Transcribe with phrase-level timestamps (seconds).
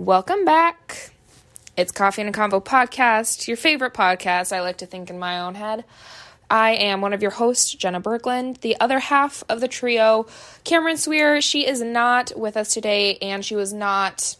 [0.00, 1.10] Welcome back.
[1.76, 5.40] It's Coffee and a Convo podcast, your favorite podcast, I like to think in my
[5.40, 5.84] own head.
[6.48, 8.62] I am one of your hosts, Jenna Berglund.
[8.62, 10.26] The other half of the trio,
[10.64, 14.36] Cameron Swear, she is not with us today, and she was not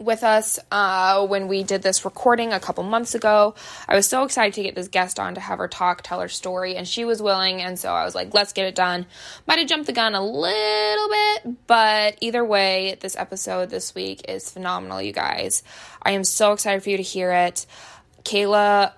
[0.00, 3.54] with us uh, when we did this recording a couple months ago.
[3.86, 6.28] I was so excited to get this guest on to have her talk, tell her
[6.28, 9.06] story, and she was willing, and so I was like, let's get it done.
[9.46, 14.22] Might have jumped the gun a little bit, but either way, this episode this week
[14.28, 15.62] is phenomenal, you guys.
[16.02, 17.66] I am so excited for you to hear it.
[18.24, 18.92] Kayla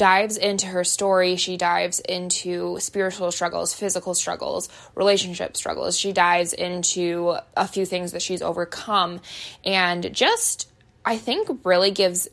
[0.00, 1.36] dives into her story.
[1.36, 5.98] She dives into spiritual struggles, physical struggles, relationship struggles.
[5.98, 9.20] She dives into a few things that she's overcome
[9.62, 10.72] and just,
[11.04, 12.28] I think, really gives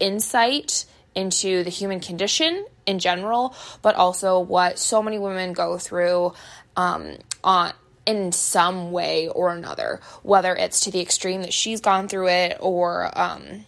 [0.00, 6.32] insight into the human condition in general, but also what so many women go through
[6.76, 7.72] um, on
[8.04, 12.56] in some way or another, whether it's to the extreme that she's gone through it
[12.58, 13.64] or um,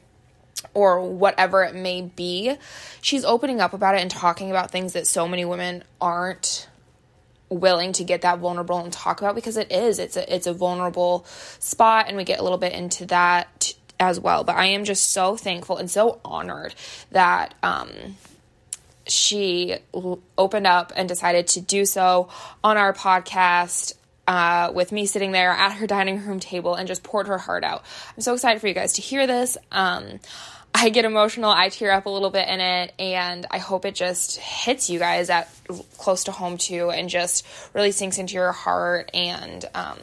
[0.77, 2.55] or whatever it may be,
[3.01, 6.69] she's opening up about it and talking about things that so many women aren't
[7.49, 10.53] willing to get that vulnerable and talk about because it is it's a it's a
[10.53, 11.25] vulnerable
[11.61, 15.13] spot and we get a little bit into that as well but i am just
[15.13, 16.75] so thankful and so honored
[17.13, 17.89] that um
[19.07, 19.77] she
[20.37, 22.29] opened up and decided to do so
[22.65, 23.95] on our podcast
[24.27, 27.65] uh, with me sitting there at her dining room table and just poured her heart
[27.65, 27.85] out.
[28.17, 29.57] I'm so excited for you guys to hear this.
[29.71, 30.19] Um,
[30.79, 33.95] I get emotional, I tear up a little bit in it, and I hope it
[33.95, 35.49] just hits you guys at
[35.97, 39.11] close to home too, and just really sinks into your heart.
[39.15, 39.99] And um,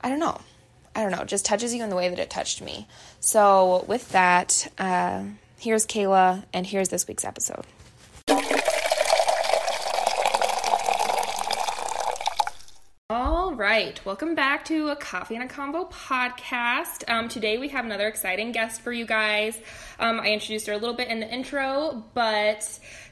[0.00, 0.40] I don't know,
[0.94, 2.86] I don't know, just touches you in the way that it touched me.
[3.18, 5.24] So with that, uh,
[5.58, 7.64] here's Kayla, and here's this week's episode.
[13.14, 17.04] All right, welcome back to a Coffee and a Convo podcast.
[17.10, 19.60] Um, today we have another exciting guest for you guys.
[20.00, 22.66] Um, I introduced her a little bit in the intro, but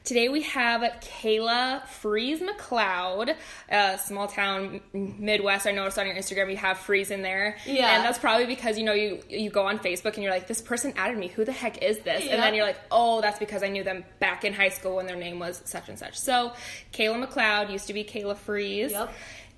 [0.04, 3.36] today we have Kayla Freeze McCloud,
[3.68, 5.66] a small town Midwest.
[5.66, 7.96] I noticed on your Instagram you have Freeze in there, Yeah.
[7.96, 10.62] and that's probably because you know you you go on Facebook and you're like, this
[10.62, 11.28] person added me.
[11.28, 12.26] Who the heck is this?
[12.26, 15.04] And then you're like, oh, that's because I knew them back in high school when
[15.06, 16.18] their name was such and such.
[16.18, 16.54] So
[16.94, 18.92] Kayla McCloud used to be Kayla Freeze.
[18.92, 19.12] Yep.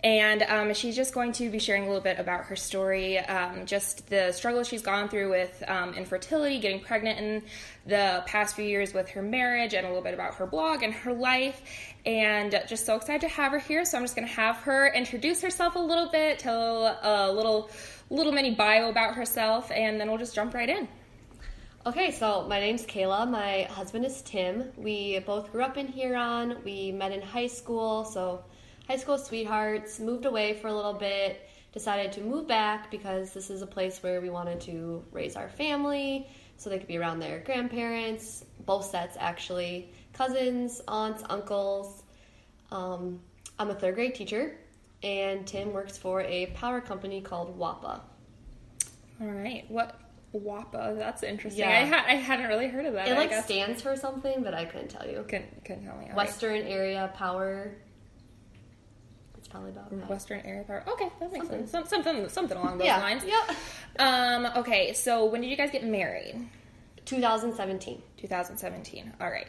[0.04, 3.66] And um, she's just going to be sharing a little bit about her story, um,
[3.66, 7.42] just the struggles she's gone through with um, infertility, getting pregnant in
[7.86, 10.92] the past few years with her marriage, and a little bit about her blog and
[10.92, 11.62] her life.
[12.04, 13.84] And just so excited to have her here.
[13.84, 17.70] So I'm just going to have her introduce herself a little bit, tell a little
[18.10, 20.88] little mini bio about herself, and then we'll just jump right in.
[21.86, 23.28] Okay, so my name's Kayla.
[23.28, 24.70] My husband is Tim.
[24.76, 26.58] We both grew up in Huron.
[26.64, 28.44] We met in high school, so
[28.92, 29.98] high school sweethearts.
[29.98, 31.48] Moved away for a little bit.
[31.72, 35.48] Decided to move back because this is a place where we wanted to raise our
[35.48, 42.02] family, so they could be around their grandparents, both sets actually, cousins, aunts, uncles.
[42.70, 43.20] Um,
[43.58, 44.58] I'm a third grade teacher,
[45.02, 48.00] and Tim works for a power company called WAPA.
[49.22, 49.98] All right, what
[50.34, 50.98] WAPA?
[50.98, 51.64] That's interesting.
[51.64, 51.70] Yeah.
[51.70, 53.08] I, ha- I hadn't really heard of that.
[53.08, 55.24] It like stands for something, but I couldn't tell you.
[55.26, 56.02] Couldn't, couldn't tell me.
[56.02, 56.16] All right.
[56.16, 57.72] Western area power.
[59.52, 60.08] Probably about that.
[60.08, 60.82] Western Area Power.
[60.88, 61.66] Okay, that makes Something.
[61.66, 61.90] sense.
[61.90, 63.00] Some, something, something along those yeah.
[63.00, 63.22] lines.
[63.24, 63.56] Yep.
[63.98, 64.46] Um.
[64.56, 64.94] Okay.
[64.94, 66.48] So when did you guys get married?
[67.04, 68.02] 2017.
[68.16, 69.12] 2017.
[69.20, 69.46] All right.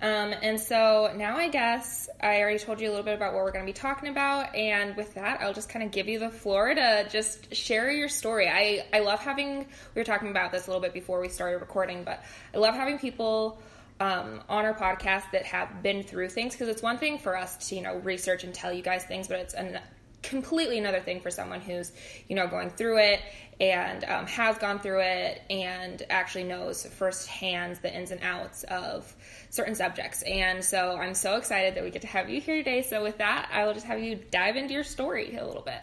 [0.00, 3.44] Um, and so now I guess I already told you a little bit about what
[3.44, 6.18] we're going to be talking about, and with that, I'll just kind of give you
[6.18, 8.48] the floor to just share your story.
[8.48, 11.58] I I love having we were talking about this a little bit before we started
[11.58, 12.22] recording, but
[12.52, 13.60] I love having people
[14.02, 17.68] um, on our podcast that have been through things because it's one thing for us
[17.68, 19.78] to you know research and tell you guys things, but it's an
[20.22, 21.92] completely another thing for someone who's
[22.28, 23.20] you know going through it
[23.60, 29.14] and um, has gone through it and actually knows firsthand the ins and outs of
[29.50, 30.22] certain subjects.
[30.22, 32.82] And so i'm so excited that we get to have you here today.
[32.82, 35.80] So with that i will just have you dive into your story a little bit.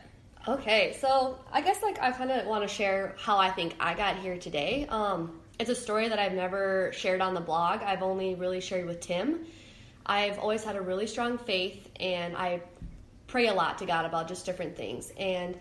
[0.48, 3.94] Okay, so I guess like I kind of want to share how I think I
[3.94, 4.88] got here today.
[4.89, 7.82] Um, it's a story that I've never shared on the blog.
[7.84, 9.46] I've only really shared with Tim.
[10.06, 12.62] I've always had a really strong faith, and I
[13.28, 15.12] pray a lot to God about just different things.
[15.18, 15.60] And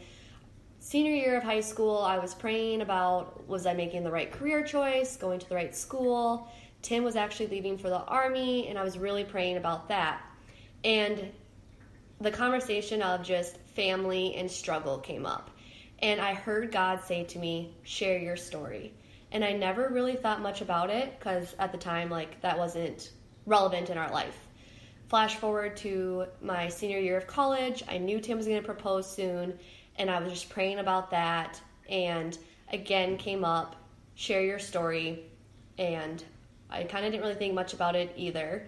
[0.79, 4.63] senior year of high school, I was praying about was I making the right career
[4.63, 6.49] choice, going to the right school.
[6.81, 10.23] Tim was actually leaving for the army, and I was really praying about that.
[10.85, 11.33] And
[12.21, 15.51] the conversation of just family and struggle came up.
[15.99, 18.93] And I heard God say to me, share your story.
[19.31, 23.11] And I never really thought much about it because at the time, like, that wasn't
[23.47, 24.49] relevant in our life.
[25.09, 29.11] Flash forward to my senior year of college, I knew Tim was going to propose
[29.11, 29.59] soon,
[29.97, 31.61] and I was just praying about that.
[31.89, 32.37] And
[32.71, 33.77] again, came up,
[34.15, 35.25] share your story,
[35.79, 36.23] and
[36.69, 38.67] I kind of didn't really think much about it either.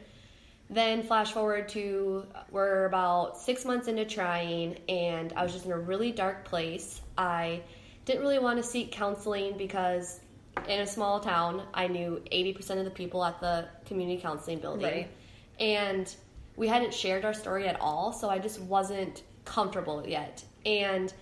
[0.71, 5.73] Then flash forward to we're about six months into trying, and I was just in
[5.73, 7.01] a really dark place.
[7.19, 7.63] I
[8.05, 10.21] didn't really want to seek counseling because
[10.69, 14.85] in a small town, I knew 80% of the people at the community counseling building.
[14.85, 15.11] Right.
[15.59, 16.15] And
[16.57, 20.45] we hadn't shared our story at all, so I just wasn't comfortable yet.
[20.65, 21.13] And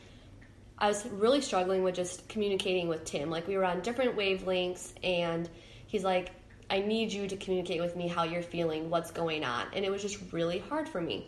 [0.78, 3.30] I was really struggling with just communicating with Tim.
[3.30, 5.48] Like we were on different wavelengths, and
[5.86, 6.30] he's like,
[6.70, 9.66] I need you to communicate with me how you're feeling, what's going on.
[9.72, 11.26] And it was just really hard for me.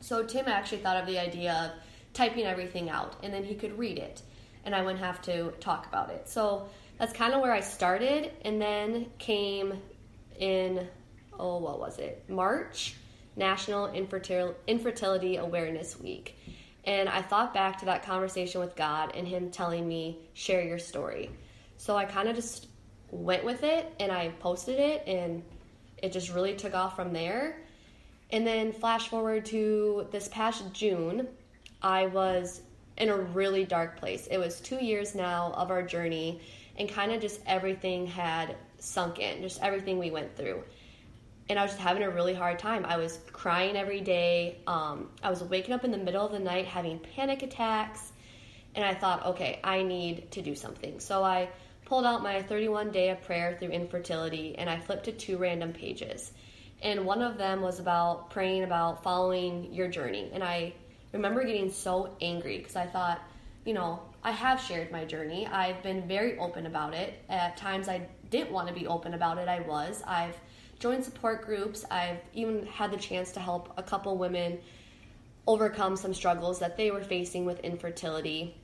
[0.00, 1.82] So Tim actually thought of the idea of
[2.14, 4.22] typing everything out and then he could read it
[4.64, 6.28] and I wouldn't have to talk about it.
[6.28, 6.68] So
[7.00, 9.80] that's kind of where I started and then came
[10.38, 10.86] in
[11.38, 12.22] oh what was it?
[12.28, 12.94] March,
[13.36, 16.36] National Infertil- Infertility Awareness Week.
[16.84, 20.78] And I thought back to that conversation with God and him telling me share your
[20.78, 21.30] story.
[21.78, 22.68] So I kind of just
[23.10, 25.42] went with it and I posted it and
[26.02, 27.62] it just really took off from there.
[28.28, 31.28] And then flash forward to this past June,
[31.80, 32.60] I was
[32.98, 34.26] in a really dark place.
[34.26, 36.42] It was two years now of our journey,
[36.80, 40.64] and kind of just everything had sunk in, just everything we went through.
[41.50, 42.86] And I was just having a really hard time.
[42.86, 44.62] I was crying every day.
[44.66, 48.12] Um, I was waking up in the middle of the night having panic attacks.
[48.74, 51.00] And I thought, okay, I need to do something.
[51.00, 51.50] So I
[51.84, 55.74] pulled out my 31 day of prayer through infertility and I flipped to two random
[55.74, 56.32] pages.
[56.80, 60.30] And one of them was about praying about following your journey.
[60.32, 60.72] And I
[61.12, 63.20] remember getting so angry because I thought,
[63.66, 65.46] you know, I have shared my journey.
[65.46, 67.22] I've been very open about it.
[67.28, 70.02] At times I didn't want to be open about it, I was.
[70.06, 70.38] I've
[70.78, 71.84] joined support groups.
[71.90, 74.58] I've even had the chance to help a couple women
[75.46, 78.56] overcome some struggles that they were facing with infertility.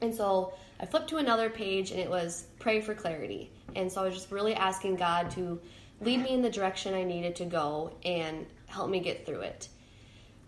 [0.00, 3.50] And so I flipped to another page and it was pray for clarity.
[3.76, 5.60] And so I was just really asking God to
[6.00, 9.68] lead me in the direction I needed to go and help me get through it.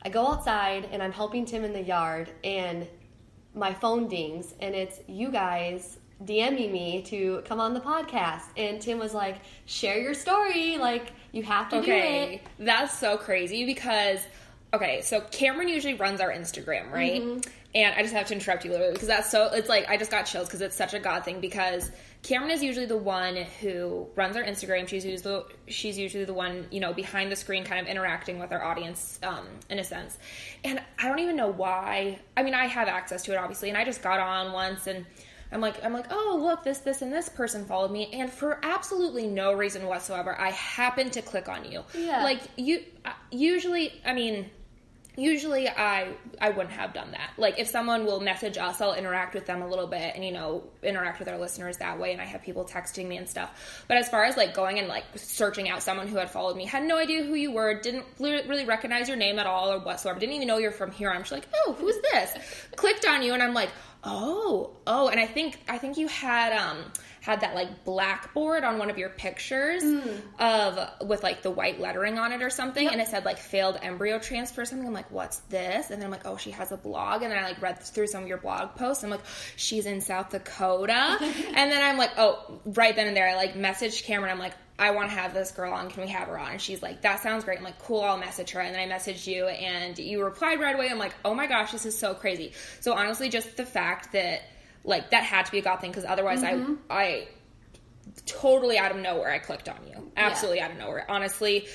[0.02, 2.88] I go outside and I'm helping Tim in the yard and
[3.54, 8.42] my phone dings and it's you guys DMing me to come on the podcast.
[8.56, 10.78] And Tim was like, share your story.
[10.78, 12.26] Like, you have to okay.
[12.26, 12.66] do it.
[12.66, 14.20] That's so crazy because,
[14.72, 17.22] okay, so Cameron usually runs our Instagram, right?
[17.22, 17.50] Mm-hmm.
[17.74, 19.88] And I just have to interrupt you a little bit because that's so, it's like,
[19.88, 21.90] I just got chills because it's such a God thing because
[22.22, 24.86] Cameron is usually the one who runs our Instagram.
[24.86, 28.38] She's usually the, she's usually the one, you know, behind the screen kind of interacting
[28.38, 30.18] with our audience um, in a sense.
[30.64, 32.18] And I don't even know why.
[32.36, 35.06] I mean, I have access to it obviously, and I just got on once and
[35.50, 38.58] I'm like, I'm like, oh look, this, this, and this person followed me, and for
[38.62, 41.84] absolutely no reason whatsoever, I happened to click on you.
[41.94, 42.22] Yeah.
[42.22, 44.50] Like you, uh, usually, I mean,
[45.16, 47.30] usually I I wouldn't have done that.
[47.36, 50.32] Like if someone will message us, I'll interact with them a little bit and you
[50.32, 52.12] know interact with our listeners that way.
[52.12, 53.84] And I have people texting me and stuff.
[53.88, 56.64] But as far as like going and like searching out someone who had followed me,
[56.64, 60.18] had no idea who you were, didn't really recognize your name at all or whatsoever,
[60.18, 61.10] didn't even know you're from here.
[61.10, 62.36] I'm just like, oh, who's this?
[62.76, 63.70] Clicked on you and I'm like,
[64.04, 66.84] oh, oh, and I think I think you had um
[67.22, 70.20] had that like blackboard on one of your pictures mm.
[70.40, 73.78] of with like the white lettering on it or something and it said like failed
[73.80, 76.72] embryo transfer or something i'm like what's this and then i'm like oh she has
[76.72, 79.20] a blog and then i like read through some of your blog posts i'm like
[79.54, 83.54] she's in south dakota and then i'm like oh right then and there i like
[83.54, 85.90] messaged cameron i'm like I want to have this girl on.
[85.90, 86.52] Can we have her on?
[86.52, 87.58] And she's like, that sounds great.
[87.58, 88.60] I'm like, cool, I'll message her.
[88.60, 90.88] And then I messaged you and you replied right away.
[90.90, 92.52] I'm like, oh my gosh, this is so crazy.
[92.80, 94.42] So honestly, just the fact that
[94.84, 96.74] like that had to be a God thing because otherwise I mm-hmm.
[96.90, 97.28] I
[98.26, 100.10] totally out of nowhere I clicked on you.
[100.16, 101.06] Absolutely out of nowhere.
[101.08, 101.66] Honestly,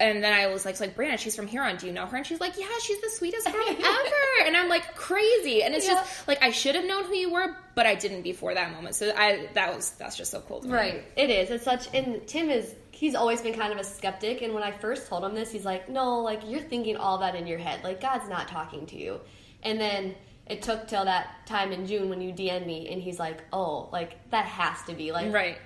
[0.00, 1.76] and then I was like, like Brandon, she's from Huron.
[1.76, 2.16] Do you know her?
[2.16, 4.46] And she's like, yeah, she's the sweetest girl ever.
[4.46, 5.62] and I'm like, crazy.
[5.62, 5.94] And it's Yeah.
[5.94, 8.96] just like I should have known who you were, but I didn't before that moment.
[8.96, 10.60] So I that was that's just so cool.
[10.60, 10.74] To me.
[10.74, 11.04] Right.
[11.16, 11.50] It is.
[11.50, 14.72] It's such and Tim is he's always been kind of a skeptic and when I
[14.72, 17.84] first told him this, he's like, "No, like you're thinking all that in your head.
[17.84, 19.20] Like God's not talking to you."
[19.62, 20.14] And then
[20.46, 23.88] it took till that time in June when you DM'd me and he's like, "Oh,
[23.92, 25.58] like that has to be like Right.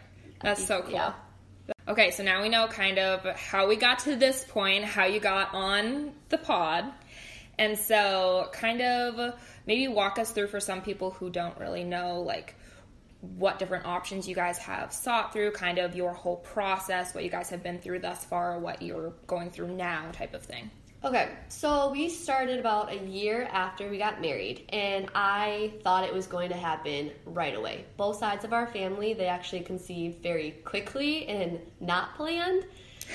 [0.42, 0.92] That's so cool.
[0.92, 1.12] Yeah.
[1.86, 5.20] Okay, so now we know kind of how we got to this point, how you
[5.20, 6.84] got on the pod.
[7.58, 9.34] And so, kind of
[9.66, 12.54] maybe walk us through for some people who don't really know, like,
[13.20, 17.30] what different options you guys have sought through, kind of your whole process, what you
[17.30, 20.70] guys have been through thus far, what you're going through now, type of thing.
[21.04, 26.12] Okay, so we started about a year after we got married, and I thought it
[26.12, 27.84] was going to happen right away.
[27.96, 32.64] Both sides of our family, they actually conceived very quickly and not planned.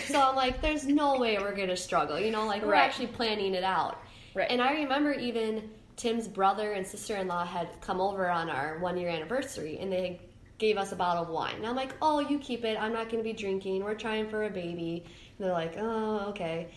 [0.07, 2.17] So I'm like, there's no way we're going to struggle.
[2.17, 2.83] You know, like we're Right.
[2.83, 3.99] actually planning it out.
[4.33, 4.49] Right.
[4.49, 8.79] And I remember even Tim's brother and sister in law had come over on our
[8.79, 10.21] one year anniversary, and they
[10.57, 11.55] gave us a bottle of wine.
[11.57, 12.77] And I'm like, oh, you keep it.
[12.79, 13.83] I'm not going to be drinking.
[13.83, 15.03] We're trying for a baby.
[15.37, 16.69] And they're like, oh, okay.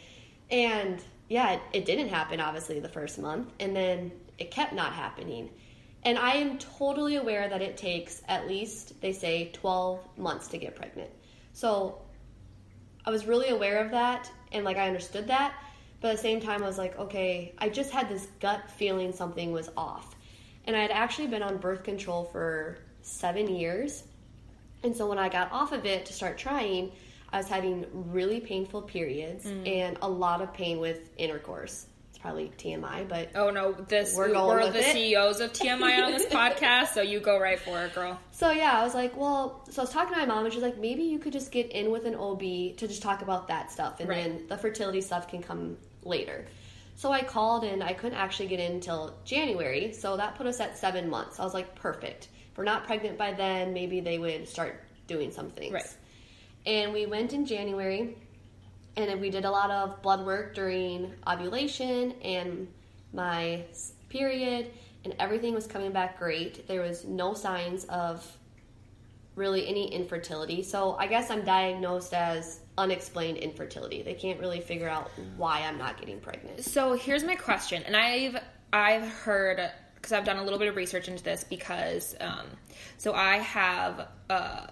[0.50, 4.93] And yeah, it, it didn't happen obviously the first month, and then it kept not
[4.93, 5.50] happening.
[6.05, 10.59] And I am totally aware that it takes at least, they say, 12 months to
[10.59, 11.11] get pregnant.
[11.53, 12.00] So
[13.05, 15.55] I was really aware of that, and like I understood that.
[16.00, 19.12] But at the same time, I was like, okay, I just had this gut feeling
[19.12, 20.15] something was off.
[20.67, 24.05] And I had actually been on birth control for seven years.
[24.83, 26.93] And so when I got off of it to start trying,
[27.33, 29.66] I was having really painful periods mm.
[29.68, 31.87] and a lot of pain with intercourse.
[32.11, 34.92] It's probably TMI, but Oh no, this We're we're, with the it.
[34.95, 38.18] CEOs of TMI on this podcast, so you go right for it, girl.
[38.30, 40.62] So yeah, I was like, well, so I was talking to my mom, and she's
[40.62, 43.71] like, maybe you could just get in with an OB to just talk about that
[43.71, 44.25] stuff, and Right.
[44.25, 46.47] then the fertility stuff can come later.
[46.95, 50.59] So I called, and I couldn't actually get in until January, so that put us
[50.61, 51.38] at seven months.
[51.38, 52.28] I was like, perfect.
[52.50, 55.75] If we're not pregnant by then, maybe they would start doing some things.
[55.75, 55.97] Right.
[56.66, 58.16] And we went in January,
[58.96, 62.68] and we did a lot of blood work during ovulation and
[63.12, 63.64] my
[64.08, 64.70] period,
[65.04, 66.66] and everything was coming back great.
[66.66, 68.26] There was no signs of
[69.37, 70.62] really any infertility.
[70.62, 74.02] So I guess I'm diagnosed as unexplained infertility.
[74.02, 76.64] They can't really figure out why I'm not getting pregnant.
[76.64, 78.37] So here's my question, and I've
[78.73, 82.46] I've heard because I've done a little bit of research into this because um,
[82.96, 84.66] so I have uh,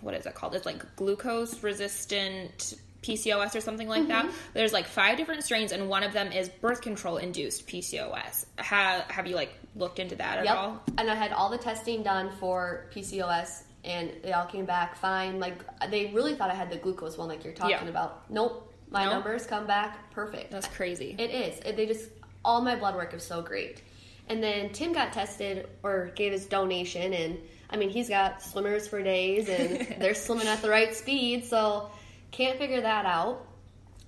[0.00, 0.54] what is it called?
[0.54, 4.24] It's like glucose resistant PCOS or something like that.
[4.24, 4.36] Mm-hmm.
[4.54, 8.46] There's like five different strains, and one of them is birth control induced PCOS.
[8.56, 10.56] Have have you like looked into that at Yep.
[10.56, 10.82] all?
[10.98, 15.38] And I had all the testing done for PCOS and they all came back fine.
[15.38, 15.58] Like
[15.90, 17.88] they really thought I had the glucose one like you're talking Yeah.
[17.88, 18.30] about.
[18.30, 18.72] Nope.
[18.90, 19.10] My No?
[19.12, 20.50] numbers come back perfect.
[20.50, 21.14] That's crazy.
[21.18, 21.58] It is.
[21.60, 22.08] It, they just
[22.44, 23.82] all my blood work is so great.
[24.28, 27.38] And then Tim got tested or gave his donation, and
[27.70, 31.90] I mean he's got swimmers for days, and they're swimming at the right speed, so
[32.30, 33.46] can't figure that out.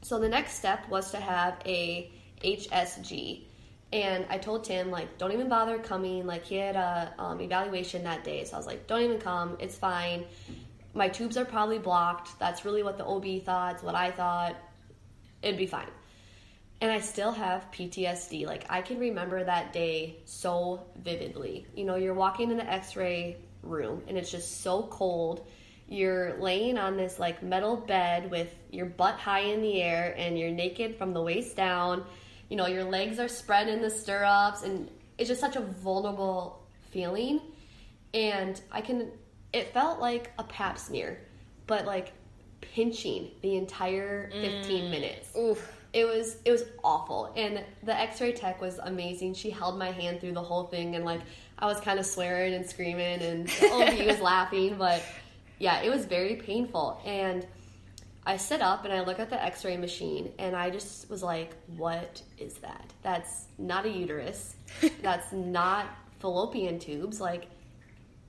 [0.03, 2.11] So the next step was to have a
[2.43, 3.45] HSG,
[3.93, 6.27] and I told Tim like, don't even bother coming.
[6.27, 9.57] Like he had a um, evaluation that day, so I was like, don't even come.
[9.61, 10.25] It's fine.
[10.95, 12.39] My tubes are probably blocked.
[12.39, 13.75] That's really what the OB thought.
[13.75, 14.57] It's what I thought.
[15.43, 15.89] It'd be fine
[16.81, 18.47] and I still have PTSD.
[18.47, 21.67] Like I can remember that day so vividly.
[21.75, 25.47] You know, you're walking in the X-ray room and it's just so cold.
[25.89, 30.39] You're laying on this like metal bed with your butt high in the air and
[30.39, 32.05] you're naked from the waist down.
[32.49, 36.67] You know, your legs are spread in the stirrups and it's just such a vulnerable
[36.91, 37.41] feeling.
[38.15, 39.11] And I can
[39.53, 41.21] it felt like a pap smear,
[41.67, 42.13] but like
[42.61, 44.91] pinching the entire 15 mm.
[44.91, 45.73] minutes Oof.
[45.93, 50.21] it was it was awful and the x-ray tech was amazing she held my hand
[50.21, 51.21] through the whole thing and like
[51.59, 55.03] i was kind of swearing and screaming and ob was laughing but
[55.59, 57.47] yeah it was very painful and
[58.27, 61.55] i sit up and i look at the x-ray machine and i just was like
[61.77, 64.57] what is that that's not a uterus
[65.03, 65.87] that's not
[66.19, 67.47] fallopian tubes like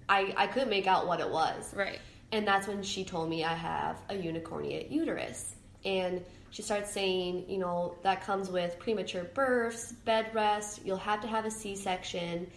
[0.10, 2.00] i i couldn't make out what it was Right.
[2.32, 5.56] and that's when she told me I have a unicornuate uterus.
[5.86, 11.22] And she starts saying, you know, that comes with premature births, bed rest, you'll have
[11.22, 12.50] to have a C section.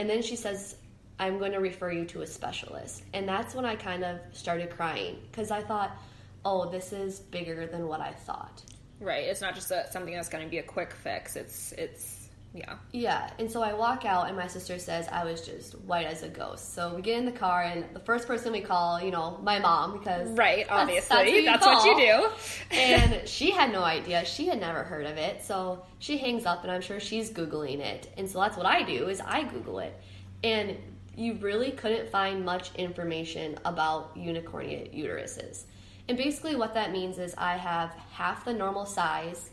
[0.00, 0.76] And then she says,
[1.18, 3.02] I'm going to refer you to a specialist.
[3.12, 5.94] And that's when I kind of started crying because I thought,
[6.42, 8.62] oh, this is bigger than what I thought.
[8.98, 9.24] Right.
[9.24, 11.36] It's not just a, something that's going to be a quick fix.
[11.36, 12.19] It's it's
[12.52, 12.74] Yeah.
[12.92, 16.24] Yeah, and so I walk out, and my sister says I was just white as
[16.24, 16.74] a ghost.
[16.74, 19.60] So we get in the car, and the first person we call, you know, my
[19.60, 21.44] mom, because Right, obviously.
[21.44, 22.28] that's, That's, what you call.
[22.28, 22.34] do.
[22.76, 24.24] and she had no idea.
[24.24, 25.44] She had never heard of it.
[25.44, 28.12] So she hangs up, and I'm sure she's googling it.
[28.16, 29.94] And so that's what I do is I Google it,
[30.42, 30.76] and
[31.16, 35.64] you really couldn't find much information about unicornate uteruses.
[36.08, 39.50] And basically, what that means is I have half the normal size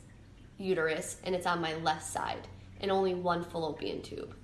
[0.58, 2.48] uterus, and it's on my left side,
[2.81, 4.36] and only one fallopian tube.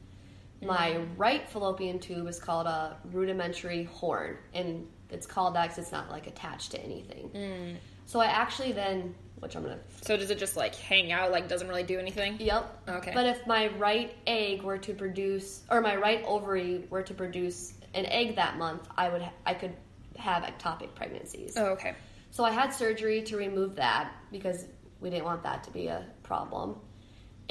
[0.61, 5.91] My right fallopian tube is called a rudimentary horn, and it's called that because it's
[5.91, 7.29] not like attached to anything.
[7.35, 7.75] Mm.
[8.05, 11.49] So I actually then, which I'm gonna, So does it just like hang out, like
[11.49, 12.37] doesn't really do anything?
[12.39, 12.81] yep.
[12.87, 13.11] Okay.
[13.13, 17.73] But if my right egg were to produce, or my right ovary were to produce
[17.93, 19.75] an egg that month, I would, I could
[20.17, 21.55] have ectopic pregnancies.
[21.57, 21.95] Oh, okay.
[22.31, 24.65] So I had surgery to remove that because
[25.01, 26.79] we didn't want that to be a problem.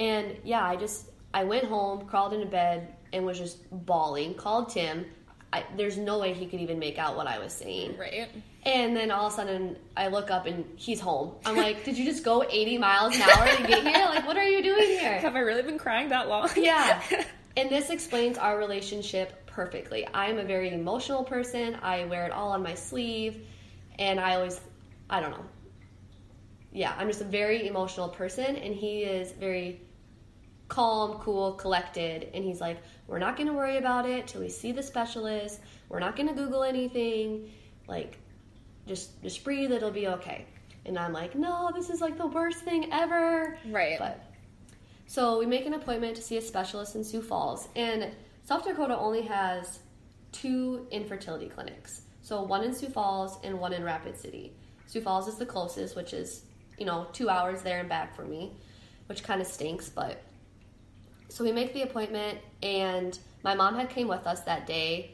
[0.03, 4.35] And yeah, I just I went home, crawled into bed, and was just bawling.
[4.35, 5.07] Called Tim.
[5.53, 7.97] I, there's no way he could even make out what I was saying.
[7.99, 8.29] Right.
[8.65, 11.35] And then all of a sudden, I look up and he's home.
[11.45, 14.07] I'm like, did you just go 80 miles an hour to get here?
[14.07, 15.19] Like, what are you doing here?
[15.19, 16.49] Have I really been crying that long?
[16.57, 17.03] Yeah.
[17.57, 20.09] and this explains our relationship perfectly.
[20.15, 21.77] I'm a very emotional person.
[21.83, 23.47] I wear it all on my sleeve.
[23.99, 24.59] And I always,
[25.11, 25.45] I don't know.
[26.73, 28.57] Yeah, I'm just a very emotional person.
[28.57, 29.83] And he is very
[30.73, 32.31] calm, cool, collected.
[32.33, 35.61] And he's like, we're not going to worry about it till we see the specialist.
[35.91, 37.51] We're not going to Google anything.
[37.87, 38.19] Like,
[38.89, 39.71] just just breathe.
[39.71, 40.47] It'll be okay.
[40.87, 43.59] And I'm like, no, this is like the worst thing ever.
[43.67, 43.99] Right.
[43.99, 44.25] But
[45.07, 48.11] so we make an appointment to see a specialist in Sioux Falls, and
[48.45, 49.81] South Dakota only has
[50.33, 52.03] two infertility clinics.
[52.23, 54.55] So one in Sioux Falls and one in Rapid City.
[54.87, 56.45] Sioux Falls is the closest, which is
[56.79, 58.57] you know two hours there and back for me,
[59.07, 59.91] which kind of stinks.
[59.91, 60.23] But
[61.33, 65.13] so we make the appointment, and my mom had came with us that day,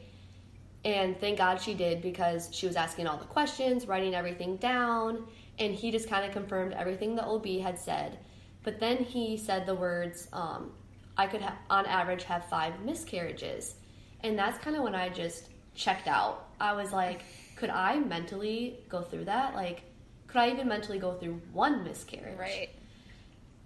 [0.83, 5.25] and thank God she did because she was asking all the questions, writing everything down,
[5.59, 8.19] and he just kind of confirmed everything the OB had said.
[8.63, 10.73] But then he said the words, um,
[11.17, 13.75] I could, ha- on average, have five miscarriages.
[14.19, 16.49] And that's kind of when I just checked out.
[16.59, 17.21] I was like,
[17.55, 19.55] could I mentally go through that?
[19.55, 19.83] Like,
[20.27, 22.37] could I even mentally go through one miscarriage?
[22.37, 22.71] Right.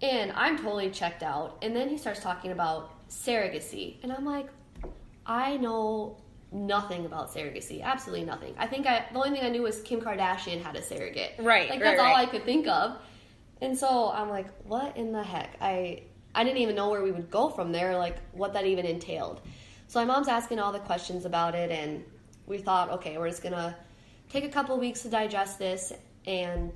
[0.04, 1.56] And I'm totally checked out.
[1.62, 3.96] And then he starts talking about surrogacy.
[4.02, 4.48] And I'm like,
[5.24, 6.18] I know
[6.52, 7.82] nothing about surrogacy.
[7.82, 8.54] Absolutely nothing.
[8.58, 11.32] I think I the only thing I knew was Kim Kardashian had a surrogate.
[11.38, 12.28] Right, Like right, that's all right.
[12.28, 12.98] I could think of.
[13.62, 15.56] And so I'm like, what in the heck?
[15.60, 16.02] I
[16.34, 19.40] I didn't even know where we would go from there, like what that even entailed.
[19.88, 22.04] So my mom's asking all the questions about it and
[22.46, 23.74] we thought, okay, we're just gonna
[24.28, 25.94] take a couple weeks to digest this
[26.26, 26.72] and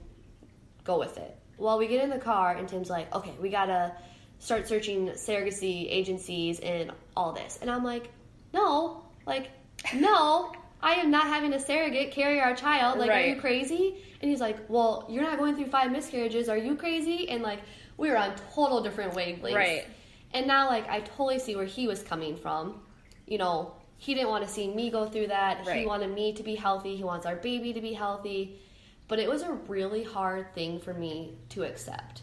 [0.84, 1.37] go with it.
[1.58, 3.92] Well, we get in the car, and Tim's like, okay, we gotta
[4.38, 7.58] start searching surrogacy agencies and all this.
[7.60, 8.10] And I'm like,
[8.54, 9.50] no, like,
[9.94, 12.98] no, I am not having a surrogate carry our child.
[12.98, 13.96] Like, are you crazy?
[14.20, 16.48] And he's like, well, you're not going through five miscarriages.
[16.48, 17.28] Are you crazy?
[17.28, 17.60] And like,
[17.96, 19.54] we were on total different wavelengths.
[19.54, 19.86] Right.
[20.32, 22.80] And now, like, I totally see where he was coming from.
[23.26, 25.66] You know, he didn't want to see me go through that.
[25.68, 26.96] He wanted me to be healthy.
[26.96, 28.60] He wants our baby to be healthy.
[29.08, 32.22] But it was a really hard thing for me to accept.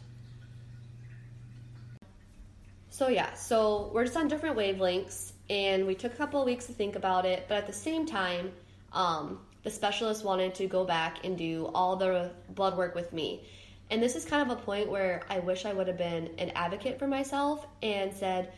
[2.90, 6.68] So, yeah, so we're just on different wavelengths, and we took a couple of weeks
[6.68, 7.46] to think about it.
[7.50, 8.54] But at the same time,
[8.94, 13.44] um, the specialist wanted to go back and do all the blood work with me.
[13.90, 16.52] And this is kind of a point where I wish I would have been an
[16.52, 18.54] advocate for myself and said,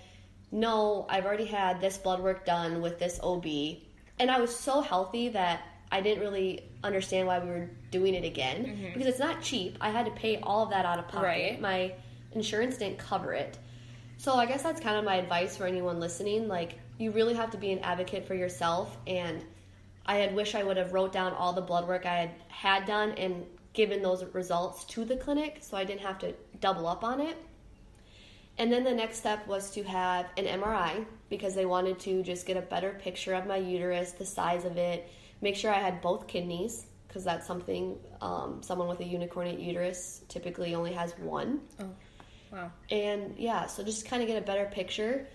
[0.51, 3.45] no, I've already had this blood work done with this OB.
[4.19, 5.61] And I was so healthy that
[5.91, 8.93] I didn't really understand why we were doing it again mm-hmm.
[8.93, 9.77] because it's not cheap.
[9.81, 11.25] I had to pay all of that out of pocket.
[11.25, 11.61] Right.
[11.61, 11.93] My
[12.31, 13.57] insurance didn't cover it.
[14.17, 16.47] So I guess that's kind of my advice for anyone listening.
[16.47, 19.43] Like you really have to be an advocate for yourself and
[20.05, 22.85] I had wish I would have wrote down all the blood work I had had
[22.85, 27.03] done and given those results to the clinic so I didn't have to double up
[27.03, 27.37] on it.
[28.57, 32.47] And then the next step was to have an MRI because they wanted to just
[32.47, 35.07] get a better picture of my uterus, the size of it,
[35.41, 40.21] make sure I had both kidneys because that's something um, someone with a unicornate uterus
[40.28, 41.62] typically only has one.
[41.80, 41.89] Oh,
[42.52, 42.71] wow.
[42.91, 45.28] And yeah, so just kind of get a better picture.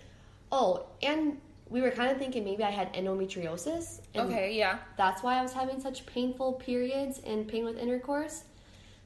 [0.51, 1.37] Oh, and
[1.69, 4.01] we were kind of thinking maybe I had endometriosis.
[4.15, 4.79] Okay, yeah.
[4.97, 8.43] That's why I was having such painful periods and pain with intercourse.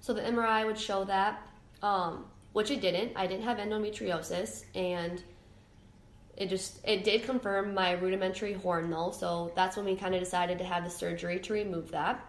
[0.02, 1.42] So the MRI would show that,
[1.82, 3.14] um, which it didn't.
[3.16, 5.24] I didn't have endometriosis, and
[6.38, 9.12] it just it did confirm my rudimentary horn though.
[9.12, 12.24] So that's when we kind of decided to have the surgery to remove that.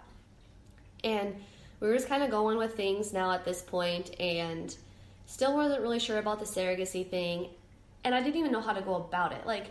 [1.04, 1.36] And
[1.80, 4.74] we were just kind of going with things now at this point, and
[5.26, 7.50] still wasn't really sure about the surrogacy thing.
[8.04, 9.44] and I didn't even know how to go about it.
[9.46, 9.66] Like,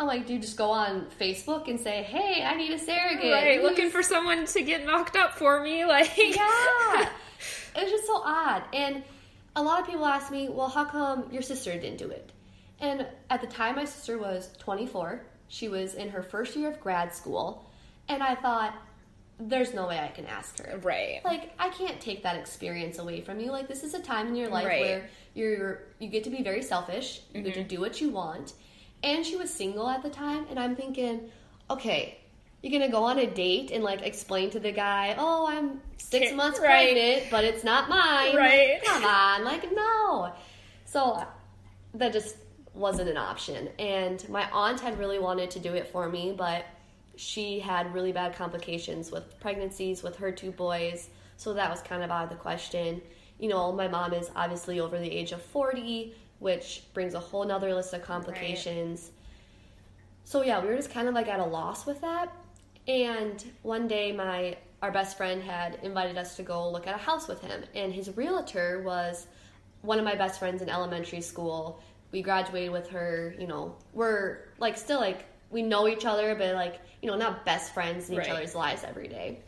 [0.00, 3.32] I'm like, do you just go on Facebook and say, "Hey, I need a surrogate"?
[3.32, 7.08] Right, Please looking for someone to get knocked up for me, like yeah.
[7.76, 8.62] It was just so odd.
[8.72, 9.02] And
[9.56, 12.30] a lot of people ask me, well, how come your sister didn't do it?
[12.80, 15.22] And at the time, my sister was 24.
[15.48, 17.70] She was in her first year of grad school.
[18.08, 18.74] And I thought,
[19.38, 20.78] there's no way I can ask her.
[20.78, 21.20] Right.
[21.24, 23.50] Like, I can't take that experience away from you.
[23.50, 24.80] Like, this is a time in your life Right.
[24.80, 27.20] where you're you get to be very selfish.
[27.32, 27.68] You get to mm-hmm.
[27.68, 28.52] do what you want.
[29.02, 31.28] And she was single at the time, and I'm thinking,
[31.68, 32.18] okay,
[32.62, 36.32] you're gonna go on a date and like explain to the guy, oh, I'm six
[36.34, 36.92] months right.
[36.92, 38.34] pregnant, but it's not mine.
[38.34, 38.74] Right.
[38.74, 40.32] Like, come on, like no.
[40.86, 41.22] So
[41.94, 42.36] that just
[42.74, 43.68] wasn't an option.
[43.78, 46.66] And my aunt had really wanted to do it for me, but
[47.16, 52.02] she had really bad complications with pregnancies with her two boys, so that was kind
[52.02, 53.00] of out of the question.
[53.38, 57.44] You know, my mom is obviously over the age of 40, which brings a whole
[57.44, 59.10] nother list of complications.
[60.24, 62.32] So yeah, we were just kind of like at a loss with that.
[62.86, 66.98] And one day my our best friend had invited us to go look at a
[66.98, 69.26] house with him and his realtor was
[69.80, 71.80] one of my best friends in elementary school.
[72.14, 76.54] We graduated with her, you know, we're like still like we know each other but
[76.54, 79.40] like, you know, not best friends in each other's lives every day.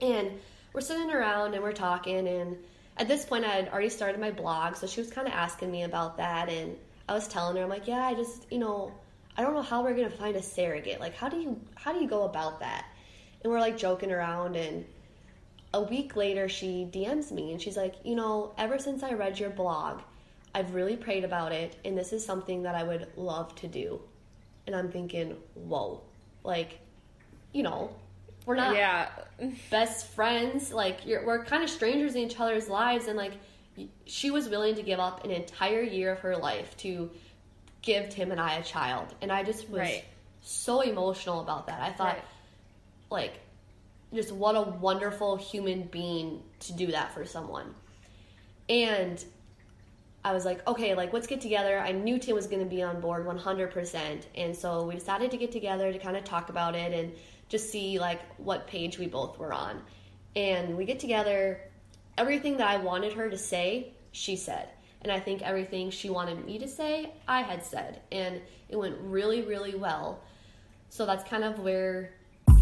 [0.00, 0.32] And
[0.72, 2.56] we're sitting around and we're talking and
[2.96, 5.70] at this point I had already started my blog, so she was kind of asking
[5.70, 6.76] me about that and
[7.08, 8.90] I was telling her I'm like, "Yeah, I just, you know,
[9.36, 10.98] I don't know how we're going to find a surrogate.
[10.98, 12.84] Like how do you how do you go about that?"
[13.44, 14.84] And we're like joking around and
[15.72, 19.38] a week later she DMs me and she's like, "You know, ever since I read
[19.38, 20.00] your blog,
[20.54, 24.00] I've really prayed about it and this is something that I would love to do."
[24.66, 26.02] And I'm thinking, "Whoa."
[26.44, 26.78] Like,
[27.52, 27.94] you know,
[28.46, 29.08] we're not yeah.
[29.70, 30.72] best friends.
[30.72, 33.32] Like you're, we're kind of strangers in each other's lives, and like
[34.06, 37.10] she was willing to give up an entire year of her life to
[37.80, 40.04] give Tim and I a child, and I just was Right.
[40.42, 41.80] so emotional about that.
[41.80, 42.24] I thought, Right.
[43.10, 43.40] like,
[44.12, 47.74] just what a wonderful human being to do that for someone,
[48.68, 49.24] and.
[50.24, 51.78] I was like, okay, like let's get together.
[51.78, 54.22] I knew Tim was going to be on board 100%.
[54.34, 57.12] And so we decided to get together to kind of talk about it and
[57.48, 59.82] just see like what page we both were on.
[60.36, 61.60] And we get together,
[62.16, 64.68] everything that I wanted her to say, she said.
[65.02, 68.00] And I think everything she wanted me to say, I had said.
[68.12, 70.22] And it went really, really well.
[70.88, 72.14] So that's kind of where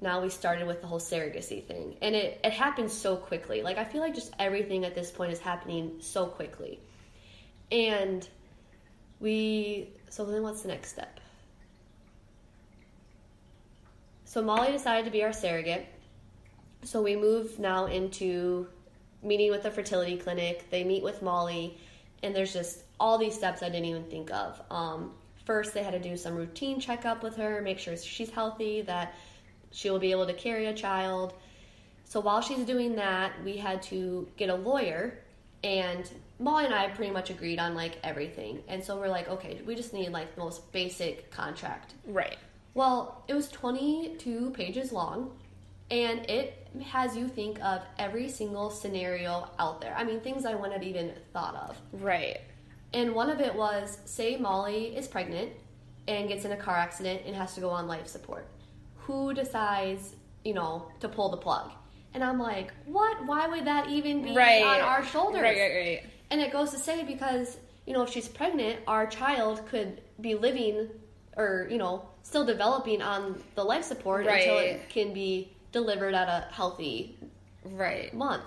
[0.00, 1.96] Now we started with the whole surrogacy thing.
[2.02, 3.62] And it, it happened so quickly.
[3.62, 6.80] Like i feel like just everything at this point is happening so quickly.
[7.72, 8.28] And
[9.20, 11.20] we so then what's the next step?
[14.24, 15.86] So molly decided to be our surrogate.
[16.82, 18.68] So we move now into
[19.22, 20.68] meeting with the fertility clinic.
[20.70, 21.78] They meet with molly
[22.22, 24.60] and there's just all these steps i didn't even think of.
[24.70, 25.12] Um,
[25.46, 29.14] first they had to do some routine checkup with her make sure she's healthy that
[29.70, 31.34] she will be able to carry a child.
[32.04, 35.18] So while she's doing that, we had to get a lawyer,
[35.64, 38.62] and Molly and I pretty much agreed on like everything.
[38.68, 41.94] And so we're like, okay, we just need like the most basic contract.
[42.06, 42.36] Right.
[42.74, 45.32] Well, it was 22 pages long,
[45.90, 49.94] and it has you think of every single scenario out there.
[49.96, 52.02] I mean, things I wouldn't have even thought of.
[52.02, 52.40] Right.
[52.92, 55.52] And one of it was say Molly is pregnant
[56.06, 58.46] and gets in a car accident and has to go on life support.
[59.06, 60.14] Who decides,
[60.44, 61.70] you know, to pull the plug?
[62.14, 63.24] And I'm like, what?
[63.26, 64.62] Why would that even be Right.
[64.62, 65.42] on our shoulders?
[65.42, 66.02] Right, right, right.
[66.30, 70.34] And it goes to say because, you know, if she's pregnant, our child could be
[70.34, 70.88] living
[71.36, 76.28] or, you know, still developing on the life support until it can be delivered at
[76.28, 77.18] a healthy
[77.64, 78.12] Right.
[78.14, 78.44] month.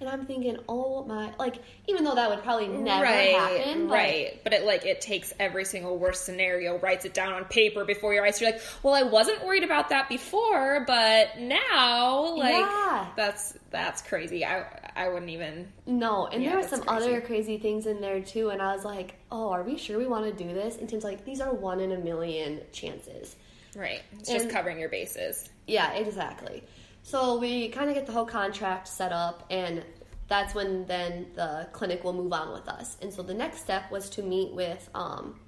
[0.00, 1.56] And I'm thinking, oh my, like,
[1.88, 3.88] even though that would probably never right, happen.
[3.88, 4.40] right.
[4.44, 8.14] But it like it takes every single worst scenario, writes it down on paper before
[8.14, 8.40] your eyes.
[8.40, 13.08] You're like, well, I wasn't worried about that before, but now, like, Yeah.
[13.16, 14.44] that's that's crazy.
[14.44, 15.66] I I wouldn't even.
[15.84, 17.04] No, and Yeah, there were some crazy.
[17.06, 20.06] other crazy things in there too, and I was like, "Oh, are we sure we
[20.06, 23.34] want to do this?" And Tim's like, "These are one in a million chances."
[23.76, 24.00] Right.
[24.20, 25.48] It's just covering your bases.
[25.66, 26.62] Yeah, exactly.
[27.08, 29.82] So we kind of get the whole contract set up, and
[30.26, 32.98] that's when then the clinic will move on with us.
[33.00, 35.40] And so the next step was to meet with, um,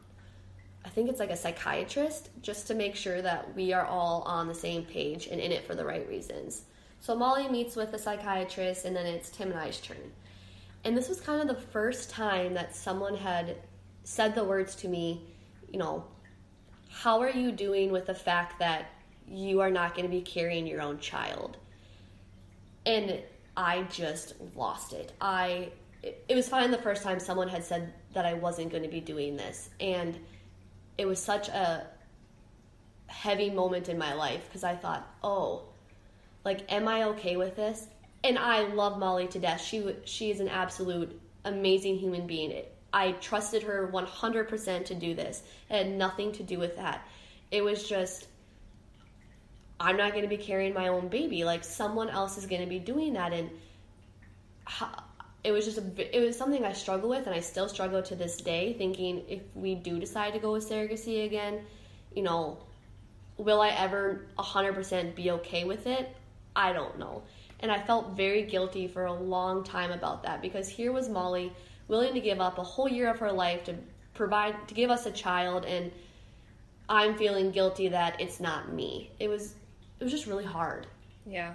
[0.86, 4.48] I think it's like a psychiatrist, just to make sure that we are all on
[4.48, 6.62] the same page and in it for the right reasons.
[7.00, 10.12] So Molly meets with the psychiatrist, and then it's Tim and I's turn.
[10.84, 13.58] And this was kind of the first time that someone had
[14.04, 15.26] said the words to me,
[15.70, 16.04] you know,
[16.88, 18.86] how are you doing with the fact that
[19.30, 21.56] you are not going to be carrying your own child?
[22.84, 23.20] And
[23.56, 25.12] I just lost it.
[25.20, 25.70] I
[26.02, 29.00] it, was fine the first time someone had said that I wasn't going to be
[29.00, 30.18] doing this, and
[30.96, 31.86] it was such a
[33.06, 35.64] heavy moment in my life because I thought, oh,
[36.44, 37.86] like, am I okay with this?
[38.24, 39.60] And I love Molly to death.
[39.60, 42.50] She she is an absolute amazing human being.
[42.50, 45.42] It, I trusted her 100% to do this.
[45.68, 47.06] It had nothing to do with that.
[47.50, 48.26] It was just
[49.80, 51.44] I'm not going to be carrying my own baby.
[51.44, 53.50] Like someone else is going to be doing that, and
[55.42, 58.14] it was just a, it was something I struggle with, and I still struggle to
[58.14, 58.74] this day.
[58.74, 61.64] Thinking if we do decide to go with surrogacy again,
[62.14, 62.58] you know,
[63.38, 66.14] will I ever 100% be okay with it?
[66.54, 67.22] I don't know.
[67.60, 71.52] And I felt very guilty for a long time about that because here was Molly
[71.88, 73.74] willing to give up a whole year of her life to
[74.14, 75.90] provide to give us a child and
[76.88, 79.10] I'm feeling guilty that it's not me.
[79.20, 79.54] It was
[80.00, 80.86] it was just really hard.
[81.26, 81.54] Yeah.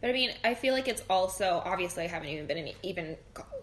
[0.00, 3.16] But I mean, I feel like it's also obviously I haven't even been in even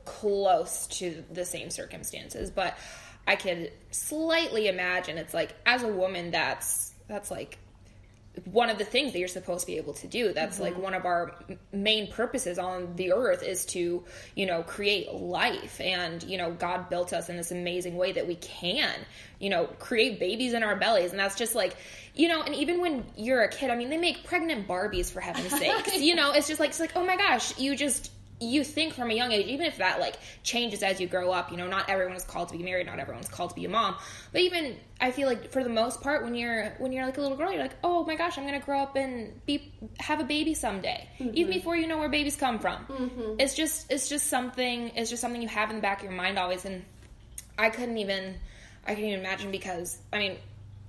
[0.04, 2.78] close to the same circumstances, but
[3.28, 7.58] I could slightly imagine it's like as a woman that's that's like
[8.46, 10.82] one of the things that you're supposed to be able to do that's like mm-hmm.
[10.84, 11.36] one of our
[11.72, 14.04] main purposes on the earth is to
[14.36, 15.80] you know create life.
[15.82, 18.96] And you know god built us in this amazing way that we can
[19.40, 21.12] you know create babies in our bellies.
[21.12, 21.76] And that's just like
[22.14, 25.20] you know and even when you're a kid i mean they make pregnant barbies for
[25.20, 25.98] heaven's sakes.
[26.00, 28.12] You know it's just like it's like oh my gosh you just
[28.46, 31.52] you think from a young age, even if that like changes as you grow up,
[31.52, 33.70] you know, not everyone is called to be married, not everyone's called to be a
[33.70, 33.96] mom.
[34.32, 37.22] But even I feel like for the most part, when you're when you're like a
[37.22, 40.24] little girl, you're like, oh my gosh, I'm gonna grow up and be have a
[40.24, 41.32] baby someday, mm-hmm.
[41.34, 42.86] even before you know where babies come from.
[42.86, 43.40] Mm-hmm.
[43.40, 46.14] It's just it's just something it's just something you have in the back of your
[46.14, 46.84] mind always, and
[47.58, 48.36] I couldn't even
[48.86, 50.38] I couldn't even imagine because I mean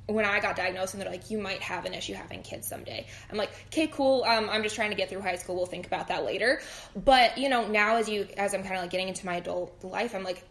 [0.07, 3.07] when I got diagnosed and they're like, you might have an issue having kids someday.
[3.31, 4.25] I'm like, okay, cool.
[4.25, 5.57] Um, I'm just trying to get through high school.
[5.57, 6.61] We'll think about that later.
[6.95, 9.83] But you know, now as you as I'm kind of like getting into my adult
[9.83, 10.43] life, I'm like,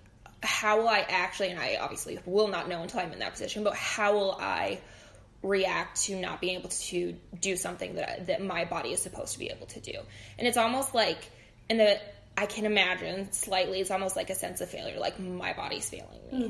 [0.43, 1.49] how will I actually?
[1.49, 3.63] And I obviously will not know until I'm in that position.
[3.63, 4.79] But how will I
[5.41, 9.39] react to not being able to do something that that my body is supposed to
[9.39, 9.97] be able to do?
[10.37, 11.29] And it's almost like
[11.69, 11.99] in the
[12.37, 13.79] I can imagine slightly.
[13.79, 16.45] It's almost like a sense of failure, like my body's failing me,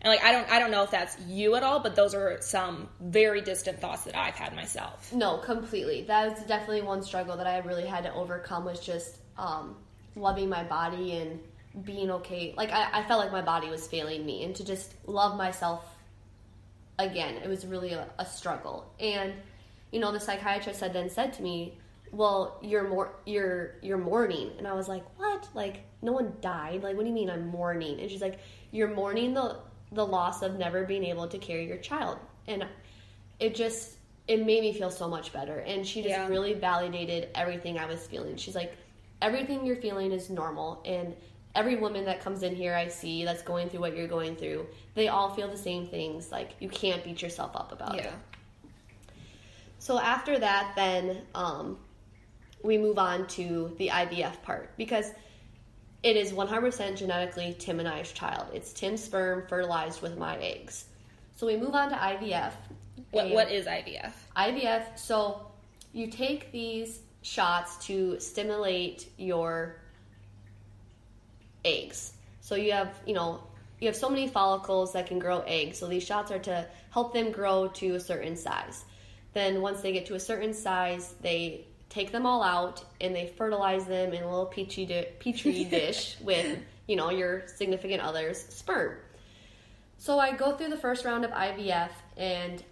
[0.00, 2.38] and like I don't, I don't know if that's you at all, but those are
[2.40, 5.12] some very distant thoughts that I've had myself.
[5.12, 6.02] No, completely.
[6.02, 9.76] That was definitely one struggle that I really had to overcome was just um,
[10.16, 11.40] loving my body and
[11.84, 12.54] being okay.
[12.56, 15.84] Like I, I felt like my body was failing me, and to just love myself
[16.98, 18.90] again, it was really a, a struggle.
[18.98, 19.34] And
[19.90, 21.78] you know, the psychiatrist had then said to me,
[22.12, 25.48] "Well, you're more, you're you're mourning," and I was like, "What?
[25.54, 26.82] Like no one died?
[26.82, 28.38] Like what do you mean I'm mourning?" And she's like,
[28.70, 29.56] "You're mourning the
[29.92, 32.66] the loss of never being able to carry your child," and
[33.38, 36.28] it just it made me feel so much better and she just Yeah.
[36.28, 38.76] really validated everything i was feeling she's like
[39.22, 41.16] everything you're feeling is normal and
[41.54, 44.66] every woman that comes in here i see that's going through what you're going through
[44.94, 48.12] they all feel the same things like you can't beat yourself up about Yeah, it
[49.78, 51.78] so after that then um,
[52.62, 55.12] we move on to the ivf part because
[56.02, 60.84] it is 100% genetically tim and i's child it's tim's sperm fertilized with my eggs
[61.36, 62.52] so we move on to ivf
[63.10, 64.12] what what is IVF?
[64.36, 65.46] IVF, so
[65.92, 69.76] you take these shots to stimulate your
[71.64, 72.12] eggs.
[72.40, 73.42] So you have, you know,
[73.80, 75.78] you have so many follicles that can grow eggs.
[75.78, 78.84] So these shots are to help them grow to a certain size.
[79.32, 81.66] Then once they get to a certain size, they
[81.98, 86.16] take them all out and they fertilize them in a little petri, di- petri dish
[86.20, 88.96] with, you know, your significant other's sperm.
[89.98, 92.62] So I go through the first round of IVF and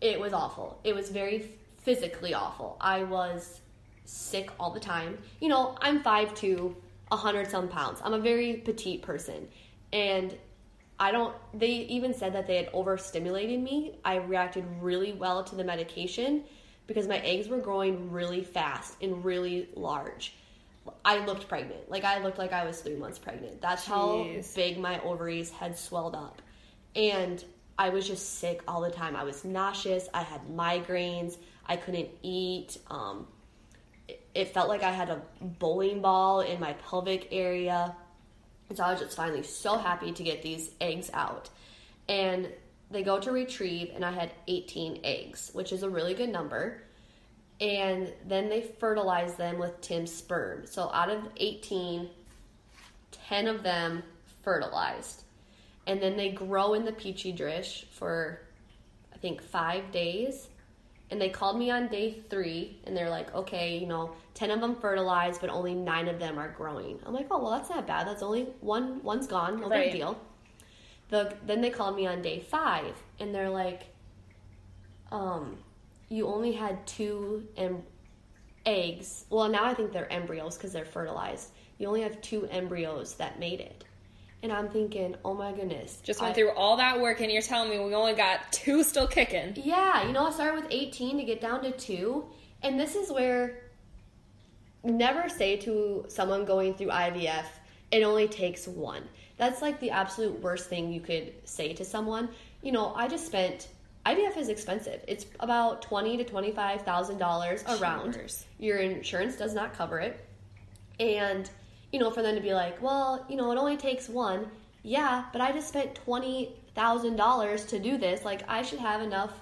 [0.00, 0.80] it was awful.
[0.82, 1.50] It was very
[1.82, 2.76] physically awful.
[2.80, 3.60] I was
[4.06, 5.18] sick all the time.
[5.40, 6.74] You know, I'm 5'2,
[7.08, 8.00] 100 some pounds.
[8.02, 9.48] I'm a very petite person.
[9.92, 10.36] And
[10.98, 13.98] I don't, they even said that they had overstimulated me.
[14.04, 16.42] I reacted really well to the medication
[16.92, 20.34] because my eggs were growing really fast and really large.
[21.04, 21.90] I looked pregnant.
[21.90, 23.60] Like, I looked like I was three months pregnant.
[23.62, 24.24] That's how
[24.54, 26.42] big my ovaries had swelled up.
[26.96, 27.42] And
[27.78, 29.16] I was just sick all the time.
[29.16, 30.08] I was nauseous.
[30.12, 31.36] I had migraines.
[31.66, 32.76] I couldn't eat.
[32.90, 33.26] Um,
[34.08, 37.94] it- it felt like I had a bowling ball in my pelvic area.
[38.68, 41.48] And so I was just finally so happy to get these eggs out.
[42.08, 42.48] And
[42.92, 46.82] they go to retrieve, and I had 18 eggs, which is a really good number.
[47.60, 50.66] And then they fertilize them with Tim's sperm.
[50.66, 52.08] So out of 18,
[53.12, 54.02] 10 of them
[54.42, 55.22] fertilized.
[55.86, 58.40] And then they grow in the petri dish for,
[59.14, 60.48] I think, five days.
[61.10, 64.60] And they called me on day three, and they're like, okay, you know, 10 of
[64.60, 66.98] them fertilized, but only nine of them are growing.
[67.04, 68.06] I'm like, oh, well, that's not bad.
[68.06, 69.60] That's only one, one's gone.
[69.60, 69.92] No Right.
[69.92, 70.18] big deal.
[71.12, 73.82] The, then they called me on day five, and they're like,
[75.10, 75.58] um,
[76.08, 77.82] you only had two em-
[78.64, 79.26] eggs.
[79.28, 81.50] Well, now I think they're embryos because they're fertilized.
[81.76, 83.84] You only have two embryos that made it.
[84.42, 86.00] And I'm thinking, oh my goodness.
[86.02, 88.82] Just went I- through all that work, and you're telling me we only got two
[88.82, 89.52] still kicking.
[89.56, 92.24] Yeah, you know, I started with 18 to get down to two.
[92.62, 93.64] And this is where
[94.82, 97.44] never say to someone going through IVF,
[97.90, 99.02] it only takes one.
[99.42, 102.28] That's like the absolute worst thing you could say to someone.
[102.62, 103.66] You know, I just spent
[104.06, 105.04] IVF is expensive.
[105.08, 108.12] It's about twenty to twenty five thousand dollars around.
[108.12, 108.46] Jeepers.
[108.60, 110.24] Your insurance does not cover it.
[111.00, 111.50] And,
[111.92, 114.46] you know, for them to be like, well, you know, it only takes one.
[114.84, 118.24] Yeah, but I just spent $20,000 to do this.
[118.24, 119.32] Like, I should have enough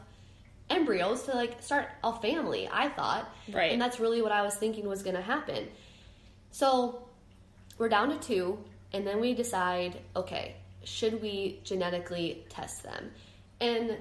[0.70, 3.28] embryos to, like, start a family, I thought.
[3.52, 3.72] Right.
[3.72, 5.68] And that's really what I was thinking was going to happen.
[6.52, 7.02] So,
[7.76, 8.58] we're down to two,
[8.92, 13.10] and then we decide, okay, should we genetically test them?
[13.60, 13.96] And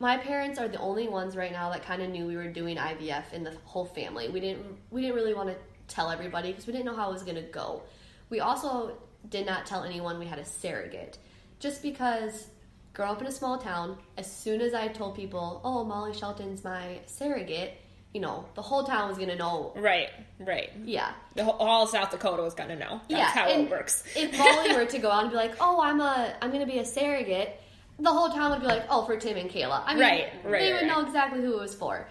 [0.00, 2.76] my parents are the only ones right now that kind of knew we were doing
[2.76, 4.28] IVF in the whole family.
[4.28, 7.12] We didn't we didn't really want to tell everybody because we didn't know how it
[7.12, 7.82] was going to go.
[8.30, 11.18] We also did not tell anyone we had a surrogate,
[11.60, 12.48] just because
[12.92, 16.64] growing up in a small town, as soon as I told people, "Oh, Molly Shelton's
[16.64, 17.80] my surrogate,"
[18.14, 19.72] you know, the whole town was to know.
[19.76, 20.70] Right, right.
[20.84, 23.00] Yeah, The whole, all South Dakota was gonna know.
[23.08, 24.04] That's yeah, how and it works.
[24.16, 26.78] if Molly were to go out and be like, "Oh, I'm a, I'm to be
[26.78, 27.60] a surrogate,"
[27.98, 30.60] the whole town would be like, "Oh, for Tim and Kayla." I mean, Right, right,
[30.62, 30.86] they would right.
[30.86, 32.08] know exactly who it was for.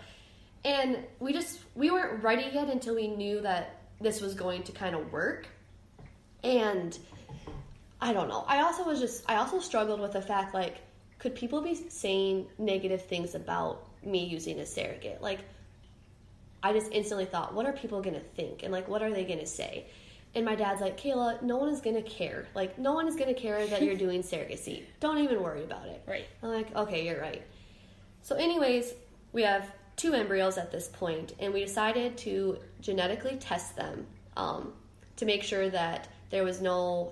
[0.65, 4.71] And we just we weren't ready yet until we knew that this was going to
[4.73, 5.47] kind of work.
[6.43, 6.97] And
[8.01, 8.43] I don't know.
[8.47, 10.81] I also was just I also struggled with the fact like
[11.19, 15.21] could people be saying negative things about me using a surrogate?
[15.21, 15.39] Like
[16.63, 18.63] I just instantly thought, what are people going to think?
[18.63, 19.85] And like, what are they going to say?
[20.33, 22.47] And my dad's like, Kayla, no one is going to care.
[22.55, 24.83] Like, no one is going to care that you're doing surrogacy.
[24.99, 26.01] Don't even worry about it.
[26.07, 26.25] Right.
[26.41, 27.43] I'm like, okay, you're right.
[28.23, 28.93] So, anyways,
[29.33, 34.73] we have two embryos at this point, and we decided to genetically test them um,
[35.17, 37.11] to make sure that there was no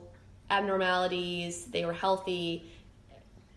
[0.49, 2.71] abnormalities, they were healthy,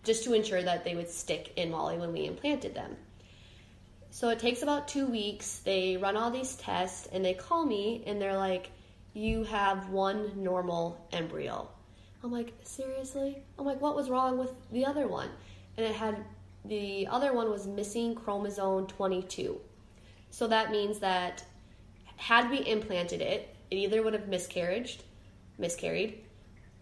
[0.03, 2.97] just to ensure that they would stick in Molly when we implanted them.
[4.15, 5.59] So it takes about two weeks.
[5.65, 8.71] They run all these tests and they call me and they're like,
[9.13, 11.69] You have one normal embryo.
[12.23, 13.43] I'm like, Seriously?
[13.59, 15.31] I'm like, What was wrong with the other one?
[15.77, 16.25] And it had
[16.65, 19.61] the other one was missing chromosome 22.
[20.31, 21.45] So that means that
[22.17, 24.93] had we implanted it, it either would have miscarried,
[25.59, 26.21] miscarried,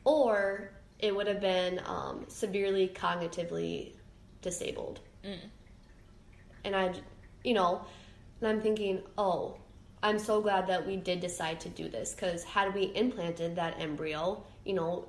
[0.04, 3.94] or it would have been um, severely cognitively
[4.42, 5.00] disabled
[6.64, 6.92] and I,
[7.44, 7.84] you know,
[8.40, 9.56] and I'm thinking, oh,
[10.02, 13.80] I'm so glad that we did decide to do this because had we implanted that
[13.80, 15.06] embryo, you know,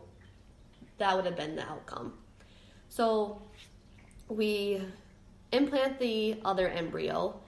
[0.99, 2.13] that would have been the outcome.
[2.89, 3.41] So
[4.27, 4.81] we
[5.51, 7.39] implant the other embryo,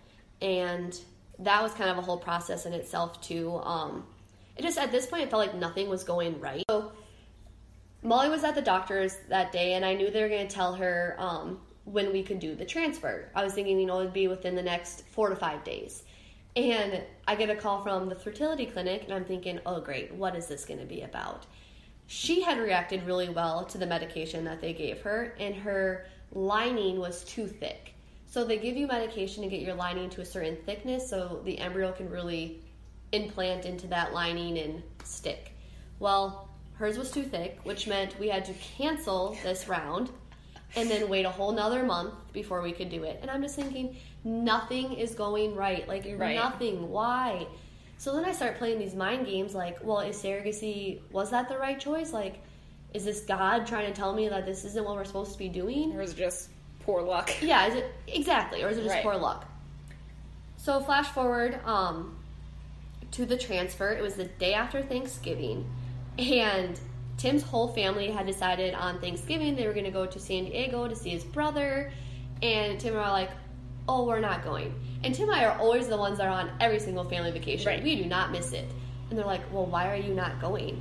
[0.42, 1.00] and
[1.40, 3.60] that was kind of a whole process in itself too.
[3.64, 4.06] Um,
[4.56, 6.64] it just at this point it felt like nothing was going right.
[6.70, 6.94] So
[8.02, 10.74] Molly was at the doctor's that day, and I knew they were going to tell
[10.76, 13.30] her um, when we could do the transfer.
[13.34, 16.04] I was thinking, you know, it'd be within the next four to five days.
[16.56, 20.36] And I get a call from the fertility clinic, and I'm thinking, oh, great, what
[20.36, 21.46] is this going to be about?
[22.08, 27.00] She had reacted really well to the medication that they gave her, and her lining
[27.00, 27.94] was too thick.
[28.28, 31.60] So they give you medication to get your lining to a certain thickness so the
[31.60, 32.62] embryo can really
[33.12, 35.52] implant into that lining and stick.
[36.00, 40.10] Well, hers was too thick, which meant we had to cancel this round
[40.76, 43.20] and then wait a whole nother month before we could do it.
[43.22, 45.88] And I'm just thinking, nothing is going right.
[45.88, 46.36] Like, Right.
[46.36, 46.90] nothing.
[46.90, 47.48] Why?
[47.98, 51.58] So then I start playing these mind games like, well, is surrogacy, was that the
[51.58, 52.12] right choice?
[52.12, 52.42] Like,
[52.94, 55.50] is this God trying to tell me that this isn't what we're supposed to be
[55.50, 55.94] doing?
[55.96, 56.50] Or is it just
[56.82, 57.30] poor luck?
[57.42, 59.04] Yeah, is it exactly, or is it just Right.
[59.04, 59.46] poor luck?
[60.58, 62.18] So flash forward um,
[63.12, 63.92] to the transfer.
[63.94, 65.70] It was the day after Thanksgiving,
[66.18, 66.80] and
[67.18, 70.88] Tim's whole family had decided on Thanksgiving they were going to go to San Diego
[70.88, 71.92] to see his brother,
[72.42, 73.32] and Tim and I were like,
[73.88, 76.52] "Oh, we're not going." And Tim and I are always the ones that are on
[76.60, 77.68] every single family vacation.
[77.68, 77.82] Right.
[77.84, 78.70] We do not miss it.
[79.10, 80.80] And they're like, "Well, why are you not going?"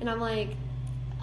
[0.00, 0.50] And I'm like,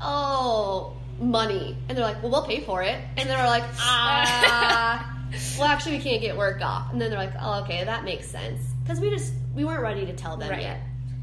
[0.02, 5.16] "Oh, money." And they're like, "Well, we'll pay for it." And then we're like, "Ah."
[5.58, 6.92] well, actually, we can't get work off.
[6.92, 8.62] And then they're like, oh, okay, that makes sense.
[8.84, 10.62] Because we just, we weren't ready to tell them Right.
[10.64, 10.82] yet.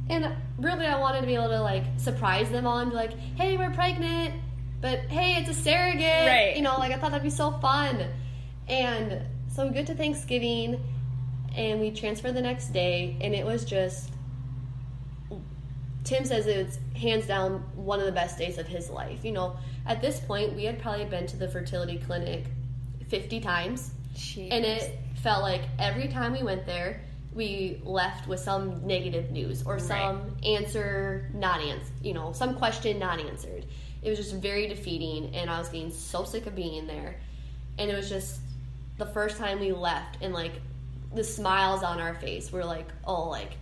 [0.08, 3.12] And really, I wanted to be able to, like, surprise them all and be like,
[3.36, 4.34] hey, we're pregnant,
[4.80, 6.28] but hey, it's a surrogate.
[6.28, 6.54] Right.
[6.56, 8.06] You know, like, I thought that'd be so fun.
[8.68, 10.80] And so we get to Thanksgiving,
[11.56, 14.10] and we transfer the next day, and it was just,
[16.04, 19.24] Tim says it's hands down one of the best days of his life.
[19.24, 22.44] You know, at this point, we had probably been to the fertility clinic
[23.08, 23.90] 50 times.
[24.14, 24.48] Jeez.
[24.50, 27.00] And it felt like every time we went there,
[27.36, 32.98] we left with some negative news or some answer not answered, you know, some question
[32.98, 33.66] not answered.
[34.02, 37.20] It was just very defeating, and I was getting so sick of being there.
[37.78, 38.40] And it was just
[38.96, 40.52] the first time we left, and like
[41.14, 43.52] the smiles on our face were like, oh, like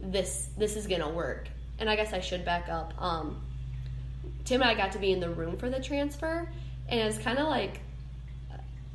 [0.00, 1.48] this this is gonna work.
[1.78, 2.94] And I guess I should back up.
[2.98, 3.42] Um,
[4.44, 6.48] Tim and I got to be in the room for the transfer,
[6.88, 7.80] and it's kind of like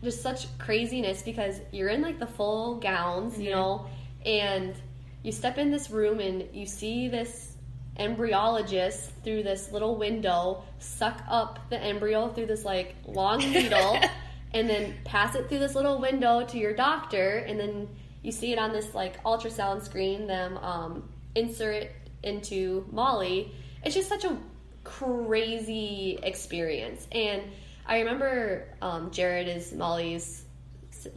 [0.04, 3.88] just such craziness because you're in like the full gowns, you know,
[4.28, 4.76] and
[5.24, 7.54] you step in this room and you see this
[7.98, 13.98] embryologist through this little window suck up the embryo through this like long needle
[14.54, 17.88] and then pass it through this little window to your doctor and then
[18.22, 21.92] you see it on this like ultrasound screen them um, insert it
[22.24, 23.52] into molly.
[23.84, 24.38] It's just such a
[24.84, 27.08] crazy experience.
[27.12, 27.42] And
[27.86, 30.44] i remember um, jared is molly's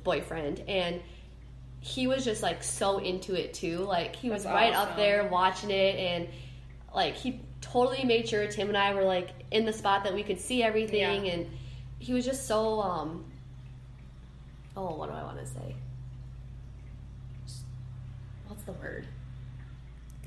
[0.05, 1.01] boyfriend and
[1.81, 5.27] he was just like so into it too like he was That's right up there
[5.29, 6.29] watching it and
[6.95, 10.23] like he totally made sure Tim and I were like in the spot that we
[10.23, 11.33] could see everything Yeah.
[11.33, 11.47] and
[11.99, 13.25] he was just so um
[14.77, 15.75] oh what do I want to say
[18.49, 19.07] what's the word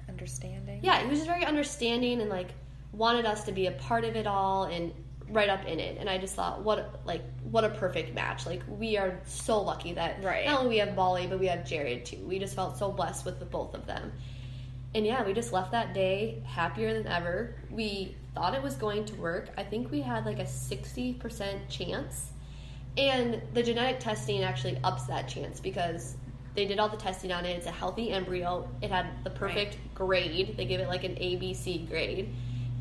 [0.10, 0.80] Understanding.
[0.84, 2.49] yeah he was just very understanding and like
[2.91, 4.91] wanted us to be a part of it all and
[5.30, 8.61] right up in it and I just thought what like what a perfect match like
[8.67, 10.45] we are so lucky that Right.
[10.45, 13.26] not only we have Molly but we have Jared too we just felt so blessed
[13.26, 14.11] with the both of them
[14.95, 17.55] and yeah, we just left that day happier than ever.
[17.71, 19.49] We thought it was going to work.
[19.57, 22.32] I think we had like a 60% chance.
[22.95, 26.15] And the genetic testing actually ups that chance because
[26.53, 27.57] they did all the testing on it.
[27.57, 28.69] It's a healthy embryo.
[28.84, 30.55] It had the perfect grade.
[30.55, 32.30] They gave it like an ABC grade.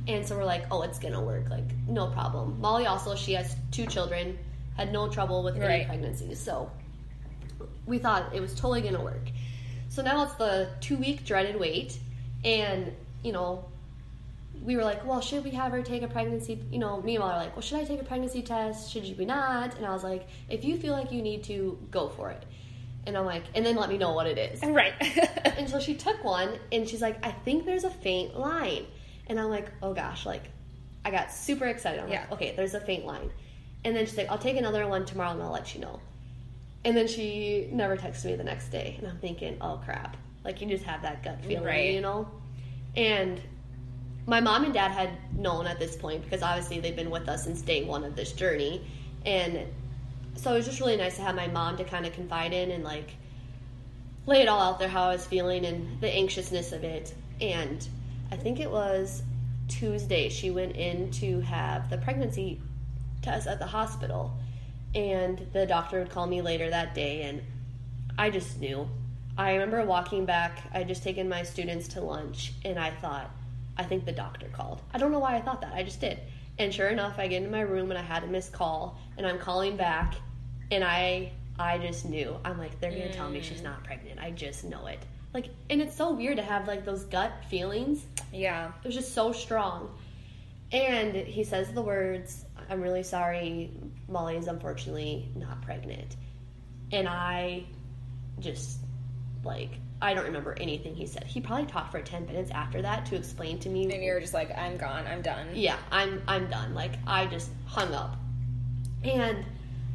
[0.08, 1.48] And so we're like, oh, it's to work.
[1.48, 2.60] Like, no problem.
[2.60, 4.38] Molly also, she has two children,
[4.76, 5.86] had no trouble with any Right.
[5.86, 6.40] pregnancies.
[6.40, 6.70] So
[7.86, 9.28] we thought it was totally to work.
[9.88, 11.98] So now it's the two week dreaded wait.
[12.44, 12.92] And,
[13.22, 13.64] you know,
[14.64, 16.60] we were like, well, should we have her take a pregnancy?
[16.70, 18.90] You know, me and Molly were like, well, should I take a pregnancy test?
[18.92, 19.76] Should we not?
[19.76, 22.44] And I was like, if you feel like you need to, go for it.
[23.06, 24.62] And I'm like, and then let me know what it is.
[24.62, 24.94] Right.
[25.62, 28.86] And so she took one and she's like, I think there's a faint line.
[29.26, 30.42] And I'm like, oh gosh, like,
[31.04, 32.00] I got super excited.
[32.02, 32.20] I'm Yeah.
[32.22, 33.30] like, okay, there's a faint line.
[33.84, 36.00] And then she's like, I'll take another one tomorrow and I'll let you know.
[36.84, 38.96] And then she never texted me the next day.
[38.98, 40.16] And I'm thinking, oh crap.
[40.44, 41.92] Like, you just have that gut feeling, Right.
[41.94, 42.28] you know?
[42.96, 43.40] And
[44.26, 47.44] my mom and dad had known at this point because obviously they've been with us
[47.44, 48.84] since day one of this journey.
[49.24, 49.66] And
[50.36, 52.70] so it was just really nice to have my mom to kind of confide in
[52.70, 53.10] and like
[54.26, 57.12] lay it all out there how I was feeling and the anxiousness of it.
[57.40, 57.86] And
[58.32, 59.22] I think it was
[59.68, 62.62] Tuesday she went in to have the pregnancy
[63.20, 64.34] test at the hospital.
[64.94, 67.42] And the doctor would call me later that day and
[68.18, 68.88] I just knew.
[69.36, 73.30] I remember walking back, I'd just taken my students to lunch and I thought,
[73.76, 74.80] I think the doctor called.
[74.94, 75.74] I don't know why I thought that.
[75.74, 76.18] I just did.
[76.58, 79.26] And sure enough, I get into my room and I had a missed call and
[79.26, 80.14] I'm calling back
[80.70, 82.34] and I I just knew.
[82.46, 83.42] I'm like, they're gonna tell me mm.
[83.42, 84.20] she's not pregnant.
[84.20, 85.04] I just know it.
[85.34, 88.04] Like and it's so weird to have like those gut feelings.
[88.32, 88.72] yeah.
[88.82, 89.90] It was just so strong.
[90.72, 93.70] And he says the words, I'm really sorry,
[94.08, 96.16] Molly is unfortunately not pregnant.
[96.92, 97.64] And I
[98.40, 98.78] just
[99.44, 99.70] like
[100.00, 101.24] I don't remember anything he said.
[101.24, 104.34] He probably talked for 10 minutes after that to explain to me And you're just
[104.34, 105.06] like, I'm gone.
[105.06, 105.48] I'm done.
[105.54, 106.74] yeah, I'm I'm done.
[106.74, 108.16] Like I just hung up.
[109.04, 109.44] And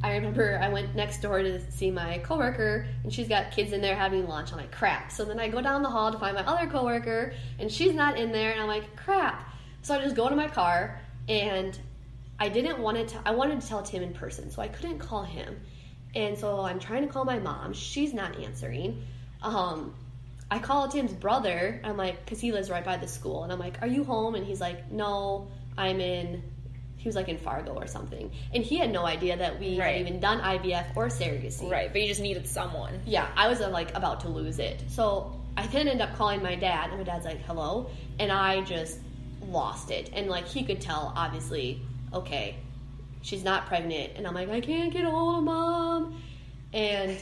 [0.04, 3.82] I remember I went next door to see my coworker, and she's got kids in
[3.82, 4.52] there having lunch.
[4.52, 5.12] I'm like, crap.
[5.12, 8.18] So then I go down the hall to find my other coworker, and she's not
[8.18, 9.54] in there, and I'm like, crap.
[9.82, 11.78] So I just go to my car, and
[12.40, 13.22] I didn't want to.
[13.26, 15.60] I wanted to tell Tim in person, so I couldn't call him.
[16.14, 17.74] And so I'm trying to call my mom.
[17.74, 19.04] She's not answering.
[19.42, 19.96] Um,
[20.50, 21.82] I call Tim's brother.
[21.84, 24.36] I'm like, because he lives right by the school, and I'm like, "Are you home?"
[24.36, 26.44] And he's like, "No, I'm in."
[27.08, 29.94] He was like in Fargo or something, and he had no idea that we Right.
[29.96, 31.72] had even done IVF or surrogacy.
[31.72, 33.00] Right, but you just needed someone.
[33.06, 34.84] Yeah, I was uh, like about to lose it.
[34.90, 37.90] So I then end up calling my dad, and my dad's like, "Hello,"
[38.20, 39.00] and I just
[39.42, 40.10] lost it.
[40.12, 41.82] And like he could tell, obviously,
[42.14, 42.58] okay,
[43.22, 46.22] she's not pregnant, and I'm like, I can't get a hold of mom,
[46.74, 47.18] and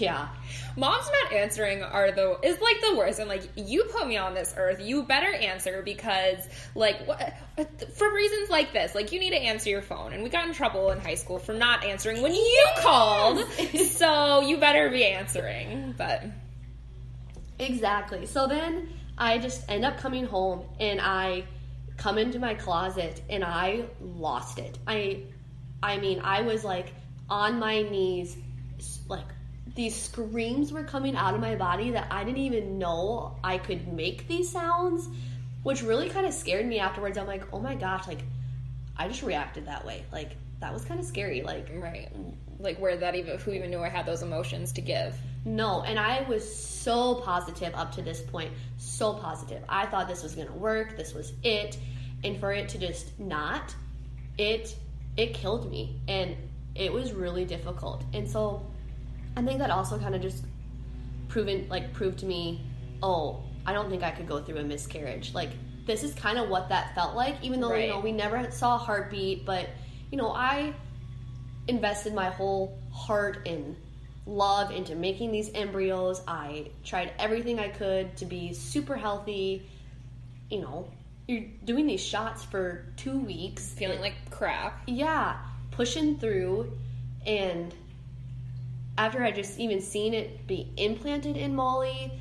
[0.00, 0.28] yeah,
[0.76, 3.18] Moms not answering are the is like the worst.
[3.18, 6.38] And like you put me on this earth, you better answer because
[6.74, 7.34] like what
[7.94, 10.12] for reasons like this, like you need to answer your phone.
[10.12, 13.44] And we got in trouble in high school for not answering when you called,
[13.86, 15.94] so you better be answering.
[15.96, 16.24] But
[17.58, 18.26] Exactly.
[18.26, 21.44] So then I just end up coming home and I
[21.96, 24.78] come into my closet and I lost it.
[24.86, 25.24] I
[25.82, 26.92] I mean, I was like
[27.28, 28.36] on my knees
[29.08, 29.26] like
[29.78, 33.86] these screams were coming out of my body that I didn't even know I could
[33.86, 35.08] make these sounds,
[35.62, 37.16] which really kind of scared me afterwards.
[37.16, 38.18] I'm like, "Oh my gosh, like
[38.96, 41.42] I just reacted that way." Like that was kind of scary.
[41.42, 42.10] Like right,
[42.58, 45.16] like where that even who even knew I had those emotions to give.
[45.44, 48.50] No, and I was so positive up to this point.
[48.78, 49.62] So positive.
[49.68, 50.96] I thought this was going to work.
[50.96, 51.78] This was it.
[52.24, 53.76] And for it to just not,
[54.38, 54.74] it
[55.16, 56.34] it killed me and
[56.74, 58.02] it was really difficult.
[58.12, 58.66] And so
[59.38, 60.42] I think that also kind of just
[61.28, 62.60] proven like proved to me,
[63.04, 65.32] oh, I don't think I could go through a miscarriage.
[65.32, 65.50] Like
[65.86, 68.74] this is kind of what that felt like even though you know we never saw
[68.74, 69.68] a heartbeat, but
[70.10, 70.74] you know, I
[71.68, 73.76] invested my whole heart and
[74.26, 76.20] love into making these embryos.
[76.26, 79.68] I tried everything I could to be super healthy.
[80.50, 80.90] You know,
[81.28, 84.82] you're doing these shots for two weeks, Feeling like crap.
[84.88, 85.36] yeah,
[85.70, 86.72] pushing through,
[87.24, 87.72] and
[88.98, 92.12] after I just even seen it be implanted in Molly,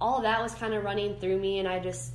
[0.00, 2.14] all that was kind of running through me, and I just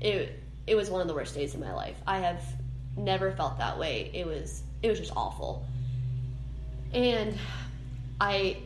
[0.00, 2.00] it it was one of the worst days of my life.
[2.06, 2.42] I have
[2.96, 4.10] never felt that way.
[4.14, 5.66] It was it was just awful,
[6.94, 7.38] and
[8.20, 8.56] I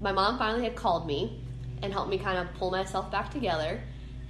[0.00, 1.44] my mom finally had called me
[1.82, 3.78] and helped me kind of pull myself back together,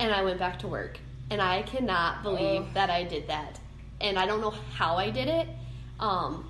[0.00, 0.98] and I went back to work.
[1.30, 2.74] And I cannot believe Ugh.
[2.74, 3.60] that I did that,
[4.00, 5.46] and I don't know how I did it.
[6.00, 6.49] Um,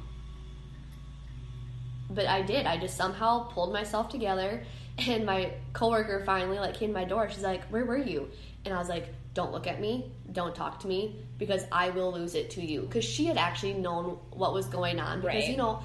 [2.10, 2.66] but I did.
[2.66, 4.62] I just somehow pulled myself together.
[5.08, 7.30] And my coworker finally like came to my door.
[7.30, 8.28] She's like, "Where were you?"
[8.64, 10.12] And I was like, "Don't look at me.
[10.32, 13.74] Don't talk to me because I will lose it to you." Because she had actually
[13.74, 15.20] known what was going on.
[15.20, 15.48] Because Right.
[15.48, 15.80] you know,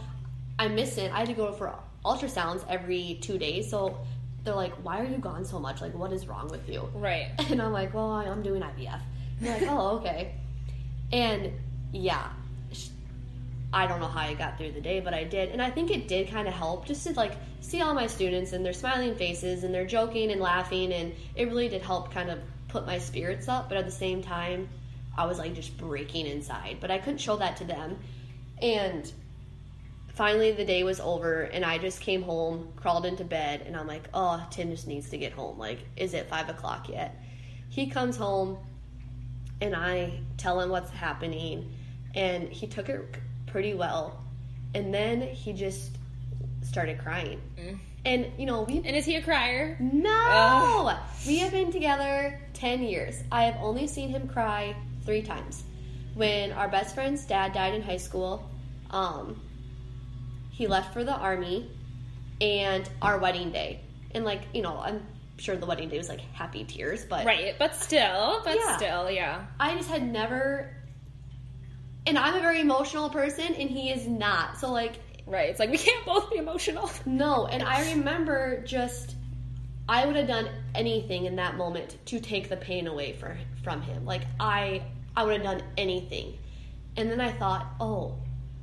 [0.59, 1.13] I miss it.
[1.13, 1.73] I had to go for
[2.03, 3.69] ultrasounds every two days.
[3.69, 3.97] So
[4.43, 5.79] they're like, "Why are you gone so much?
[5.81, 7.31] Like, what is wrong with you?" Right.
[7.51, 8.99] And I'm like, well, I'm doing IVF.
[9.39, 10.33] And they're like, oh, okay.
[11.13, 11.53] And
[11.93, 12.29] yeah,
[13.75, 15.49] I don't know how I got through the day, but I did.
[15.49, 18.53] And I think it did kind of help just to like see all my students
[18.53, 20.93] and their smiling faces and they're joking and laughing.
[20.93, 23.67] And it really did help kind of put my spirits up.
[23.67, 24.69] But at the same time,
[25.17, 26.77] I was like just breaking inside.
[26.79, 27.99] But I couldn't show that to them.
[28.61, 29.11] And
[30.13, 33.87] finally the day was over and I just came home, crawled into bed, and I'm
[33.87, 35.59] like, oh, Tim just needs to get home.
[35.59, 37.21] Like, is it five o'clock yet?
[37.67, 38.57] He comes home
[39.59, 41.73] and I tell him what's happening,
[42.13, 43.17] and he took it
[43.55, 44.21] pretty well.
[44.73, 45.97] And then he just
[46.61, 47.39] started crying.
[48.03, 49.77] And, you know, we And is he a crier?
[49.79, 50.87] no!
[50.89, 50.97] Ugh.
[51.25, 53.23] We have been together 10 years.
[53.31, 54.75] I have only seen him cry
[55.05, 55.63] three times.
[56.15, 58.49] When our best friend's dad died in high school,
[58.89, 59.39] um,
[60.51, 61.71] he left for the army,
[62.41, 63.79] and our wedding day.
[64.11, 65.01] And, like, you know, I'm
[65.37, 68.75] sure the wedding day was like happy tears, but Right, but still, but Yeah.
[68.75, 69.45] still, yeah.
[69.61, 70.75] I just had never.
[72.07, 74.57] And I'm a very emotional person, and he is not.
[74.57, 75.49] So, like, Right.
[75.49, 76.89] It's like we can't both be emotional.
[77.05, 79.15] No, and I remember just
[79.87, 83.81] I would have done anything in that moment to take the pain away for, from
[83.81, 84.05] him.
[84.05, 84.83] Like I
[85.15, 86.37] I would have done anything.
[86.97, 88.15] And then I thought, "Oh,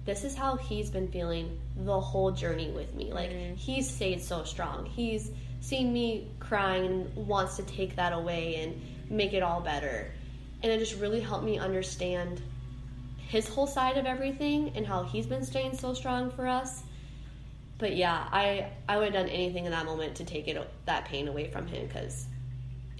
[0.04, 3.12] this is how he's been feeling the whole journey with me.
[3.12, 3.54] Like mm-hmm.
[3.54, 4.86] he's stayed so strong.
[4.86, 5.30] He's
[5.60, 8.80] seen me crying and wants to take that away and
[9.10, 10.10] make it all better."
[10.62, 12.40] And it just really helped me understand
[13.34, 16.82] his whole side of everything and how he's been staying so strong for us
[17.78, 20.56] but yeah, I I would have done anything in that moment to take it
[20.86, 22.26] that pain away from him because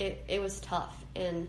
[0.05, 1.47] it it was tough and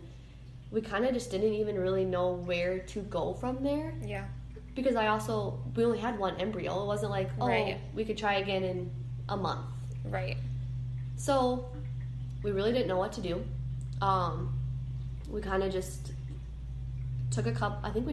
[0.71, 3.89] we kind of just didn't even really know where to go from there.
[4.05, 4.25] Yeah.
[4.75, 6.71] because I also we only had one embryo.
[6.83, 7.79] It wasn't like oh Right.
[7.95, 8.91] we could try again in
[9.29, 9.65] a month.
[10.05, 10.37] Right.
[11.15, 11.33] So
[12.43, 13.43] we really didn't know what to do.
[14.01, 14.35] Um,
[15.33, 16.11] we kind of just
[17.31, 17.79] took a cup.
[17.83, 18.12] I think we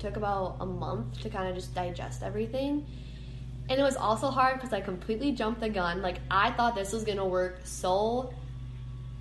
[0.00, 2.86] took about a month to kind of just digest everything.
[3.68, 6.02] And it was also hard because I completely jumped the gun.
[6.02, 8.34] Like, I thought this was going to work so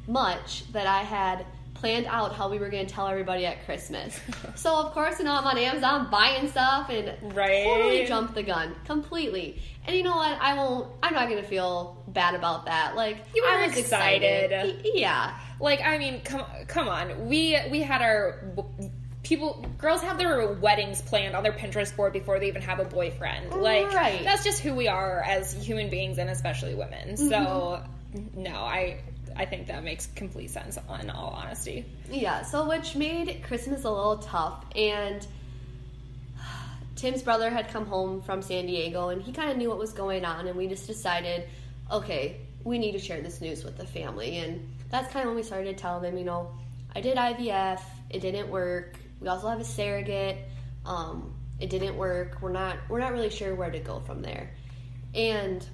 [0.08, 4.20] much that I had planned out how we were going to tell everybody at Christmas.
[4.56, 7.64] so, of course, you know, I'm on Amazon buying stuff and Right.
[7.64, 9.62] totally jumped the gun completely.
[9.86, 10.38] And you know what?
[10.42, 12.96] I won't, I'm not going to feel bad about that.
[12.96, 14.52] Like, You were I was excited.
[14.52, 14.82] excited.
[14.96, 15.38] Yeah.
[15.62, 17.28] Like I mean, come come on.
[17.28, 18.54] We we had our
[19.30, 22.84] people girls have their weddings planned on their Pinterest board before they even have a
[22.86, 23.52] boyfriend.
[23.52, 24.24] Mm, like Right.
[24.24, 27.16] that's just who we are as human beings and especially women.
[27.16, 28.44] So mm-hmm.
[28.44, 29.02] no, I
[29.36, 31.86] I think that makes complete sense in all honesty.
[32.10, 34.66] Yeah, so which made Christmas a little tough.
[34.76, 35.26] And
[36.96, 39.94] Tim's brother had come home from San Diego and he kind of knew what was
[39.94, 40.48] going on.
[40.48, 41.48] And we just decided,
[41.92, 44.40] okay, we need to share this news with the family.
[44.40, 46.52] And that's kind of when we started to tell them, you know,
[46.96, 48.98] I did IVF, it didn't work.
[49.20, 50.38] We also have a surrogate,
[50.86, 52.38] um, it didn't work.
[52.42, 54.52] We're not we're not really sure where to go from there.
[55.14, 55.66] And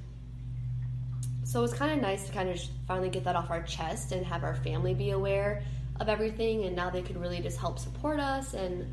[1.44, 4.12] so it was kind of nice to kind of finally get that off our chest
[4.12, 5.64] and have our family be aware
[6.00, 6.66] of everything.
[6.66, 8.86] And now they could really just help support us and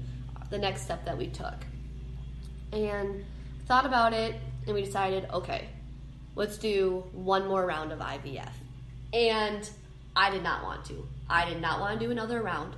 [0.50, 1.54] the next step that we took.
[2.72, 3.24] And
[3.66, 4.36] thought about it
[4.66, 5.68] and we decided, okay,
[6.34, 8.52] let's do one more round of IVF.
[9.14, 9.68] And
[10.14, 11.06] I did not want to.
[11.28, 12.74] I did not want to do another round.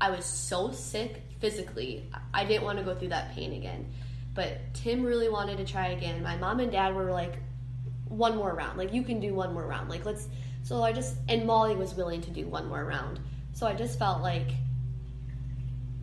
[0.00, 2.08] I was so sick physically.
[2.32, 3.90] I didn't want to go through that pain again.
[4.34, 6.22] But Tim really wanted to try again.
[6.22, 7.34] My mom and dad were like,
[8.08, 8.78] one more round.
[8.78, 9.88] Like, you can do one more round.
[9.88, 10.28] Like, let's.
[10.62, 11.16] So I just.
[11.28, 13.20] And Molly was willing to do one more round.
[13.52, 14.48] So I just felt like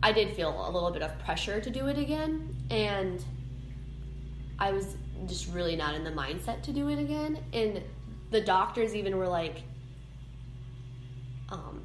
[0.02, 2.54] I did feel a little bit of pressure to do it again.
[2.70, 3.24] And
[4.58, 7.38] I was just really not in the mindset to do it again.
[7.52, 7.82] And
[8.30, 9.62] the doctors even were like,
[11.48, 11.84] um,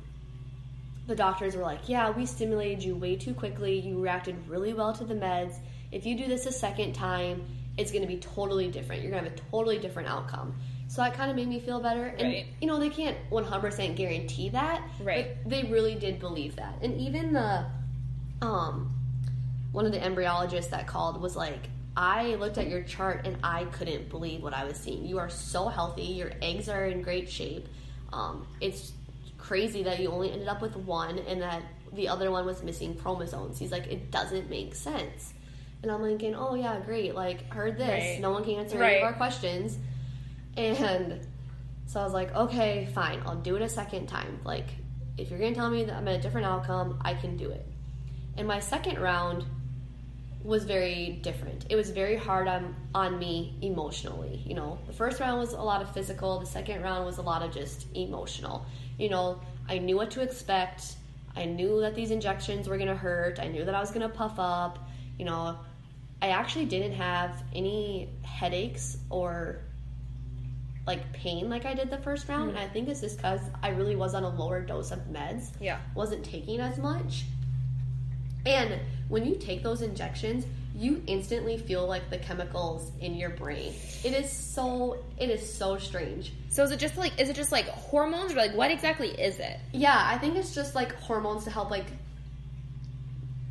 [1.11, 3.77] the doctors were like, yeah, we stimulated you way too quickly.
[3.79, 5.55] You reacted really well to the meds.
[5.91, 7.43] If you do this a second time,
[7.77, 9.01] it's going to be totally different.
[9.01, 10.55] You're going to have a totally different outcome.
[10.87, 12.05] So that kind of made me feel better.
[12.05, 12.45] And, Right.
[12.61, 14.81] you know, they can't 100% guarantee that.
[15.03, 15.35] Right.
[15.43, 16.75] But they really did believe that.
[16.81, 17.65] And even the,
[18.41, 18.93] um,
[19.73, 23.65] one of the embryologists that called was like, I looked at your chart and I
[23.65, 25.05] couldn't believe what I was seeing.
[25.05, 26.03] You are so healthy.
[26.03, 27.67] Your eggs are in great shape.
[28.13, 28.93] Um, it's
[29.41, 31.63] crazy that you only ended up with one and that
[31.93, 33.59] the other one was missing chromosomes.
[33.59, 35.33] He's like, it doesn't make sense.
[35.83, 37.15] And I'm thinking, oh yeah, great.
[37.15, 37.89] Like, heard this.
[37.89, 38.19] Right.
[38.21, 39.77] No one can answer any of our questions.
[40.55, 41.19] And
[41.87, 43.21] so I was like, okay, fine.
[43.25, 44.39] I'll do it a second time.
[44.45, 44.67] Like,
[45.17, 47.49] if you're going to tell me that I'm at a different outcome, I can do
[47.49, 47.65] it.
[48.37, 49.43] In my second round
[50.43, 51.65] was very different.
[51.69, 54.41] It was very hard on on me emotionally.
[54.45, 56.39] You know, the first round was a lot of physical.
[56.39, 58.65] The second round was a lot of just emotional.
[58.97, 59.39] You know,
[59.69, 60.95] I knew what to expect.
[61.35, 63.39] I knew that these injections were gonna hurt.
[63.39, 64.79] I knew that I was gonna puff up.
[65.17, 65.57] You know,
[66.21, 69.59] I actually didn't have any headaches or
[70.87, 72.51] like pain like I did the first round.
[72.51, 72.57] Hmm.
[72.57, 75.51] And I think it's just because I really was on a lower dose of meds.
[75.59, 75.79] Yeah.
[75.95, 77.25] Wasn't taking as much.
[78.45, 78.79] And
[79.09, 83.73] when you take those injections, you instantly feel like the chemicals in your brain.
[84.03, 86.33] It is so it is so strange.
[86.49, 89.37] So is it just like is it just like hormones or like what exactly is
[89.39, 89.59] it?
[89.73, 91.85] Yeah, I think it's just like hormones to help like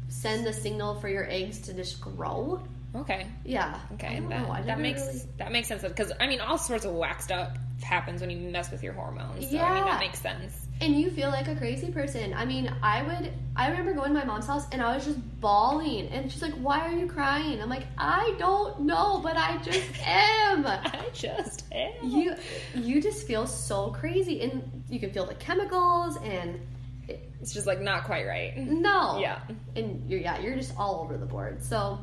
[0.09, 2.61] send the signal for your eggs to just grow.
[2.95, 3.27] Okay.
[3.45, 3.79] Yeah.
[3.95, 7.31] Okay, that, that makes really- that makes sense because I mean all sorts of waxed
[7.31, 9.49] up happens when you mess with your hormones.
[9.51, 9.85] So I mean Yeah.
[9.85, 10.67] that makes sense.
[10.81, 12.33] And you feel like a crazy person.
[12.35, 13.33] I mean, I would.
[13.57, 16.55] I remember going to my mom's house and I was just bawling, and she's like,
[16.55, 21.65] "Why are you crying?" I'm like, "I don't know, but I just am." I just
[21.73, 21.93] am.
[22.09, 22.35] you
[22.75, 26.61] you just feel so crazy, and you can feel the chemicals, and
[27.09, 28.57] it, It's just like not quite right.
[28.57, 29.41] no, Yeah.
[29.77, 31.63] and you're yeah, you're just all over the board.
[31.63, 31.99] So,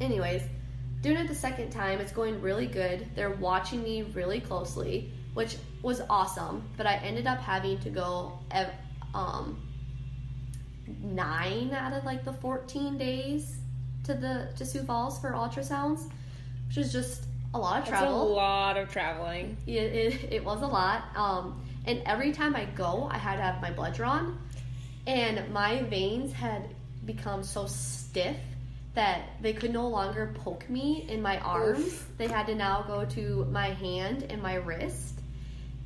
[0.00, 0.42] anyways,
[1.02, 3.06] doing it the second time, it's going really good.
[3.14, 6.62] They're watching me really closely, which was awesome.
[6.76, 8.72] But I ended up having to go, ev-
[9.14, 9.60] um,
[11.02, 13.56] nine out of like the fourteen days
[14.04, 16.10] to the to Sioux Falls for ultrasounds,
[16.68, 17.24] which is just
[17.54, 19.56] a lot of That's a lot of traveling.
[19.66, 21.04] It, it, it was a lot.
[21.14, 24.38] Um, and every time I go, I had to have my blood drawn.
[25.06, 26.74] And my veins had
[27.04, 28.36] become so stiff
[28.94, 32.04] that they could no longer poke me in my arms.
[32.16, 35.13] They had to now go to my hand and my wrist.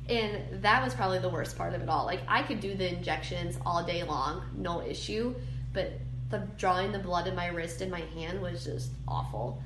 [0.09, 2.05] And that was probably the worst part of it all.
[2.05, 5.35] Like, I could do the injections all day long, no issue.
[5.71, 5.93] But
[6.31, 9.61] the drawing the blood in my wrist and my hand was just awful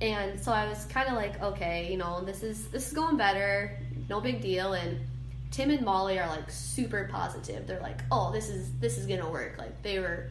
[0.00, 3.16] and so I was kind of like, okay, you know, this is this is going
[3.16, 3.78] better,
[4.08, 4.74] no big deal.
[4.74, 4.98] And
[5.50, 7.66] Tim and Molly are like super positive.
[7.66, 9.56] They're like, oh, this is this is gonna work.
[9.58, 10.26] Like they were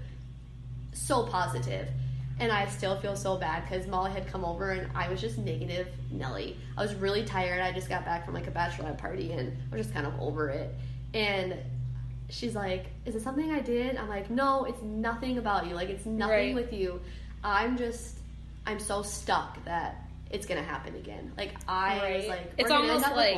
[0.94, 1.88] so positive,
[2.40, 5.38] and I still feel so bad because Molly had come over and I was just
[5.38, 6.58] negative Nelly.
[6.78, 7.62] I was really tired.
[7.62, 10.20] I just got back from like a bachelorette party and I was just kind of
[10.20, 10.74] over it.
[11.14, 11.56] And
[12.30, 15.76] she's like, "Is it something I did?" I'm like, "No, it's nothing about you.
[15.76, 16.56] Like it's nothing Right.
[16.56, 17.00] with you.
[17.44, 18.18] I'm just
[18.66, 21.32] I'm so stuck that it's gonna happen again.
[21.38, 23.38] Like I was like, it's almost like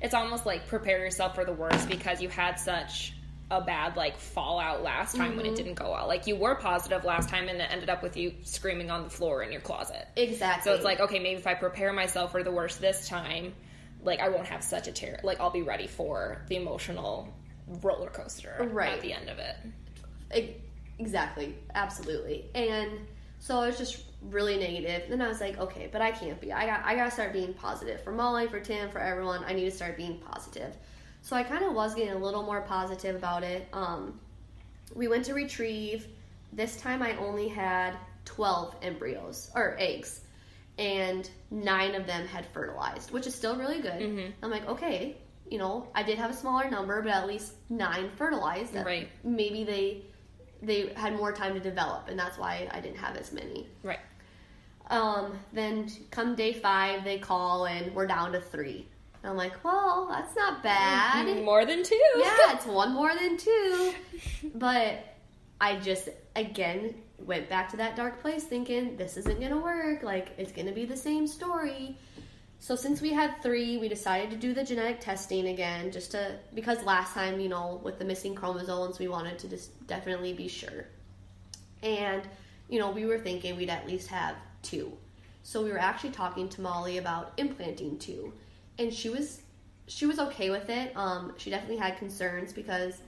[0.00, 3.12] it's almost like prepare yourself for the worst because you had such
[3.52, 5.36] a bad like fallout last time Mm-hmm.
[5.36, 6.08] when it didn't go well.
[6.08, 9.10] Like you were positive last time and it ended up with you screaming on the
[9.10, 10.08] floor in your closet.
[10.16, 10.70] Exactly.
[10.70, 13.52] So it's like, okay, maybe if I prepare myself for the worst this time,
[14.02, 15.20] like I won't have such a terror.
[15.22, 17.28] Like I'll be ready for the emotional
[17.82, 18.94] roller coaster Right.
[18.94, 19.56] at the end of it.
[20.34, 20.56] E-
[20.98, 22.46] exactly, absolutely.
[22.54, 22.90] And
[23.38, 25.08] so I was just really negative.
[25.10, 26.52] Then I was like, okay, but I can't be.
[26.52, 29.44] I got I gotta start being positive for Molly, for Tim, for everyone.
[29.44, 30.74] I need to start being positive.
[31.22, 33.68] So I kind of was getting a little more positive about it.
[33.72, 34.20] Um,
[34.94, 36.08] we went to retrieve.
[36.52, 40.20] This time I only had twelve embryos or eggs,
[40.78, 44.02] and nine of them had fertilized, which is still really good.
[44.42, 45.16] I'm like, okay,
[45.48, 48.74] you know, I did have a smaller number, but at least nine fertilized.
[48.74, 49.08] Right.
[49.22, 50.02] Maybe they
[50.60, 53.68] they had more time to develop, and that's why I didn't have as many.
[53.82, 54.00] Right.
[54.90, 58.88] Um, then come day five, they call and we're down to three.
[59.22, 61.26] And I'm like, well, that's not bad.
[61.26, 62.00] Mm, more than two.
[62.16, 63.94] yeah, it's one more than two.
[64.54, 65.16] But
[65.60, 70.02] I just again went back to that dark place thinking this isn't gonna work.
[70.02, 71.96] Like it's gonna be the same story.
[72.58, 76.36] So since we had three, we decided to do the genetic testing again, just to
[76.54, 80.48] because last time, you know, with the missing chromosomes, we wanted to just definitely be
[80.48, 80.86] sure.
[81.82, 82.22] And
[82.68, 84.92] you know, we were thinking we'd at least have two.
[85.42, 88.32] So we were actually talking to Molly about implanting two,
[88.78, 89.42] and she was
[89.88, 90.96] she was okay with it.
[90.96, 93.02] Um, she definitely had concerns because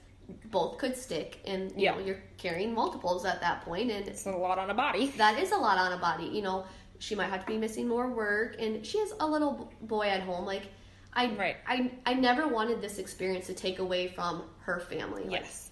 [0.47, 1.93] both could stick, and you Yeah.
[1.93, 5.07] know, you're carrying multiples at that point, and It's a lot on a body.
[5.19, 6.25] that is a lot on a body.
[6.25, 6.65] You know,
[6.99, 10.21] she might have to be missing more work, and she has a little boy at
[10.23, 10.45] home.
[10.47, 10.69] Like,
[11.13, 11.57] I, Right.
[11.67, 15.23] I, I never wanted this experience to take away from her family.
[15.25, 15.71] Like, Yes.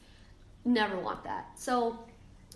[0.64, 1.58] never want that.
[1.58, 1.98] So,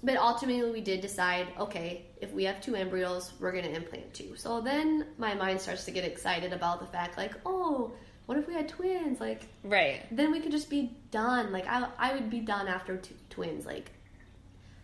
[0.07, 4.36] but ultimately, we did decide, okay, if we have two embryos, we're gonna implant two.
[4.36, 7.92] So then my mind starts to get excited about the fact, like, oh,
[8.26, 9.20] what if we had twins?
[9.20, 10.02] Like, Right.
[10.12, 11.50] then we could just be done.
[11.52, 13.66] Like I, I would be done after two twins.
[13.66, 13.90] Like,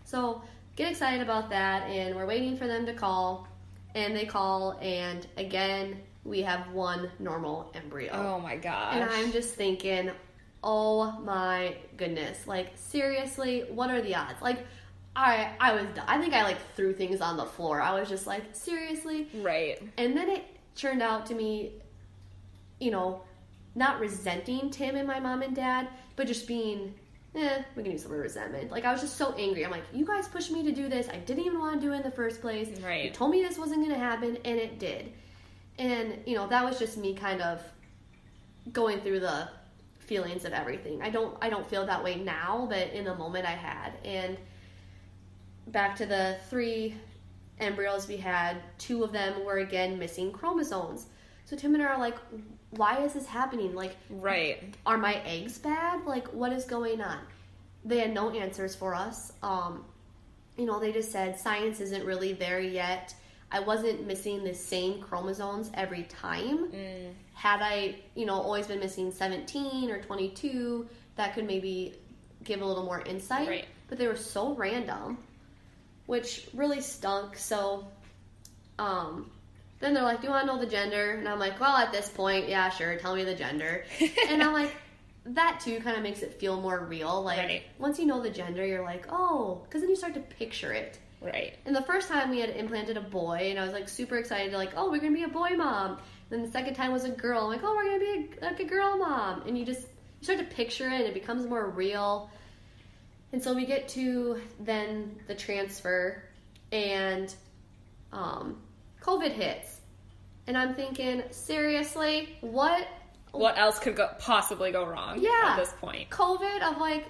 [0.04, 0.42] so
[0.76, 3.46] get excited about that, and we're waiting for them to call,
[3.94, 8.94] and they call, and again we have one normal embryo, Oh my gosh.
[8.94, 10.10] and I'm just thinking,
[10.64, 14.42] oh my goodness, like seriously, what are the odds?
[14.42, 14.66] Like.
[15.14, 17.80] I I was I think I like threw things on the floor.
[17.80, 19.80] I was just like seriously, right.
[19.98, 20.44] and then it
[20.74, 21.72] turned out to me,
[22.80, 23.22] you know,
[23.74, 26.94] not resenting Tim and my mom and dad, but just being,
[27.34, 28.70] eh, we can use the word resentment.
[28.70, 29.64] Like, I was just so angry.
[29.64, 31.08] I'm like, you guys pushed me to do this.
[31.08, 32.68] I didn't even want to do it in the first place.
[32.80, 33.04] Right.
[33.04, 35.12] You told me this wasn't going to happen, and it did.
[35.78, 37.62] And, you know, that was just me kind of
[38.72, 39.48] going through the
[39.98, 41.00] feelings of everything.
[41.02, 43.92] I don't I don't feel that way now, but in the moment I had.
[44.04, 44.36] And
[45.68, 46.94] back to the three
[47.58, 51.06] embryos we had, two of them were again missing chromosomes.
[51.44, 52.16] So Tim and I are like,
[52.70, 53.74] why is this happening?
[53.74, 54.74] Like, Right.
[54.86, 56.04] are my eggs bad?
[56.06, 57.18] Like, what is going on?
[57.84, 59.32] They had no answers for us.
[59.42, 59.84] Um,
[60.56, 63.14] you know, they just said science isn't really there yet.
[63.50, 66.68] I wasn't missing the same chromosomes every time.
[66.72, 67.12] Mm.
[67.34, 71.94] Had I, you know, always been missing 17 or 22, that could maybe
[72.44, 73.48] give a little more insight.
[73.48, 73.66] Right.
[73.88, 75.18] But they were so random,
[76.06, 77.36] which really stunk.
[77.36, 77.86] So,
[78.78, 79.30] um,
[79.80, 81.92] then they're like, "Do you want to know the gender?" And I'm like, "Well, at
[81.92, 82.96] this point, yeah, sure.
[82.96, 83.84] Tell me the gender."
[84.28, 84.74] and I'm like,
[85.24, 87.22] that too kind of makes it feel more real.
[87.22, 87.62] Like Right.
[87.78, 90.98] once you know the gender, you're like, "Oh," because then you start to picture it.
[91.20, 91.54] Right.
[91.66, 94.52] And the first time we had implanted a boy, and I was like super excited,
[94.52, 95.98] like, oh, we're gonna be a boy mom.
[96.30, 97.42] Then the second time was a girl.
[97.42, 99.42] I'm like, oh, we're gonna be a, like a girl mom.
[99.46, 102.30] And you just you start to picture it, and it becomes more real.
[103.32, 106.22] And so we get to then the transfer,
[106.70, 107.34] and
[108.12, 108.58] um,
[109.00, 109.80] COVID hits,
[110.46, 112.86] and I'm thinking, seriously, what?
[113.32, 115.30] What else could go, possibly go wrong Yeah.
[115.44, 116.10] at this point?
[116.10, 117.06] COVID of like,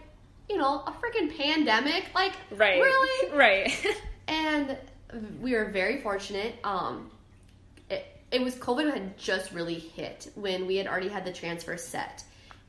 [0.49, 2.81] you know, a freaking pandemic, like, Right.
[2.81, 3.31] really?
[3.37, 3.87] Right.
[4.29, 4.77] and
[5.41, 6.55] we were very fortunate.
[6.63, 7.11] Um,
[7.91, 11.77] it, it was COVID had just really hit when we had already had the transfer
[11.77, 12.23] set,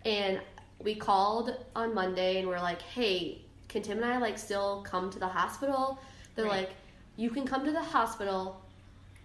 [0.05, 0.41] and
[0.83, 5.09] we called on Monday and we're like, "Hey, can Tim and I like still come
[5.11, 5.99] to the hospital?"
[6.35, 6.67] They're Right.
[6.67, 6.71] like,
[7.15, 8.61] "You can come to the hospital,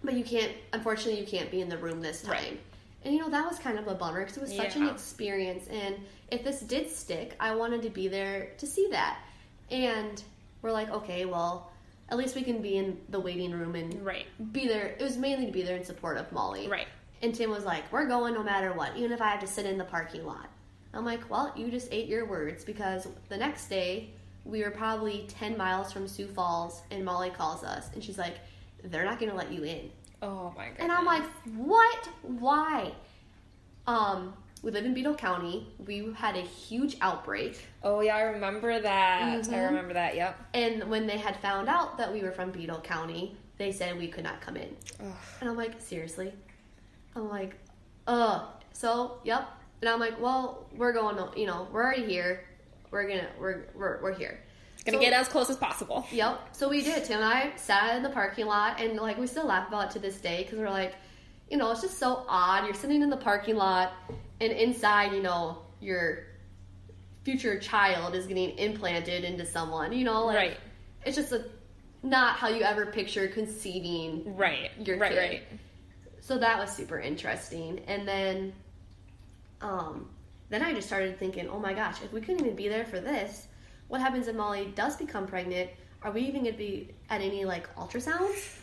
[0.03, 0.51] but you can't.
[0.73, 2.59] Unfortunately, you can't be in the room this time." Right.
[3.03, 5.67] And you know that was kind of a bummer because it was such an experience,
[5.69, 5.95] and
[6.31, 9.19] if this did stick, I wanted to be there to see that.
[9.71, 10.21] And
[10.61, 11.71] we're like, okay, well,
[12.09, 14.25] at least we can be in the waiting room and Right.
[14.51, 14.87] be there.
[14.87, 16.67] It was mainly to be there in support of Molly.
[16.67, 16.87] Right.
[17.21, 19.65] And Tim was like, we're going no matter what, even if I have to sit
[19.65, 20.47] in the parking lot.
[20.93, 24.09] I'm like, well, you just ate your words because the next day
[24.45, 28.35] we were probably 10 miles from Sioux Falls and Molly calls us and she's like,
[28.83, 29.89] they're not going to let you in.
[30.21, 30.75] Oh my god.
[30.79, 31.23] And I'm like,
[31.55, 32.09] what?
[32.23, 32.91] Why?
[33.87, 35.67] Um, we live in Beadle County.
[35.85, 37.57] We had a huge outbreak.
[37.83, 39.21] oh yeah, I remember that.
[39.21, 39.67] I Mhm.
[39.67, 40.15] remember that.
[40.15, 40.37] Yep.
[40.53, 44.07] And when they had found out that we were from Beadle County, they said we
[44.07, 44.75] could not come in.
[45.01, 45.13] Ugh.
[45.41, 46.33] And I'm like, seriously?
[47.15, 47.55] I'm like,
[48.07, 48.47] uh.
[48.73, 49.47] So, yep.
[49.81, 51.15] And I'm like, well, we're going.
[51.15, 52.43] to- You know, we're already here.
[52.91, 53.27] We're gonna.
[53.39, 54.39] We're we're we're here.
[54.85, 56.05] Gonna So- get as close as possible.
[56.11, 56.55] Yep.
[56.55, 57.03] So we did.
[57.05, 59.91] Tim and I sat in the parking lot, and like we still laugh about it
[59.91, 60.95] to this day because we're like,
[61.49, 62.65] you know, it's just so odd.
[62.65, 63.93] You're sitting in the parking lot,
[64.41, 66.25] and inside, you know, your
[67.23, 69.93] future child is getting implanted into someone.
[69.93, 70.57] You know, like Right.
[71.05, 71.45] it's just a
[72.01, 74.71] not how you ever picture conceiving Right.
[74.79, 75.11] your right.
[75.11, 75.17] kid.
[75.17, 75.43] Right.
[76.21, 77.79] So that was super interesting.
[77.87, 78.53] And then,
[79.61, 80.09] um,
[80.49, 82.99] then I just started thinking, oh my gosh, if we couldn't even be there for
[82.99, 83.47] this,
[83.87, 85.69] what happens if Molly does become pregnant?
[86.01, 88.55] Are we even going to be at any like ultrasounds?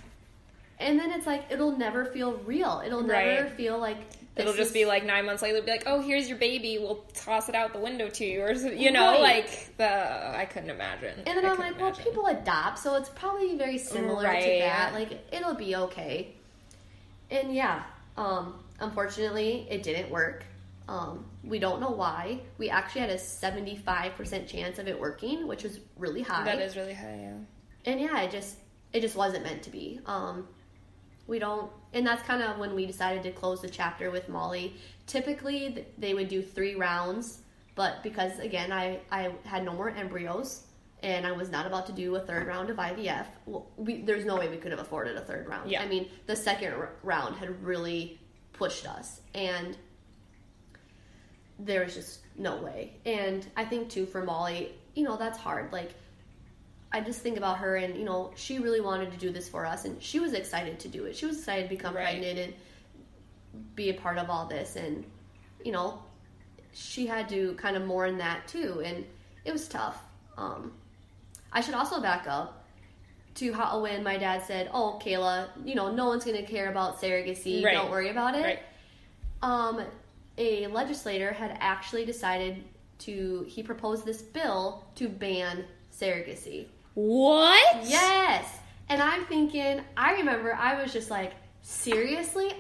[0.79, 2.83] And then it's like it'll never feel real.
[2.85, 3.51] It'll never Right.
[3.53, 3.97] feel like
[4.37, 6.77] It'll just is- be like nine months later, be like, "Oh, here's your baby.
[6.79, 9.21] We'll toss it out the window to you," or you know, Right.
[9.23, 11.15] like the I couldn't imagine.
[11.27, 14.49] And then I I'm couldn't like, well, people adopt, so it's probably very similar to
[14.61, 14.93] that.
[14.93, 16.35] Like, it'll be okay.
[17.31, 17.83] And yeah,
[18.19, 20.45] um, unfortunately, it didn't work.
[20.89, 22.41] Um, we don't know why.
[22.59, 26.45] We actually had a 75% chance of it working, which was really high.
[26.45, 27.19] that is really high.
[27.21, 27.93] Yeah.
[27.93, 28.57] and yeah, it just
[28.93, 30.01] it just wasn't meant to be.
[30.07, 30.47] Um,
[31.27, 34.77] we don't, and that's kind of when we decided to close the chapter with Molly.
[35.09, 37.41] Typically, they would do three rounds,
[37.75, 40.63] but because again, I I had no more embryos.
[41.03, 43.27] And I was not about to do a third round of IVF.
[43.45, 45.71] Well, we, there's no way we could have afforded a third round.
[45.71, 45.83] Yeah.
[45.83, 48.19] I mean, the second r- round had really
[48.55, 49.77] pushed us, and
[51.59, 52.95] there was just no way.
[53.05, 55.73] And I think too for Molly, you know, that's hard.
[55.73, 55.95] Like
[56.93, 59.67] I just think about her and, you know, she really wanted to do this for
[59.67, 61.17] us and she was excited to do it.
[61.17, 62.05] She was excited to become Right.
[62.21, 62.55] pregnant and
[63.75, 65.05] be a part of all this and
[65.65, 66.03] you know,
[66.73, 69.05] she had to kind of mourn that too and
[69.45, 69.99] it was tough.
[70.37, 70.73] Um
[71.53, 72.65] I should also back up
[73.37, 76.71] to how when my dad said, "Oh, Kayla, you know, no one's going to care
[76.71, 77.63] about surrogacy.
[77.65, 77.75] Right.
[77.75, 78.59] Don't worry about it." Right.
[79.43, 79.81] um,
[80.39, 82.65] a legislator had actually decided
[82.99, 86.67] to he proposed this bill to ban surrogacy.
[86.95, 87.87] What?
[87.87, 88.59] Yes.
[88.89, 91.33] And I'm thinking, I remember I was just like,
[91.63, 92.53] seriously?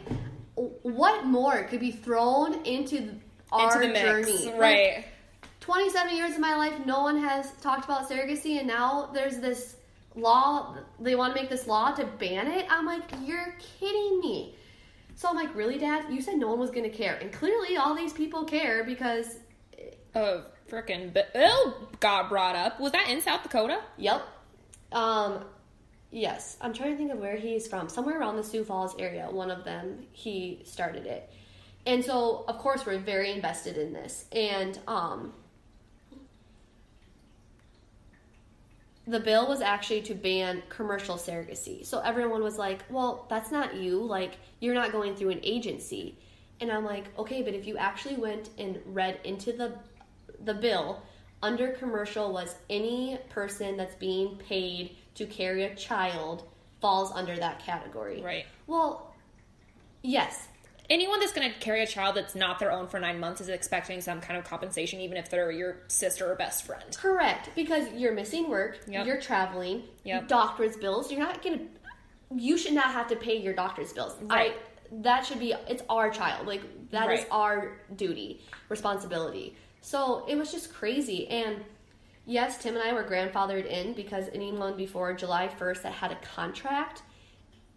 [0.55, 3.14] What more could be thrown into
[3.53, 4.47] our Into journey?
[4.47, 5.05] Like, Right.
[5.61, 9.77] 27 years of my life, no one has talked about surrogacy, and now there's this
[10.14, 10.77] law.
[11.01, 12.66] They want to make this law to ban it.
[12.70, 14.55] I'm like, you're kidding me.
[15.17, 16.05] So I'm like, really, Dad?
[16.11, 19.39] You said no one was going to care, and clearly all these people care because,
[20.14, 22.79] A freaking bill got brought up.
[22.79, 23.81] Was that in South Dakota?
[23.97, 24.23] yep.
[24.93, 25.45] Um,
[26.11, 27.89] yes, I'm trying to think of where he's from.
[27.89, 29.27] Somewhere around the Sioux Falls area.
[29.31, 31.31] One of them, he started it,
[31.87, 35.33] and so of course we're very invested in this, and um.
[39.07, 41.86] The bill was actually to ban commercial surrogacy.
[41.86, 43.98] So everyone was like, well, that's not you.
[44.02, 46.18] Like, you're not going through an agency.
[46.61, 49.74] And I'm like, okay, but if you actually went and read into the
[50.44, 51.02] the bill,
[51.42, 56.44] under commercial was any person that's being paid to carry a child
[56.80, 58.22] falls under that category.
[58.22, 58.46] Right.
[58.66, 59.14] Well,
[60.02, 60.48] yes,
[60.89, 63.49] Anyone that's going to carry a child that's not their own for nine months is
[63.49, 66.97] expecting some kind of compensation, even if they're your sister or best friend.
[66.97, 69.07] Correct, because you're missing work, Yep.
[69.07, 70.28] you're traveling, Yep.
[70.28, 71.11] doctor's bills.
[71.11, 71.61] You're not gonna.
[72.34, 74.16] You should not have to pay your doctor's bills.
[74.22, 74.53] Right.
[74.53, 74.57] I,
[75.03, 75.53] that should be.
[75.68, 76.47] It's our child.
[76.47, 77.28] Like that is Right.
[77.32, 79.57] our duty, responsibility.
[79.80, 81.26] So it was just crazy.
[81.28, 81.64] And
[82.26, 86.16] yes, Tim and I were grandfathered in because anyone before July 1st that had a
[86.16, 87.03] contract,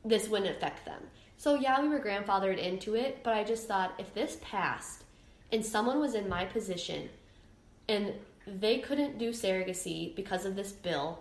[0.06, 1.02] this wouldn't affect them.
[1.40, 3.24] So yeah, we were grandfathered into it.
[3.24, 5.06] But I just thought if this passed,
[5.54, 7.10] and someone was in my position
[7.88, 8.14] and
[8.46, 11.20] they couldn't do surrogacy because of this bill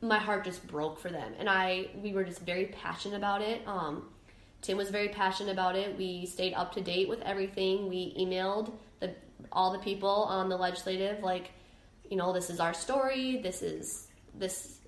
[0.00, 1.32] my heart just broke for them.
[1.38, 3.62] And i we were just very passionate about it.
[3.66, 4.08] Um,
[4.60, 5.96] tim was very passionate about it.
[5.96, 7.88] We stayed up to date with everything.
[7.88, 9.14] We emailed the
[9.52, 11.50] all the people on the legislative like
[12.10, 13.38] you know this is our story.
[13.42, 14.78] This is this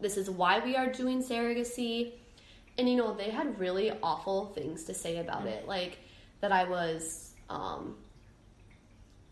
[0.00, 2.12] this is why we are doing surrogacy
[2.78, 5.98] and you know they had really awful things to say about it like
[6.40, 7.96] that i was um,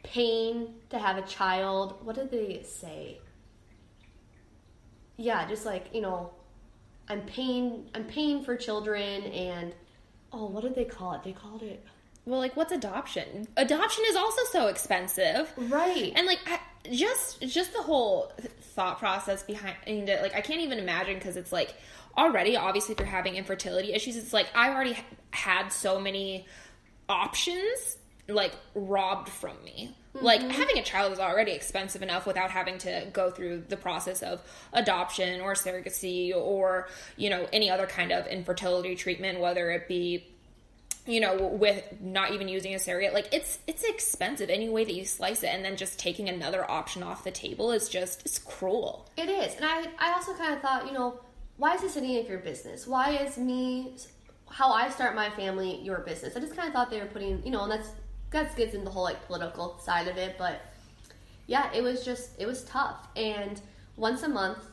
[0.03, 3.19] pain to have a child what did they say
[5.17, 6.31] yeah just like you know
[7.09, 9.75] i'm paying i'm paying for children and
[10.33, 11.85] oh what did they call it they called it
[12.27, 13.49] Well, like, what's adoption?
[13.57, 15.53] Adoption is also so expensive.
[15.57, 16.59] right And like I,
[16.93, 18.33] just just the whole
[18.75, 21.75] thought process behind it, like I can't even imagine because it's like
[22.17, 24.97] already obviously if you're having infertility issues, it's like I already
[25.31, 26.47] had so many
[27.09, 27.99] options
[28.29, 29.97] like robbed from me.
[30.13, 30.51] Like mm-hmm.
[30.51, 34.41] having a child is already expensive enough without having to go through the process of
[34.73, 40.27] adoption or surrogacy or you know any other kind of infertility treatment, whether it be
[41.07, 44.95] you know, with not even using a surrogate, like it's it's expensive any way that
[44.95, 48.39] you slice it, and then just taking another option off the table is just it's
[48.39, 49.09] cruel.
[49.17, 49.57] It is.
[49.57, 51.21] And I, I also kind of thought, you know,
[51.61, 52.87] why is this any of your business?
[52.87, 53.95] Why is me,
[54.49, 56.35] how I start my family, your business?
[56.35, 57.91] I just kind of thought they were putting, you know, and that's,
[58.31, 60.37] that gets into the whole like political side of it.
[60.39, 60.63] But
[61.49, 63.07] yeah, it was just, it was tough.
[63.15, 63.61] And
[63.97, 64.65] once a month,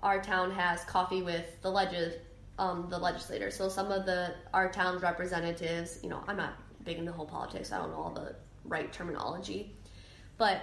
[0.00, 2.14] our town has coffee with the legis,
[2.60, 3.56] um, the legislators.
[3.56, 6.52] So some of the, our town's representatives, you know, I'm not
[6.84, 7.72] big into the whole politics.
[7.72, 9.74] I don't know all the right terminology.
[10.36, 10.60] But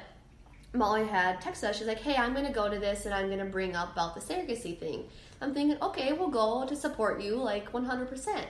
[0.76, 1.78] Molly had texted us.
[1.78, 3.94] She's like, "Hey, I'm going to go to this, and I'm going to bring up
[3.94, 5.06] about the surrogacy thing."
[5.42, 8.48] I'm thinking, "Okay, we'll go to support you, like 100." percent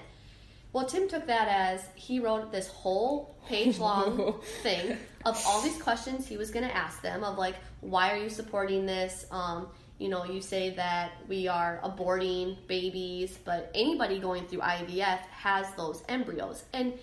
[0.74, 5.82] Well, Tim took that as he wrote this whole page long thing of all these
[5.82, 9.68] questions he was going to ask them of like, "Why are you supporting this?" Um,
[9.98, 15.72] you know, you say that we are aborting babies, but anybody going through IVF has
[15.76, 16.94] those embryos, and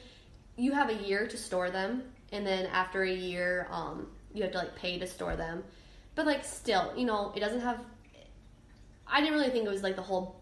[0.57, 2.03] you have a year to store them,
[2.33, 5.65] and then after a year, um, you have to like pay to store them.
[6.15, 7.81] But like, still, you know, it doesn't have.
[9.13, 10.41] I didn't really think it was like the whole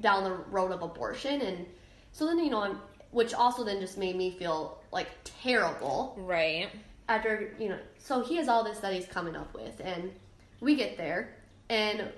[0.00, 1.66] down the road of abortion, and
[2.12, 2.78] so then you know, I'm,
[3.12, 6.14] which also then just made me feel like terrible.
[6.18, 6.68] Right.
[7.08, 10.12] after you know so he has all this that he's coming up with and
[10.60, 11.34] we get there
[11.68, 12.08] and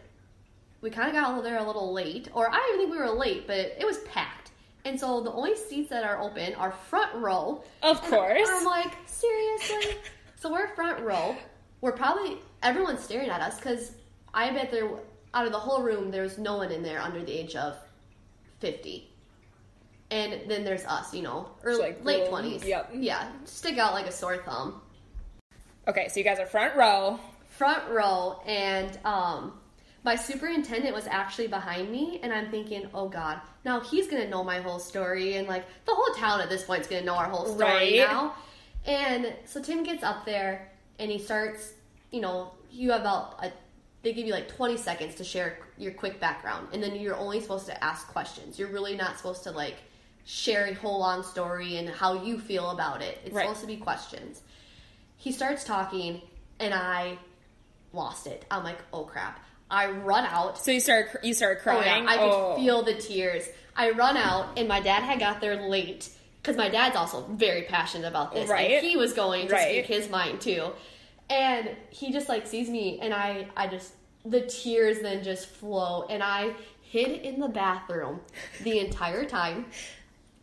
[0.82, 3.10] we kind of got there a little late or i don't even think we were
[3.18, 4.50] late but it was packed.
[4.84, 7.62] And so the only seats that are open are front row.
[7.84, 8.48] Of And course.
[8.52, 9.96] i'm like seriously?
[10.40, 11.36] So we're front row.
[11.80, 13.92] We're probably everyone's staring at us because
[14.34, 14.90] i bet there
[15.34, 17.76] out of the whole room there's no one in there under the age of
[18.60, 19.08] 50
[20.10, 22.90] and then there's us you know or like late little- 20s yep.
[22.94, 24.80] yeah stick out like a sore thumb
[25.88, 27.18] Okay, so you guys are front row.
[27.48, 29.54] front row and um
[30.04, 34.42] my superintendent was actually behind me and i'm thinking oh god now he's gonna know
[34.44, 37.28] my whole story and like the whole town at this point is gonna know our
[37.28, 37.96] whole story Right.
[37.96, 38.34] now
[38.86, 41.72] and so tim gets up there and he starts
[42.10, 43.52] you know you have about a,
[44.02, 47.40] they give you like 20 seconds to share your quick background and then you're only
[47.40, 49.76] supposed to ask questions you're really not supposed to like
[50.24, 53.42] share a whole long story and how you feel about it it's Right.
[53.44, 54.40] supposed to be questions
[55.16, 56.20] he starts talking
[56.58, 57.16] and I
[57.92, 58.44] lost it.
[58.50, 59.38] I'm like, oh crap.
[59.70, 60.58] I run out.
[60.58, 62.06] So you start you started Oh, yeah, crying.
[62.08, 62.56] I could Oh.
[62.56, 63.48] feel the tears.
[63.76, 66.08] I run out and my dad had got there late
[66.42, 68.48] because my dad's also very passionate about this.
[68.50, 68.70] Right.
[68.72, 69.84] And he was going to Right.
[69.84, 70.72] speak his mind too.
[71.30, 73.94] And he just like sees me and I I just
[74.24, 78.20] the tears then just flow and I hid in the bathroom
[78.62, 79.66] the entire time.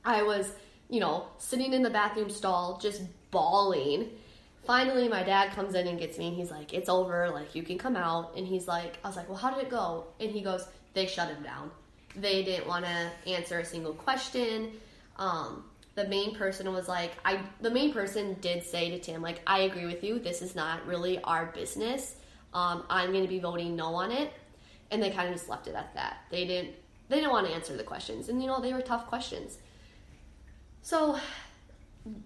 [0.04, 0.52] I was,
[0.90, 4.10] you know, sitting in the bathroom stall just bawling.
[4.66, 7.64] Finally my dad comes in and gets me and he's like it's over like you
[7.64, 8.36] can come out.
[8.36, 10.08] And he's like i was like well how did it go?
[10.20, 11.72] And he goes they shut him down.
[12.16, 14.72] They didn't want to answer a single question.
[15.18, 15.64] Um,
[16.00, 19.60] the main person was like i the main person did say to tim like i
[19.60, 20.18] agree with you.
[20.18, 22.16] This is not really our business.
[22.54, 24.32] Um, i'm going to be voting no on it.
[24.92, 26.20] And they kind of just left it at that.
[26.32, 26.74] They didn't
[27.10, 28.30] they didn't want to answer the questions.
[28.30, 29.58] And you know they were tough questions.
[30.82, 31.20] So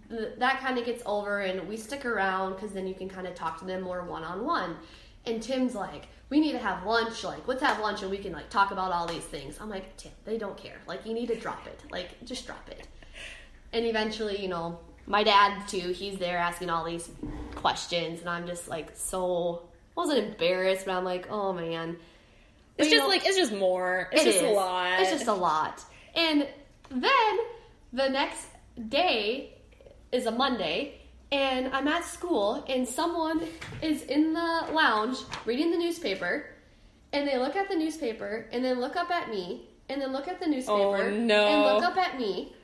[0.09, 3.25] th- that kind of gets over and we stick around because then you can kind
[3.25, 4.75] of talk to them more one-on-one.
[5.25, 8.33] And tim's like we need to have lunch like let's have lunch and we can
[8.33, 9.57] like talk about all these things.
[9.59, 10.79] I'm like tim they don't care.
[10.85, 11.81] Like you need to drop it.
[11.89, 12.87] Like just drop it
[13.73, 17.09] and eventually you know my dad too he's there asking all these
[17.55, 19.63] questions and i'm just like so
[19.95, 21.97] I wasn't embarrassed but i'm like oh man
[22.77, 24.09] But, It's just know, like it's just more.
[24.11, 24.99] It's it just a lot.
[25.01, 25.83] It's just a lot.
[26.15, 26.47] And
[26.89, 27.33] then
[27.93, 28.47] the next
[28.89, 29.53] day
[30.11, 30.99] is a Monday,
[31.31, 33.45] and I'm at school, and someone
[33.83, 36.45] is in the lounge reading the newspaper,
[37.13, 40.27] and they look at the newspaper, and then look up at me, and then look
[40.27, 41.45] at the newspaper, Oh, no.
[41.45, 42.55] and look up at me,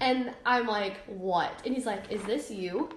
[0.00, 1.52] and I'm like, what?
[1.64, 2.90] And he's like, is this you?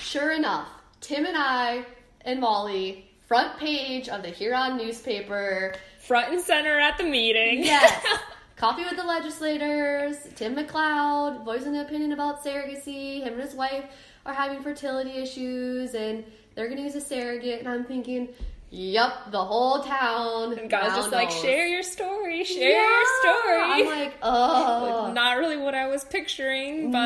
[0.00, 0.68] Sure enough,
[1.00, 1.84] Tim and I
[2.22, 5.74] and Molly, front page of the Huron newspaper.
[6.00, 7.64] front and center at the meeting.
[7.64, 8.04] Yes.
[8.56, 13.20] Coffee with the legislators, Tim McCloud, voicing an opinion about surrogacy.
[13.22, 13.84] Him and his wife
[14.24, 16.24] are having fertility issues and
[16.54, 17.58] they're going to use a surrogate.
[17.58, 18.28] And I'm thinking,
[18.74, 20.58] yup, the whole town.
[20.58, 22.88] and God's now just like, share your story, share Yeah.
[22.88, 23.60] your story.
[23.62, 25.12] I'm like, oh.
[25.14, 27.04] Not really what I was picturing, but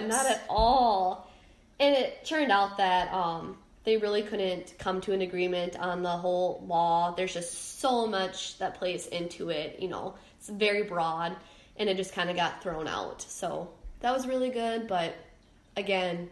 [0.00, 1.30] No, not at all.
[1.78, 6.10] And it turned out that um, they really couldn't come to an agreement on the
[6.10, 7.14] whole law.
[7.16, 9.78] There's just so much that plays into it.
[9.80, 11.36] You know, it's very broad,
[11.76, 13.22] and it just kind of got thrown out.
[13.22, 15.14] So that was really good, but
[15.76, 16.28] again,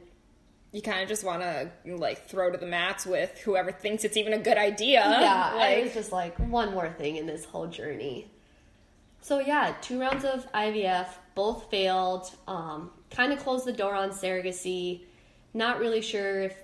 [0.72, 4.16] you kind of just want to like throw to the mats with whoever thinks it's
[4.16, 5.00] even a good idea.
[5.20, 8.30] yeah, like, it was just like one more thing in this whole journey.
[9.20, 12.30] So yeah, two rounds of IVF, both failed.
[12.48, 15.02] Um, kind of closed the door on surrogacy.
[15.54, 16.56] Not really sure if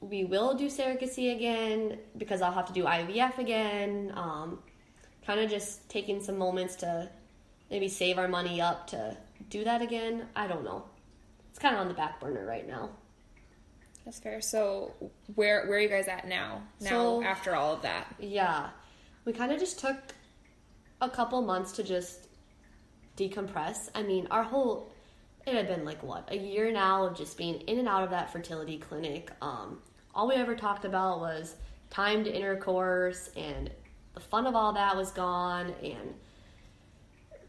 [0.00, 4.12] we will do surrogacy again because I'll have to do IVF again.
[4.16, 4.60] Um,
[5.26, 7.10] kind of just taking some moments to
[7.70, 9.16] maybe save our money up to
[9.50, 10.26] do that again.
[10.34, 10.84] I don't know.
[11.58, 12.90] It's kind of on the back burner right now.
[14.04, 14.40] that's fair.
[14.40, 14.92] So
[15.34, 16.62] where where are you guys at now?
[16.80, 18.70] Now So- after all of that, Yeah.
[19.24, 19.96] We kind of just took
[21.00, 22.28] a couple months to just
[23.16, 23.90] decompress.
[23.92, 24.92] I mean, our whole
[25.48, 28.10] it had been like what, a year now of just being in and out of
[28.10, 29.32] that fertility clinic.
[29.42, 29.82] Um
[30.14, 31.56] all we ever talked about was
[31.90, 33.68] timed intercourse and
[34.14, 36.14] the fun of all that was gone and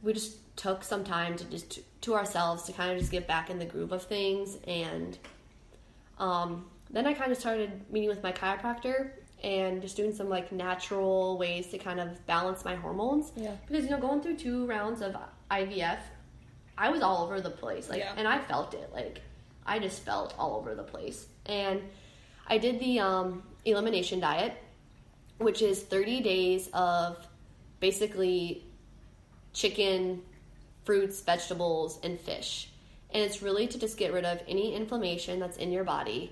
[0.02, 3.50] we just took some time to just to, ourselves to kind of just get back
[3.50, 5.18] in the groove of things and
[6.18, 9.12] um, then I kind of started meeting with my chiropractor
[9.44, 13.32] and just doing some like natural ways to kind of balance my hormones.
[13.36, 13.56] Yeah.
[13.68, 15.16] Because you know, going through two rounds of
[15.50, 16.00] IVF,
[16.78, 17.90] I was all over the place.
[17.90, 18.14] Like, Yeah.
[18.18, 18.90] and I felt it.
[18.94, 19.22] Like,
[19.66, 21.28] I just felt all over the place.
[21.46, 21.82] And
[22.48, 24.54] I did the um, elimination diet,
[25.38, 27.26] which is 30 days of
[27.80, 28.66] basically
[29.54, 30.22] chicken,
[30.84, 32.72] fruits, vegetables, and fish.
[33.12, 36.32] And it's really to just get rid of any inflammation that's in your body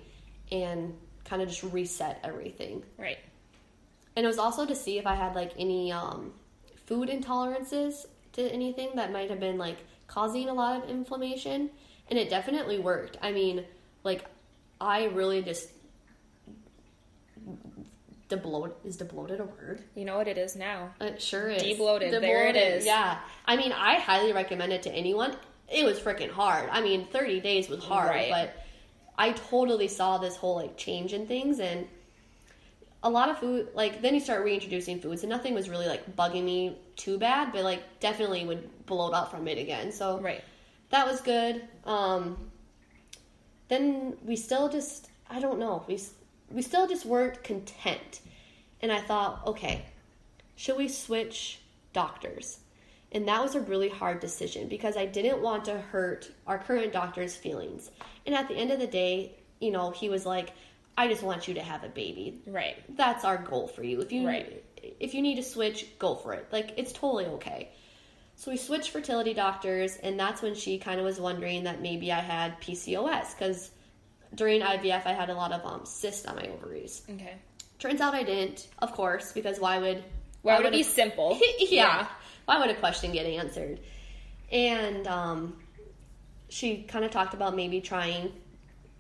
[0.52, 0.96] and
[1.26, 2.84] kind of just reset everything.
[2.98, 3.18] right?
[4.16, 6.34] And it was also to see if I had like any um,
[6.86, 9.78] food intolerances to anything that might have been like
[10.08, 11.70] causing a lot of inflammation.
[12.10, 13.18] And it definitely worked.
[13.22, 13.66] I mean,
[14.04, 14.26] like,
[14.80, 15.70] I really just.
[18.30, 19.84] Debloat is debloated a word?
[19.96, 20.94] You know what it is now.
[21.00, 21.64] It sure is.
[21.64, 22.12] Debloated.
[22.12, 22.86] There it is.
[22.86, 23.20] Yeah.
[23.46, 25.34] I mean, I highly recommend it to anyone.
[25.70, 26.70] It was freaking hard.
[26.72, 28.30] I mean, 30 days was hard, Right.
[28.30, 28.64] but
[29.18, 31.88] I totally saw this whole like change in things and
[33.04, 36.16] a lot of food like then you start reintroducing foods and nothing was really like
[36.16, 39.92] bugging me too bad, but like definitely would bloat up from it again.
[39.92, 40.44] So Right.
[40.90, 41.64] that was good.
[41.86, 42.38] Um,
[43.70, 46.00] then we still just I don't know we
[46.52, 48.22] we still just weren't content,
[48.82, 49.86] and I thought, okay,
[50.56, 51.60] should we switch
[51.94, 52.60] doctors?
[53.12, 56.92] And that was a really hard decision because I didn't want to hurt our current
[56.92, 57.90] doctor's feelings.
[58.26, 60.52] And at the end of the day, you know, he was like,
[60.98, 62.76] I just want you to have a baby Right.
[62.98, 64.02] that's our goal for you.
[64.02, 64.64] If you Right.
[65.00, 66.48] if you need to switch, go for it.
[66.52, 67.70] Like it's totally okay.
[68.36, 72.12] So we switched fertility doctors, and that's when she kind of was wondering that maybe
[72.12, 73.72] I had PCOS because
[74.36, 77.02] during IVF I had a lot of um, cysts on my ovaries.
[77.10, 77.36] Okay.
[77.80, 80.04] Turns out I didn't, of course, because why would
[80.42, 81.40] Why would it a- be simple?
[81.60, 82.08] yeah.
[82.46, 83.80] Why would a question get answered?
[84.52, 85.58] And um,
[86.50, 88.32] she kind of talked about maybe trying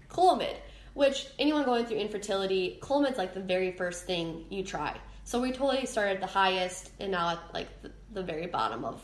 [0.09, 0.55] Clomid,
[0.93, 4.95] which anyone going through infertility, Clomid's like the very first thing you try.
[5.23, 8.85] So we totally started at the highest and now at like the, the very bottom
[8.85, 9.01] of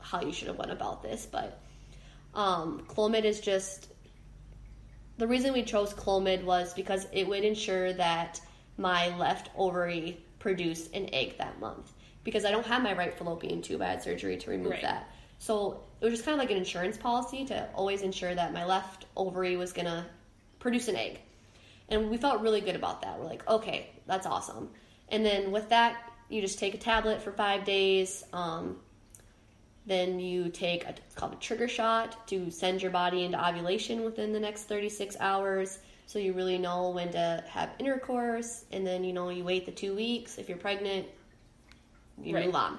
[0.00, 1.26] how you should have went about this.
[1.30, 1.60] But
[2.34, 3.88] um, Clomid is just
[5.22, 8.40] the reason we chose Clomid was because it would ensure that
[8.76, 11.92] my left ovary produced an egg that month
[12.24, 13.82] because I don't have my right fallopian tube.
[13.82, 14.82] I had surgery to remove Right.
[14.82, 15.08] that.
[15.38, 18.64] So it was just kind of like an insurance policy to always ensure that my
[18.64, 20.04] left ovary was going to
[20.58, 21.20] produce an egg.
[21.88, 23.20] And we felt really good about that.
[23.20, 24.70] We're like, okay, that's awesome.
[25.08, 28.24] And then with that, you just take a tablet for five days.
[28.32, 28.80] Um,
[29.86, 34.04] then you take a, it's called a trigger shot to send your body into ovulation
[34.04, 35.78] within the next 36 hours.
[36.06, 38.64] So you really know when to have intercourse.
[38.70, 40.38] And then, you know, you wait the two weeks.
[40.38, 41.06] If you're pregnant,
[42.22, 42.46] you Right.
[42.46, 42.78] move on.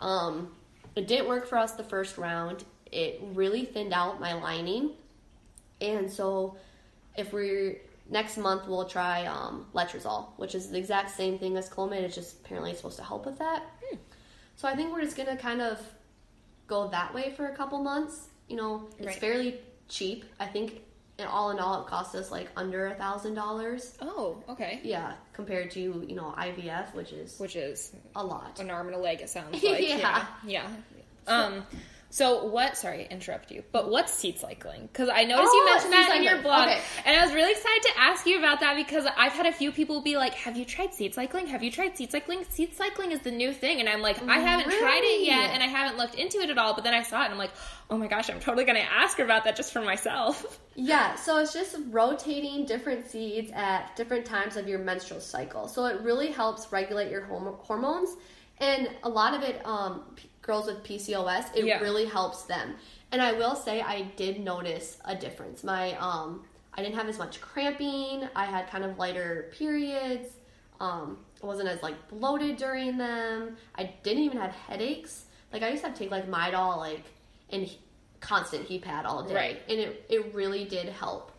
[0.00, 0.56] Um,
[0.96, 2.64] it didn't work for us the first round.
[2.90, 4.92] It really thinned out my lining.
[5.80, 6.56] And so
[7.16, 11.68] if we're next month we'll try um, letrozole, which is the exact same thing as
[11.68, 12.00] Clomid.
[12.02, 13.64] It's just apparently supposed to help with that.
[14.56, 15.78] So I think we're just gonna kind of
[16.66, 18.28] go that way for a couple months.
[18.48, 19.16] You know, it's Right.
[19.16, 20.24] fairly cheap.
[20.40, 20.82] I think
[21.18, 23.96] in all in all it cost us like under a thousand dollars.
[24.02, 24.80] Oh, okay.
[24.84, 28.60] Yeah, compared to you know IVF, which is Which is a lot.
[28.60, 29.20] an arm and a leg.
[29.20, 29.88] It sounds like.
[29.88, 30.26] Yeah.
[30.44, 30.68] yeah.
[31.26, 31.32] Yeah.
[31.32, 31.66] Um.
[32.16, 32.78] So what?
[32.78, 33.62] Sorry, interrupt you.
[33.72, 34.88] But what's seed cycling?
[34.90, 36.80] Because I noticed you Oh, mentioned seed that in your blog, Okay.
[37.04, 39.70] and I was really excited to ask you about that because I've had a few
[39.70, 41.46] people be like, "Have you tried seed cycling?
[41.48, 42.46] Have you tried seed cycling?
[42.48, 45.62] Seed cycling is the new thing." And I'm like, "I haven't tried it yet, and
[45.62, 47.52] I haven't looked into it at all." But then I saw it, and I'm like,
[47.90, 51.38] "Oh my gosh, I'm totally gonna ask her about that just for myself." Yeah, so
[51.38, 55.68] it's just rotating different seeds at different times of your menstrual cycle.
[55.68, 58.14] So it really helps regulate your hormones,
[58.58, 60.04] and a lot of it, um,
[60.46, 61.80] girls with PCOS, it Yeah.
[61.80, 62.76] really helps them.
[63.12, 65.64] And I will say, I did notice a difference.
[65.64, 66.44] My, um,
[66.74, 68.28] I didn't have as much cramping.
[68.34, 70.28] I had kind of lighter periods.
[70.80, 73.56] Um, I wasn't as like bloated during them.
[73.74, 75.24] I didn't even have headaches.
[75.52, 77.04] Like I used to have to take like Midol, like
[77.50, 77.70] and
[78.20, 79.62] constant heat pad all day, Right.
[79.68, 81.32] and it it really did help.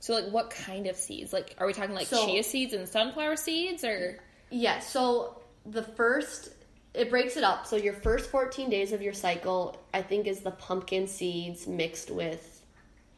[0.00, 1.32] So like, what kind of seeds?
[1.32, 4.18] Like, are we talking like So- chia seeds and sunflower seeds, or
[4.50, 6.50] Yeah, so the first
[6.96, 7.66] it breaks it up.
[7.66, 12.10] So your first 14 days of your cycle, I think is the pumpkin seeds mixed
[12.10, 12.62] with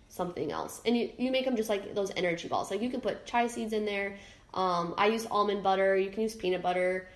[0.09, 0.81] something else.
[0.85, 2.71] And you, you make them just like those energy balls.
[2.71, 4.17] Like you can put chia seeds in there.
[4.55, 7.09] Um, I use almond butter, you can use peanut butter,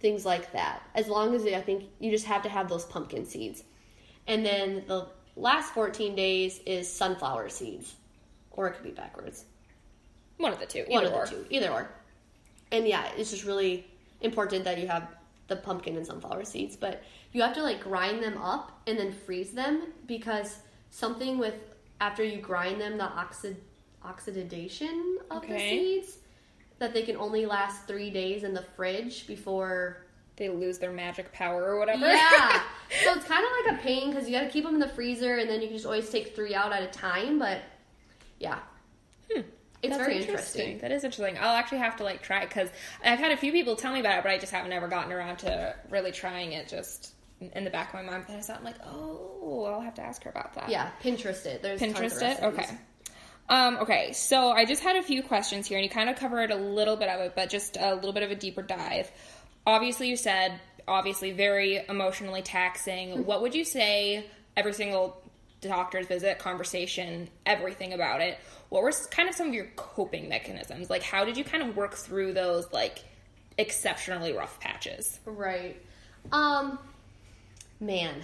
[0.00, 0.82] things like that.
[0.94, 3.64] As long as I think you just have to have those pumpkin seeds.
[4.26, 7.96] And then the last 14 days is sunflower seeds.
[8.52, 9.46] Or it could be backwards.
[10.36, 10.84] one of the two?
[10.88, 11.24] One of or.
[11.24, 11.90] the two, either or.
[12.70, 13.86] And yeah, it's just really
[14.20, 15.08] important that you have
[15.50, 17.02] the pumpkin and sunflower seeds, but
[17.32, 21.54] you have to like grind them up and then freeze them because something with
[22.00, 23.58] after you grind them, the oxid
[24.02, 26.16] oxidation of the seeds
[26.78, 30.06] that they can only last three days in the fridge before.
[30.36, 32.06] They lose their magic power or whatever.
[32.06, 32.62] Yeah,
[33.04, 34.88] so it's kind of like a pain because you got to keep them in the
[34.88, 37.38] freezer and then you can just always take three out at a time.
[37.38, 37.60] But
[38.38, 38.60] yeah,
[39.30, 39.42] hmm.
[39.82, 39.96] It's.
[39.96, 40.78] That's very interesting.
[40.78, 41.38] That is interesting.
[41.38, 42.68] I'll actually have to like try because
[43.04, 45.12] I've had a few people tell me about it, but I just haven't ever gotten
[45.12, 46.68] around to really trying it.
[46.68, 49.94] Just in- the back of my mind, but I thought I'm like, oh, I'll have
[49.94, 50.68] to ask her about that.
[50.68, 51.62] Yeah, Pinterest it.
[51.62, 52.42] There's Pinterest it.
[52.42, 52.66] Okay.
[53.48, 56.52] Um, okay, so I just had a few questions here, and you kind of covered
[56.52, 59.10] a little bit of it, but just a little bit of a deeper dive.
[59.66, 63.24] Obviously, you said obviously very emotionally taxing.
[63.26, 64.26] what would you say
[64.56, 65.20] every single
[65.60, 68.38] doctor's visit, conversation, everything about it?
[68.68, 70.90] What were kind of some of your coping mechanisms?
[70.90, 73.04] Like, how did you kind of work through those like
[73.58, 75.20] exceptionally rough patches?
[75.24, 75.80] Right.
[76.32, 76.78] Um
[77.80, 78.14] man.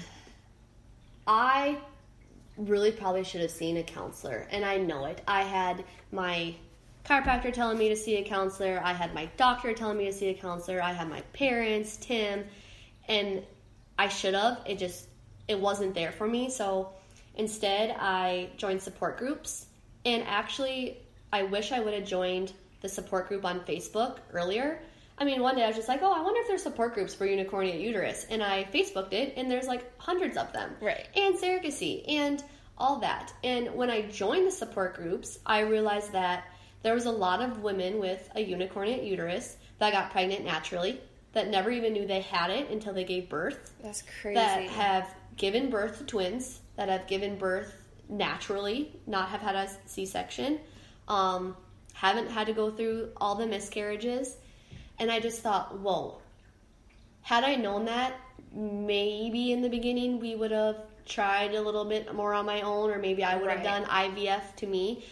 [1.27, 1.79] I
[2.57, 5.21] really probably should have seen a counselor and I know it.
[5.27, 6.55] I had my
[7.05, 10.29] chiropractor telling me to see a counselor, I had my doctor telling me to see
[10.29, 12.45] a counselor, I had my parents, Tim,
[13.09, 13.45] and
[13.99, 14.61] I should have.
[14.67, 15.07] It just
[15.49, 16.51] it wasn't there for me.
[16.51, 16.91] So
[17.37, 19.67] instead, I joined support groups
[20.05, 20.99] and actually
[21.33, 24.81] I wish I would have joined the support group on Facebook earlier.
[25.19, 27.15] I mean, one day I was just like, oh, I wonder if there's support groups
[27.15, 28.27] for unicornate uterus.
[28.29, 30.77] And I Facebooked it, and there's like hundreds of them.
[30.81, 31.07] Right.
[31.17, 32.43] And surrogacy and
[32.79, 33.33] all that.
[33.43, 36.45] And when I joined the support groups, I realized that
[36.83, 41.01] there was a lot of women with a unicornate uterus that got pregnant naturally,
[41.33, 44.35] that never even knew they had it until they gave birth That's crazy.
[44.35, 47.75] that have given birth to twins, that have given birth
[48.09, 50.61] naturally, not have had a C section,
[51.09, 51.57] um,
[51.95, 54.37] haven't had to go through all the miscarriages.
[54.99, 56.21] And I just thought, whoa,
[57.23, 58.15] had I known that,
[58.53, 62.91] maybe in the beginning we would have tried a little bit more on my own,
[62.91, 65.05] or maybe I would have done IVF to me.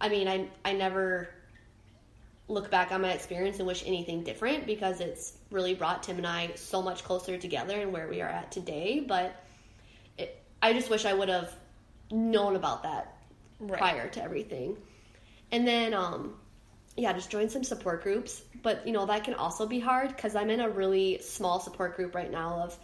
[0.00, 1.28] I mean, I I never
[2.48, 6.26] look back on my experience and wish anything different because it's really brought Tim and
[6.26, 9.00] I so much closer together and where we are at today.
[9.00, 9.43] But
[10.64, 11.54] I just wish I would have
[12.10, 13.16] known about that
[13.60, 13.78] Right.
[13.78, 14.76] prior to everything.
[15.52, 16.34] And then, um,
[16.96, 18.42] yeah, just join some support groups.
[18.62, 21.96] But you know that can also be hard because I'm in a really small support
[21.96, 22.78] group right now of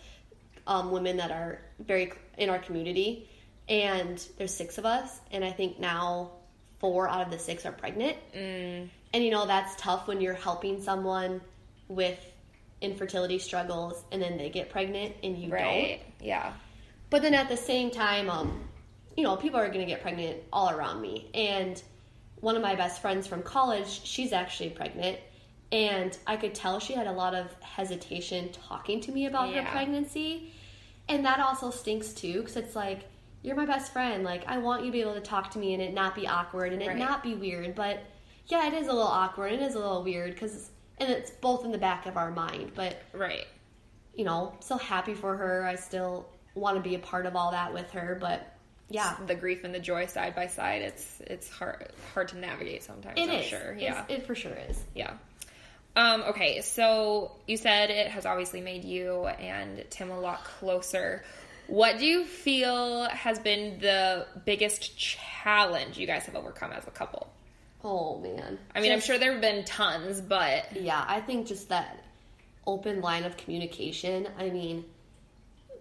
[0.66, 3.28] um, women that are very in our community,
[3.68, 6.32] and there's six of us, and I think now
[6.80, 8.16] four out of the six are pregnant.
[8.34, 8.88] Mm.
[9.14, 11.40] And you know that's tough when you're helping someone
[11.88, 12.18] with
[12.82, 15.60] infertility struggles, and then they get pregnant and you don't.
[15.60, 16.00] Right.
[16.20, 16.52] Yeah.
[17.10, 18.60] But then at the same time, um,
[19.16, 21.28] you know, people are going to get pregnant all around me.
[21.34, 21.82] And
[22.36, 25.18] one of my best friends from college, she's actually pregnant.
[25.72, 29.62] And I could tell she had a lot of hesitation talking to me about Yeah.
[29.62, 30.52] her pregnancy.
[31.08, 33.00] And that also stinks too, because it's like,
[33.42, 34.22] you're my best friend.
[34.22, 36.26] Like, I want you to be able to talk to me and it not be
[36.26, 36.96] awkward and it Right.
[36.96, 37.74] not be weird.
[37.74, 38.00] But
[38.46, 39.52] yeah, it is a little awkward.
[39.52, 42.30] And It is a little weird because, and it's both in the back of our
[42.30, 42.72] mind.
[42.74, 43.46] But Right.
[44.14, 45.64] you know, still happy for her.
[45.64, 48.54] I still want to be a part of all that with her, but
[48.92, 50.82] yeah, The grief and the joy side by side.
[50.82, 53.14] It's it's hard hard to navigate sometimes.
[53.18, 53.46] it I'm is.
[53.46, 53.72] sure.
[53.74, 54.04] It's- Yeah.
[54.08, 54.82] it for sure is.
[54.94, 55.12] Yeah.
[55.96, 61.24] Um, okay, so you said it has obviously made you and Tim a lot closer.
[61.66, 66.90] What do you feel has been the biggest challenge you guys have overcome as a
[66.90, 67.28] couple?
[67.84, 68.58] Oh man.
[68.74, 72.02] I mean, I'm sure there have been tons, but Yeah, I think just that
[72.66, 74.28] open line of communication.
[74.38, 74.84] I mean,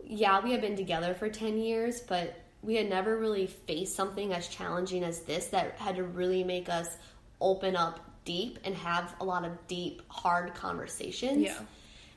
[0.10, 4.34] yeah, we had been together for 10 years, but we had never really faced something
[4.34, 6.98] as challenging as this that had to really make us
[7.40, 11.44] open up deep and have a lot of deep, hard conversations.
[11.44, 11.60] Yeah.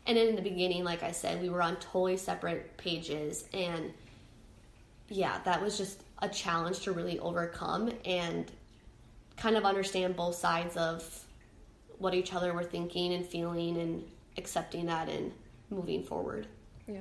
[0.06, 3.44] And in the beginning, like I said, we were on totally separate pages.
[3.52, 3.92] And
[5.08, 8.50] yeah, that was just a challenge to really overcome and
[9.36, 11.24] kind of understand both sides of
[11.98, 14.02] what each other were thinking and feeling and
[14.38, 15.30] accepting that and
[15.70, 16.46] moving forward.
[16.88, 17.00] yeah,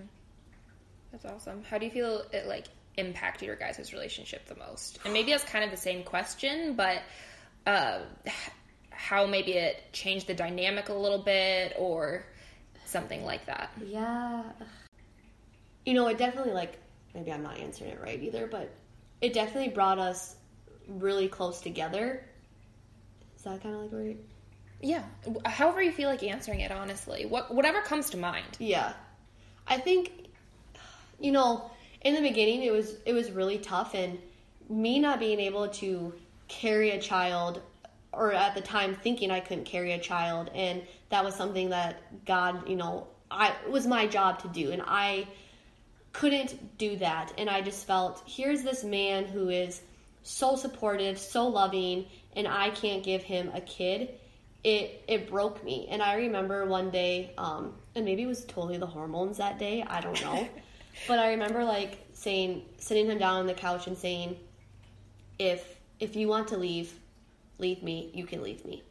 [1.12, 1.64] that's awesome.
[1.64, 2.68] How do you feel it like
[2.98, 5.00] impacted your guys' relationship the most?
[5.04, 7.02] And maybe that's kind of the same question, but
[7.66, 8.00] uh,
[8.90, 12.26] how maybe it changed the dynamic a little bit or
[12.86, 13.72] something like that.
[13.86, 14.44] Yeah.
[15.86, 16.78] You know, it definitely, like,
[17.14, 18.72] maybe I'm not answering it right either, but
[19.22, 20.36] it definitely brought us
[20.88, 22.24] really close together.
[23.36, 24.18] Is that kind of like right?
[24.84, 25.04] Yeah,
[25.46, 28.58] however you feel like answering it, honestly, what whatever comes to mind.
[28.60, 28.94] Yeah.
[29.68, 30.31] I think
[31.22, 31.70] you know,
[32.02, 34.18] in the beginning it was it was really tough and
[34.70, 36.14] me not being able to
[36.48, 37.62] carry a child
[38.12, 42.26] or at the time thinking I couldn't carry a child and that was something that
[42.26, 45.28] God, you know, I was my job to do and I
[46.12, 49.82] couldn't do that and I just felt here's this man who is
[50.24, 54.10] so supportive, so loving and I can't give him a kid.
[54.64, 58.78] It it broke me and i remember one day um and maybe it was totally
[58.78, 60.48] the hormones that day i don't know
[61.08, 64.38] but i remember like saying sitting him down on the couch and saying
[65.40, 66.94] if if you want to leave
[67.58, 68.84] leave me you can leave me.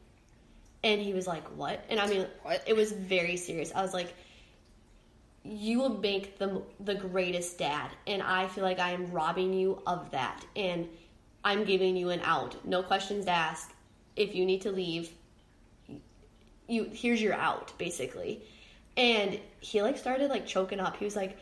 [0.83, 1.85] And he was like what?
[1.91, 2.63] And i mean What?
[2.67, 3.73] it was very serious.
[3.75, 4.15] I was like
[5.45, 9.81] you will make the the greatest dad and i feel like i am robbing you
[9.87, 10.87] of that and
[11.45, 12.57] i'm giving you an out.
[12.67, 13.73] No questions asked.
[14.17, 15.11] If you need to leave
[16.69, 18.43] you here's your out basically.
[18.97, 20.97] And he like started like choking up.
[20.97, 21.39] He was like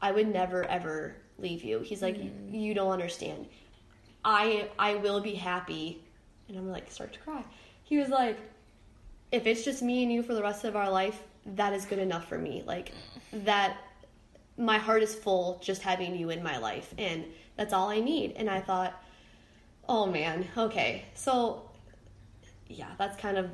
[0.00, 1.80] i would never ever leave you.
[1.80, 2.52] He's like mm.
[2.52, 3.46] you don't understand.
[4.24, 6.02] I i will be happy.
[6.48, 7.44] And i'm like start to cry.
[7.84, 8.38] He was like
[9.32, 11.22] if it's just me and you for the rest of our life
[11.54, 12.62] that is good enough for me.
[12.66, 12.92] Like
[13.32, 13.78] that
[14.56, 17.24] my heart is full just having you in my life and
[17.56, 18.32] that's all i need.
[18.36, 19.02] And i thought
[19.88, 21.04] oh man okay.
[21.14, 21.62] So
[22.68, 23.50] yeah, that's kind of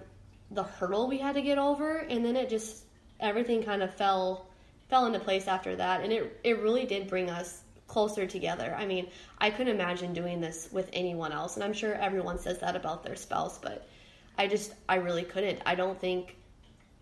[0.51, 2.85] the hurdle we had to get over, and then it just
[3.21, 4.49] everything kind of fell
[4.93, 8.77] fell into place after that, and it it really did bring us closer together.
[8.79, 9.09] I mean,
[9.39, 13.03] I couldn't imagine doing this with anyone else, and I'm sure everyone says that about
[13.03, 13.89] their spouse, but
[14.37, 15.61] I just I really couldn't.
[15.65, 16.37] I don't think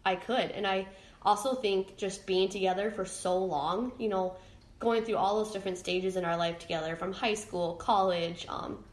[0.07, 0.87] I could, and I
[1.23, 4.37] also think just being together for so long, you know,
[4.79, 8.85] going through all those different stages in our life together, from high school, college, um,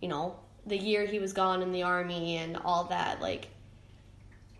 [0.00, 3.48] you know, the year he was gone in the army and all that, like,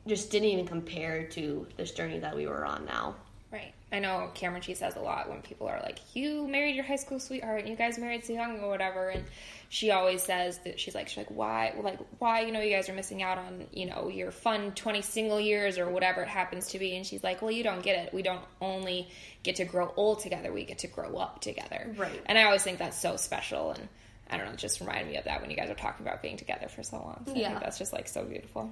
[0.04, 3.14] just didn't even compare to this journey that we were on now.
[3.52, 3.72] Right.
[3.94, 6.96] I know Cameron, she says a lot when people are like, you married your high
[6.96, 9.08] school sweetheart and you guys married so young or whatever.
[9.08, 9.22] And
[9.68, 12.88] she always says that she's like, she's like, why, like, why, you know, you guys
[12.88, 16.68] are missing out on, you know, your fun 20 single years or whatever it happens
[16.68, 16.96] to be.
[16.96, 18.12] And she's like, well, you don't get it.
[18.12, 19.08] We don't only
[19.44, 20.52] get to grow old together.
[20.52, 21.94] We get to grow up together.
[21.96, 22.20] Right.
[22.26, 23.70] And I always think that's so special.
[23.70, 23.88] And
[24.28, 26.20] I don't know, it just reminded me of that when you guys are talking about
[26.20, 27.22] being together for so long.
[27.26, 27.48] So I Yeah.
[27.50, 28.70] think that's just like so beautiful.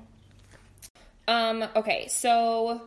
[1.29, 2.83] Um, okay, so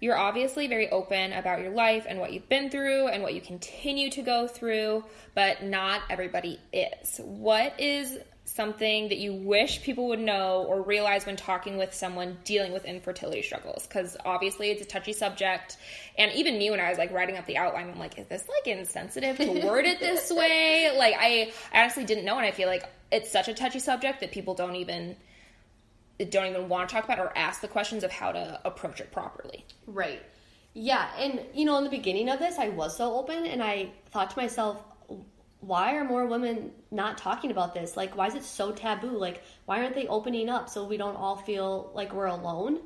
[0.00, 3.40] you're obviously very open about your life and what you've been through and what you
[3.40, 5.04] continue to go through,
[5.34, 7.18] but not everybody is.
[7.24, 12.36] What is something that you wish people would know or realize when talking with someone
[12.44, 13.86] dealing with infertility struggles?
[13.86, 15.78] Because obviously it's a touchy subject.
[16.18, 18.44] And even me, when I was like writing up the outline, I'm like, is this
[18.48, 20.94] like insensitive to word it this way?
[20.96, 22.36] Like, I, honestly didn't know.
[22.36, 25.16] And I feel like it's such a touchy subject that people don't even
[26.24, 29.12] don't even want to talk about or ask the questions of how to approach it
[29.12, 29.64] properly.
[29.86, 30.22] Right.
[30.72, 33.90] Yeah, and you know, in the beginning of this, I was so open, and I
[34.10, 34.82] thought to myself,
[35.60, 37.96] why are more women not talking about this?
[37.96, 39.16] Like, why is it so taboo?
[39.16, 42.80] Like, why aren't they opening up so we don't all feel like we're alone?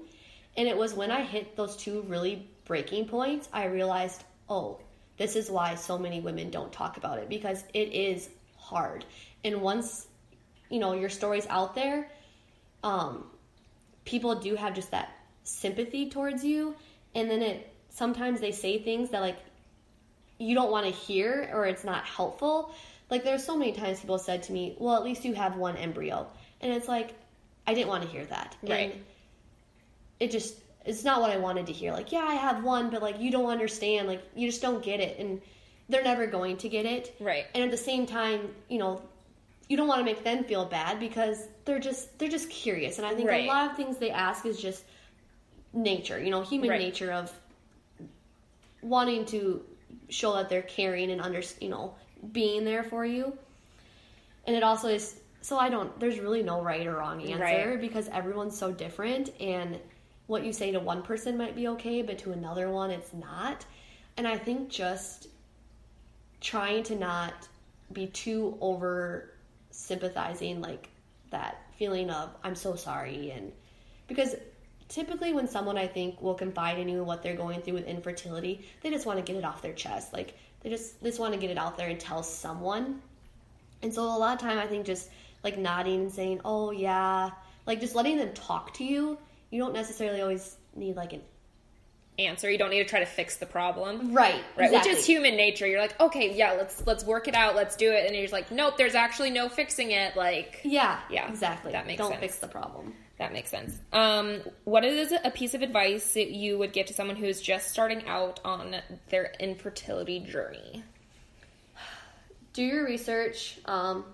[0.57, 4.81] And it was when I hit those two really breaking points, I realized, oh,
[5.16, 9.05] this is why so many women don't talk about it because it is hard.
[9.44, 10.07] And once,
[10.70, 12.09] you know, your story's out there,
[12.82, 13.24] um,
[14.05, 15.12] people do have just that
[15.44, 16.74] sympathy towards you.
[17.15, 19.39] And then it sometimes they say things that like
[20.39, 22.73] you don't want to hear or it's not helpful.
[23.11, 25.77] Like there's so many times people said to me well at least you have one
[25.77, 26.27] embryo.
[26.61, 27.15] And it's like
[27.66, 28.57] i didn't want to hear that.
[28.62, 28.93] Right.
[28.93, 29.05] and
[30.19, 30.55] it just
[30.86, 31.93] it's not what i wanted to hear.
[31.93, 34.09] Like yeah i have one but like you don't understand.
[34.09, 35.19] Like you just don't get it.
[35.19, 35.40] And
[35.89, 37.15] they're never going to get it.
[37.20, 37.47] Right.
[37.55, 39.02] and at the same time you know
[39.71, 43.07] you don't want to make them feel bad because they're just they're just curious and
[43.07, 43.45] i think Right.
[43.45, 44.85] a lot of things they ask is just
[45.73, 46.81] nature you know human Right.
[46.81, 47.33] nature of
[48.83, 49.65] wanting to
[50.09, 51.95] show that they're caring and under you know
[52.33, 53.37] being there for you
[54.47, 57.81] and it also is so i don't there's really no right or wrong answer Right.
[57.81, 59.79] because everyone's so different and
[60.27, 63.65] what you say to one person might be okay but to another one it's not
[64.17, 65.29] and i think just
[66.41, 67.47] trying to not
[67.93, 69.31] be too over
[69.71, 70.89] sympathizing like
[71.31, 73.53] that feeling of i'm so sorry and
[74.09, 74.35] because
[74.89, 78.67] typically when someone i think will confide in you what they're going through with infertility
[78.83, 81.35] they just want to get it off their chest like they just they just want
[81.35, 83.01] to get it out there and tell someone.
[83.83, 85.09] And so a lot of time i think just
[85.43, 87.31] like nodding and saying oh yeah
[87.67, 89.17] like just letting them talk to you
[89.51, 91.23] you don't necessarily always need like an
[92.27, 92.51] Answer.
[92.51, 94.13] You don't need to try to fix the problem.
[94.13, 94.93] right Right, exactly.
[94.93, 95.67] which is human nature.
[95.67, 98.33] You're like, okay, yeah, let's let's work it out, let's do it, and you're just
[98.33, 100.17] like, nope, there's actually no fixing it.
[100.17, 102.21] Like, yeah Yeah, exactly that makes don't sense.
[102.21, 103.79] fix the problem that makes sense.
[103.93, 107.69] Um, what is a piece of advice that you would give to someone who's just
[107.69, 108.77] starting out on
[109.11, 110.83] their infertility journey?
[112.53, 113.59] do your research.
[113.67, 114.05] Um,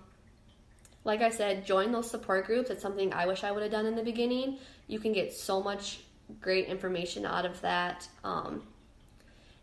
[1.03, 2.69] like I said, join those support groups.
[2.69, 4.57] It's something I wish I would have done in the beginning.
[4.87, 5.99] You can get so much
[6.41, 8.07] great information out of that.
[8.23, 8.63] Um,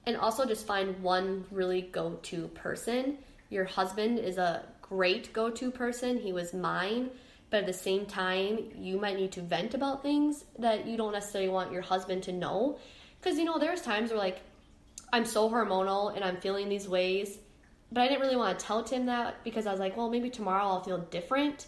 [0.06, 3.18] and also just find one really go to person.
[3.50, 6.18] Your husband is a great go to person.
[6.18, 7.10] He was mine.
[7.50, 11.12] But at the same time, you might need to vent about things that you don't
[11.12, 12.78] necessarily want your husband to know.
[13.20, 14.40] Because, you know, there's times where, like,
[15.12, 17.38] I'm so hormonal and I'm feeling these ways,
[17.92, 20.28] but I didn't really want to tell Tim that because I was like, well, maybe
[20.28, 21.66] tomorrow I'll feel different.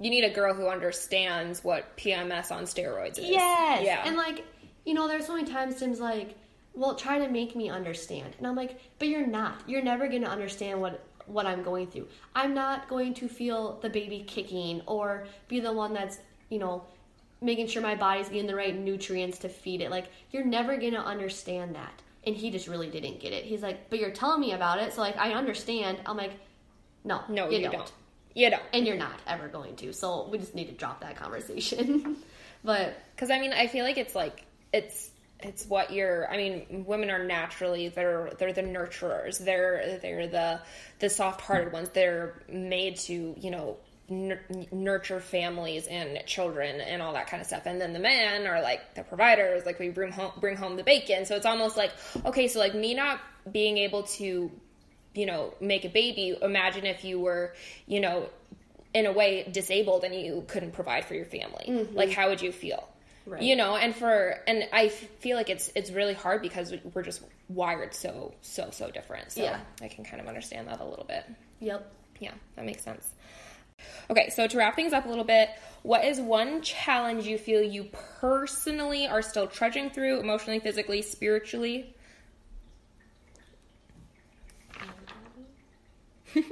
[0.00, 3.28] You need a girl who understands what PMS on steroids is.
[3.28, 3.82] Yes.
[3.84, 4.02] Yeah.
[4.04, 4.44] And like,
[4.84, 6.36] you know, there's so many times Tim's like,
[6.74, 8.34] well, try to make me understand.
[8.38, 9.60] And I'm like, but you're not.
[9.66, 12.08] You're never going to understand what what I'm going through.
[12.34, 16.18] I'm not going to feel the baby kicking or be the one that's,
[16.48, 16.84] you know,
[17.40, 19.90] making sure my body's getting the right nutrients to feed it.
[19.90, 22.02] Like, you're never going to understand that.
[22.26, 23.44] And he just really didn't get it.
[23.44, 25.98] He's like, but you're telling me about it, so like I understand.
[26.04, 26.32] I'm like,
[27.04, 27.72] no, no, you, you, don't.
[27.72, 27.92] don't.
[28.34, 28.62] You don't.
[28.72, 29.92] and you're not ever going to.
[29.92, 32.16] So we just need to drop that conversation.
[32.64, 36.30] but Because I mean, I feel like it's like it's it's what you're.
[36.30, 39.38] I mean, women are naturally they're they're the nurturers.
[39.38, 40.60] They're they're the
[40.98, 41.88] the soft hearted ones.
[41.90, 43.78] They're made to you know
[44.08, 47.62] nur- nurture families and children and all that kind of stuff.
[47.64, 49.64] And then the men are like the providers.
[49.64, 51.24] Like we bring home bring home the bacon.
[51.24, 51.92] So it's almost like
[52.24, 53.20] okay, so like me not
[53.50, 54.50] being able to
[55.14, 56.36] you know make a baby.
[56.40, 57.54] Imagine if you were
[57.86, 58.28] you know
[58.94, 61.64] in a way disabled and you couldn't provide for your family.
[61.68, 61.96] Mm-hmm.
[61.96, 62.88] Like how would you feel?
[63.26, 63.42] Right.
[63.42, 67.22] You know, and for and I feel like it's it's really hard because we're just
[67.48, 69.32] wired so so so different.
[69.32, 69.60] So Yeah.
[69.82, 71.24] I can kind of understand that a little bit.
[71.60, 71.92] yep.
[72.18, 73.08] Yeah, that makes sense.
[74.10, 75.48] Okay, so to wrap things up a little bit,
[75.82, 77.88] what is one challenge you feel you
[78.20, 81.94] personally are still trudging through emotionally, physically, spiritually?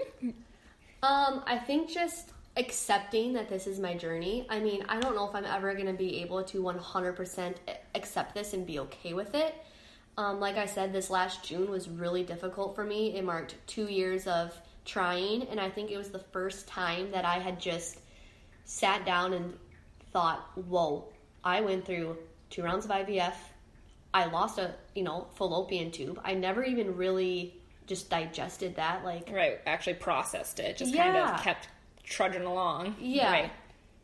[1.03, 4.47] Um, I think just accepting that this is my journey.
[4.51, 7.55] I mean, I don't know if I'm ever going to be able to 100%
[7.95, 9.55] accept this and be okay with it.
[10.17, 13.17] Um, like I said, this last June was really difficult for me.
[13.17, 17.25] It marked two years of trying, and I think it was the first time that
[17.25, 18.01] I had just
[18.65, 19.57] sat down and
[20.13, 21.05] thought, "Whoa,
[21.45, 22.19] I went through
[22.51, 23.37] two rounds of IVF.
[24.13, 26.21] I lost a you know fallopian tube.
[26.25, 27.55] I never even really
[27.89, 29.05] just digested that.
[29.05, 30.77] Like Right, actually processed it.
[30.77, 31.69] Just kind of kept
[32.05, 32.97] trudging along.
[33.01, 33.33] Yeah.
[33.33, 33.51] Right.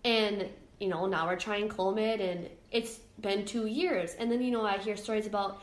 [0.04, 0.48] And,
[0.80, 4.14] you know, now we're trying Clomid and it's been two years.
[4.18, 5.62] And then, you know, I hear stories about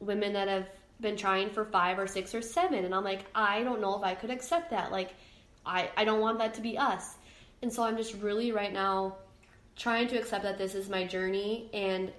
[0.00, 0.68] women that have
[1.00, 2.84] been trying for five or six or seven.
[2.84, 4.92] And I'm like, I don't know if I could accept that.
[4.92, 5.14] Like,
[5.64, 7.16] I, I don't want that to be us.
[7.62, 9.16] And so I'm just really right now
[9.76, 12.12] trying to accept that this is my journey and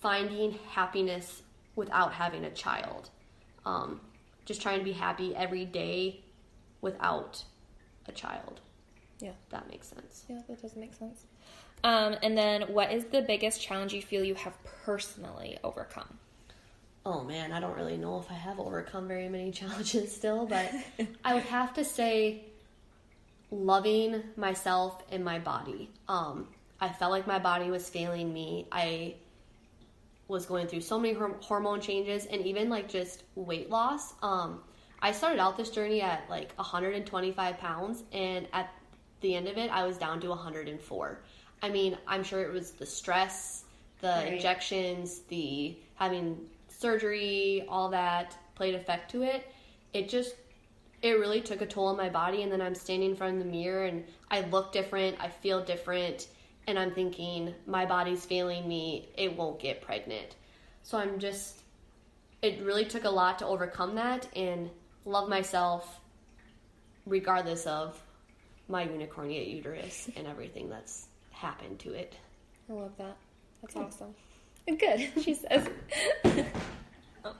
[0.00, 1.42] finding happiness
[1.76, 3.10] without having a child.
[3.66, 4.00] Um,
[4.44, 6.20] just trying to be happy every day
[6.80, 7.44] without
[8.06, 8.60] a child.
[9.20, 9.32] Yeah.
[9.50, 10.24] That makes sense.
[10.28, 11.24] Yeah, that does make sense.
[11.82, 14.54] Um, and then what is the biggest challenge you feel you have
[14.84, 16.18] personally overcome?
[17.06, 20.72] Oh man, I don't really know if I have overcome very many challenges still, but
[21.24, 22.44] I would have to say
[23.50, 25.90] loving myself and my body.
[26.08, 26.48] Um,
[26.80, 28.66] I felt like my body was failing me.
[28.72, 29.14] I
[30.28, 34.14] was going through so many horm- hormone changes and even like just weight loss.
[34.22, 34.60] Um,
[35.02, 38.70] I started out this journey at like 125 pounds, and at
[39.20, 41.20] the end of it, I was down to 104.
[41.62, 43.64] I mean, I'm sure it was the stress,
[44.00, 44.32] the Right.
[44.34, 49.50] injections, the having surgery, all that played effect to it.
[49.92, 50.34] It just
[51.02, 53.44] it really took a toll on my body and then I'm standing in front of
[53.44, 56.28] the mirror and I look different, I feel different,
[56.66, 60.36] and I'm thinking my body's failing me, it won't get pregnant.
[60.82, 61.60] So I'm just
[62.42, 64.68] it really took a lot to overcome that and
[65.06, 66.00] love myself
[67.06, 68.02] regardless of
[68.68, 72.16] my unicornate uterus and everything that's happened to it.
[72.68, 73.16] I love that.
[73.62, 74.14] That's awesome.
[74.66, 75.68] Good, she says.
[77.24, 77.34] oh,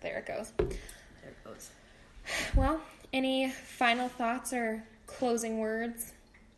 [0.00, 0.52] there it goes.
[0.58, 1.70] There it goes.
[2.54, 2.80] Well,
[3.12, 6.12] any final thoughts or closing words?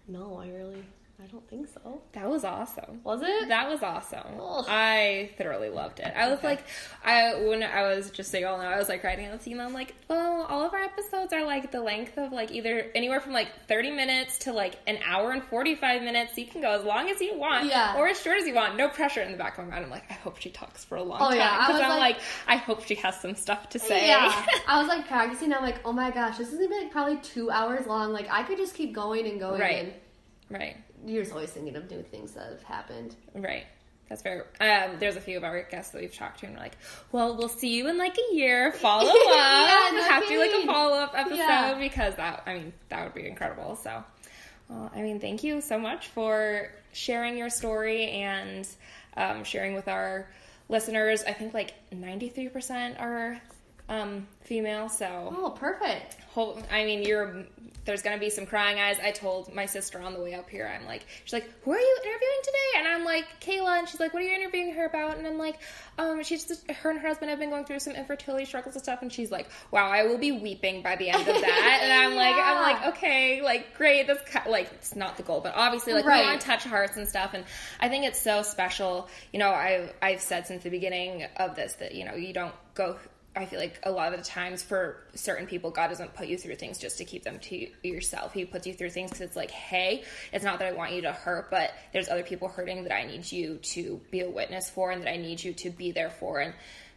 [0.09, 0.85] No, I really
[1.23, 2.01] I don't think so.
[2.13, 3.01] That was awesome.
[3.05, 3.49] Was it?
[3.49, 4.41] That was awesome.
[4.41, 4.65] Ugh.
[4.69, 6.13] I thoroughly loved it.
[6.17, 6.65] I was like,
[7.05, 9.67] I when I was just so y'all know, I was like writing on the email.
[9.67, 13.21] I'm like, well, all of our episodes are like the length of like either anywhere
[13.21, 16.39] from like 30 minutes to like an hour and 45 minutes.
[16.39, 17.97] You can go as long as you want, Yeah.
[17.99, 18.77] or as short as you want.
[18.77, 19.85] No pressure in the back of my mind.
[19.85, 21.59] I'm like, I hope she talks for a long Oh, time yeah.
[21.67, 24.07] Because was I'm like- like, I hope she has some stuff to say.
[24.09, 25.53] Yeah, I was like practicing.
[25.53, 28.13] I'm like, oh my gosh, this is gonna be like probably two hours long.
[28.13, 29.61] Like I could just keep going and going.
[29.61, 30.03] Right.
[30.49, 30.77] right.
[31.07, 33.15] You're just always thinking of new things that have happened.
[33.35, 33.67] Right.
[34.09, 34.47] That's fair.
[34.61, 36.77] Um, there's a few of our guests that we've talked to, and we're like,
[37.13, 38.73] "Well, we'll see you in like a year.
[38.81, 39.17] Follow up.
[39.17, 41.79] Yeah, no have to do like a follow up episode Yeah.
[41.79, 44.03] because that, I mean, that would be incredible." So,
[44.69, 48.67] well, I mean, thank you so much for sharing your story and
[49.17, 50.29] um, sharing with our
[50.69, 51.23] listeners.
[51.23, 53.41] I think like 93% are
[53.91, 55.35] um, female, so.
[55.37, 56.17] Oh, perfect.
[56.33, 57.45] whole i mean you're
[57.87, 58.99] there's gonna be some crying eyes.
[59.03, 61.79] I told my sister on the way up here i'm like she's like who are
[61.79, 62.79] you interviewing today?
[62.79, 63.79] And i'm like kayla.
[63.81, 65.17] And she's like what are you interviewing her about?
[65.19, 65.59] And i'm like
[65.99, 68.83] um she's just her and her husband have been going through some infertility struggles and
[68.85, 69.01] stuff.
[69.03, 71.81] And she's like wow i will be weeping by the end of that.
[71.83, 74.07] And i'm like i'm like okay like great.
[74.07, 75.41] That's ki- like it's not the goal.
[75.41, 76.21] But obviously like Right.
[76.25, 77.33] we want to touch hearts and stuff.
[77.35, 77.45] And
[77.81, 79.09] i think it's so special.
[79.33, 82.55] You know i've i've said since the beginning of this that you know you don't
[82.75, 82.97] go
[83.37, 86.37] I feel like a lot of the times for certain people, God doesn't put you
[86.37, 88.33] through things just to keep them to yourself.
[88.33, 90.03] He puts you through things because it's like, hey,
[90.33, 93.05] it's not that I want you to hurt, but there's other people hurting that I
[93.05, 96.11] need you to be a witness for and that I need you to be there
[96.11, 96.55] for, and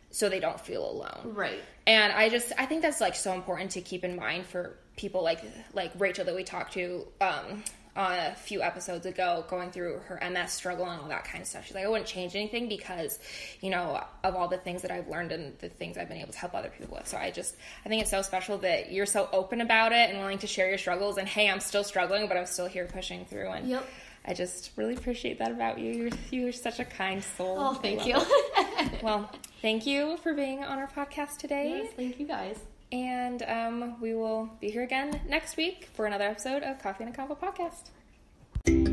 [0.09, 1.33] so they don't feel alone.
[1.35, 1.61] Right.
[1.85, 5.23] And I just I think that's like so important to keep in mind for people
[5.23, 5.43] like
[5.73, 7.63] like Rachel that we talked to um
[7.95, 11.47] on a few episodes ago going through her MS struggle and all that kind of
[11.47, 11.65] stuff.
[11.65, 13.19] She's like, I wouldn't change anything because,
[13.61, 16.33] you know, of all the things that I've learned and the things I've been able
[16.33, 17.07] to help other people with.
[17.07, 17.55] So I just
[17.85, 20.69] I think it's so special that you're so open about it and willing to share
[20.69, 23.85] your struggles and hey, I'm still struggling, but I'm still here pushing through and Yep.
[24.25, 25.91] I just really appreciate that about you.
[25.93, 27.57] You're you're such a kind soul.
[27.59, 28.17] Oh, thank you.
[29.01, 29.29] Well,
[29.61, 31.83] thank you for being on our podcast today.
[31.83, 32.57] yes, thank you guys.
[32.93, 37.13] And um, we will be here again next week for another episode of Coffee and
[37.13, 38.92] a Convo podcast.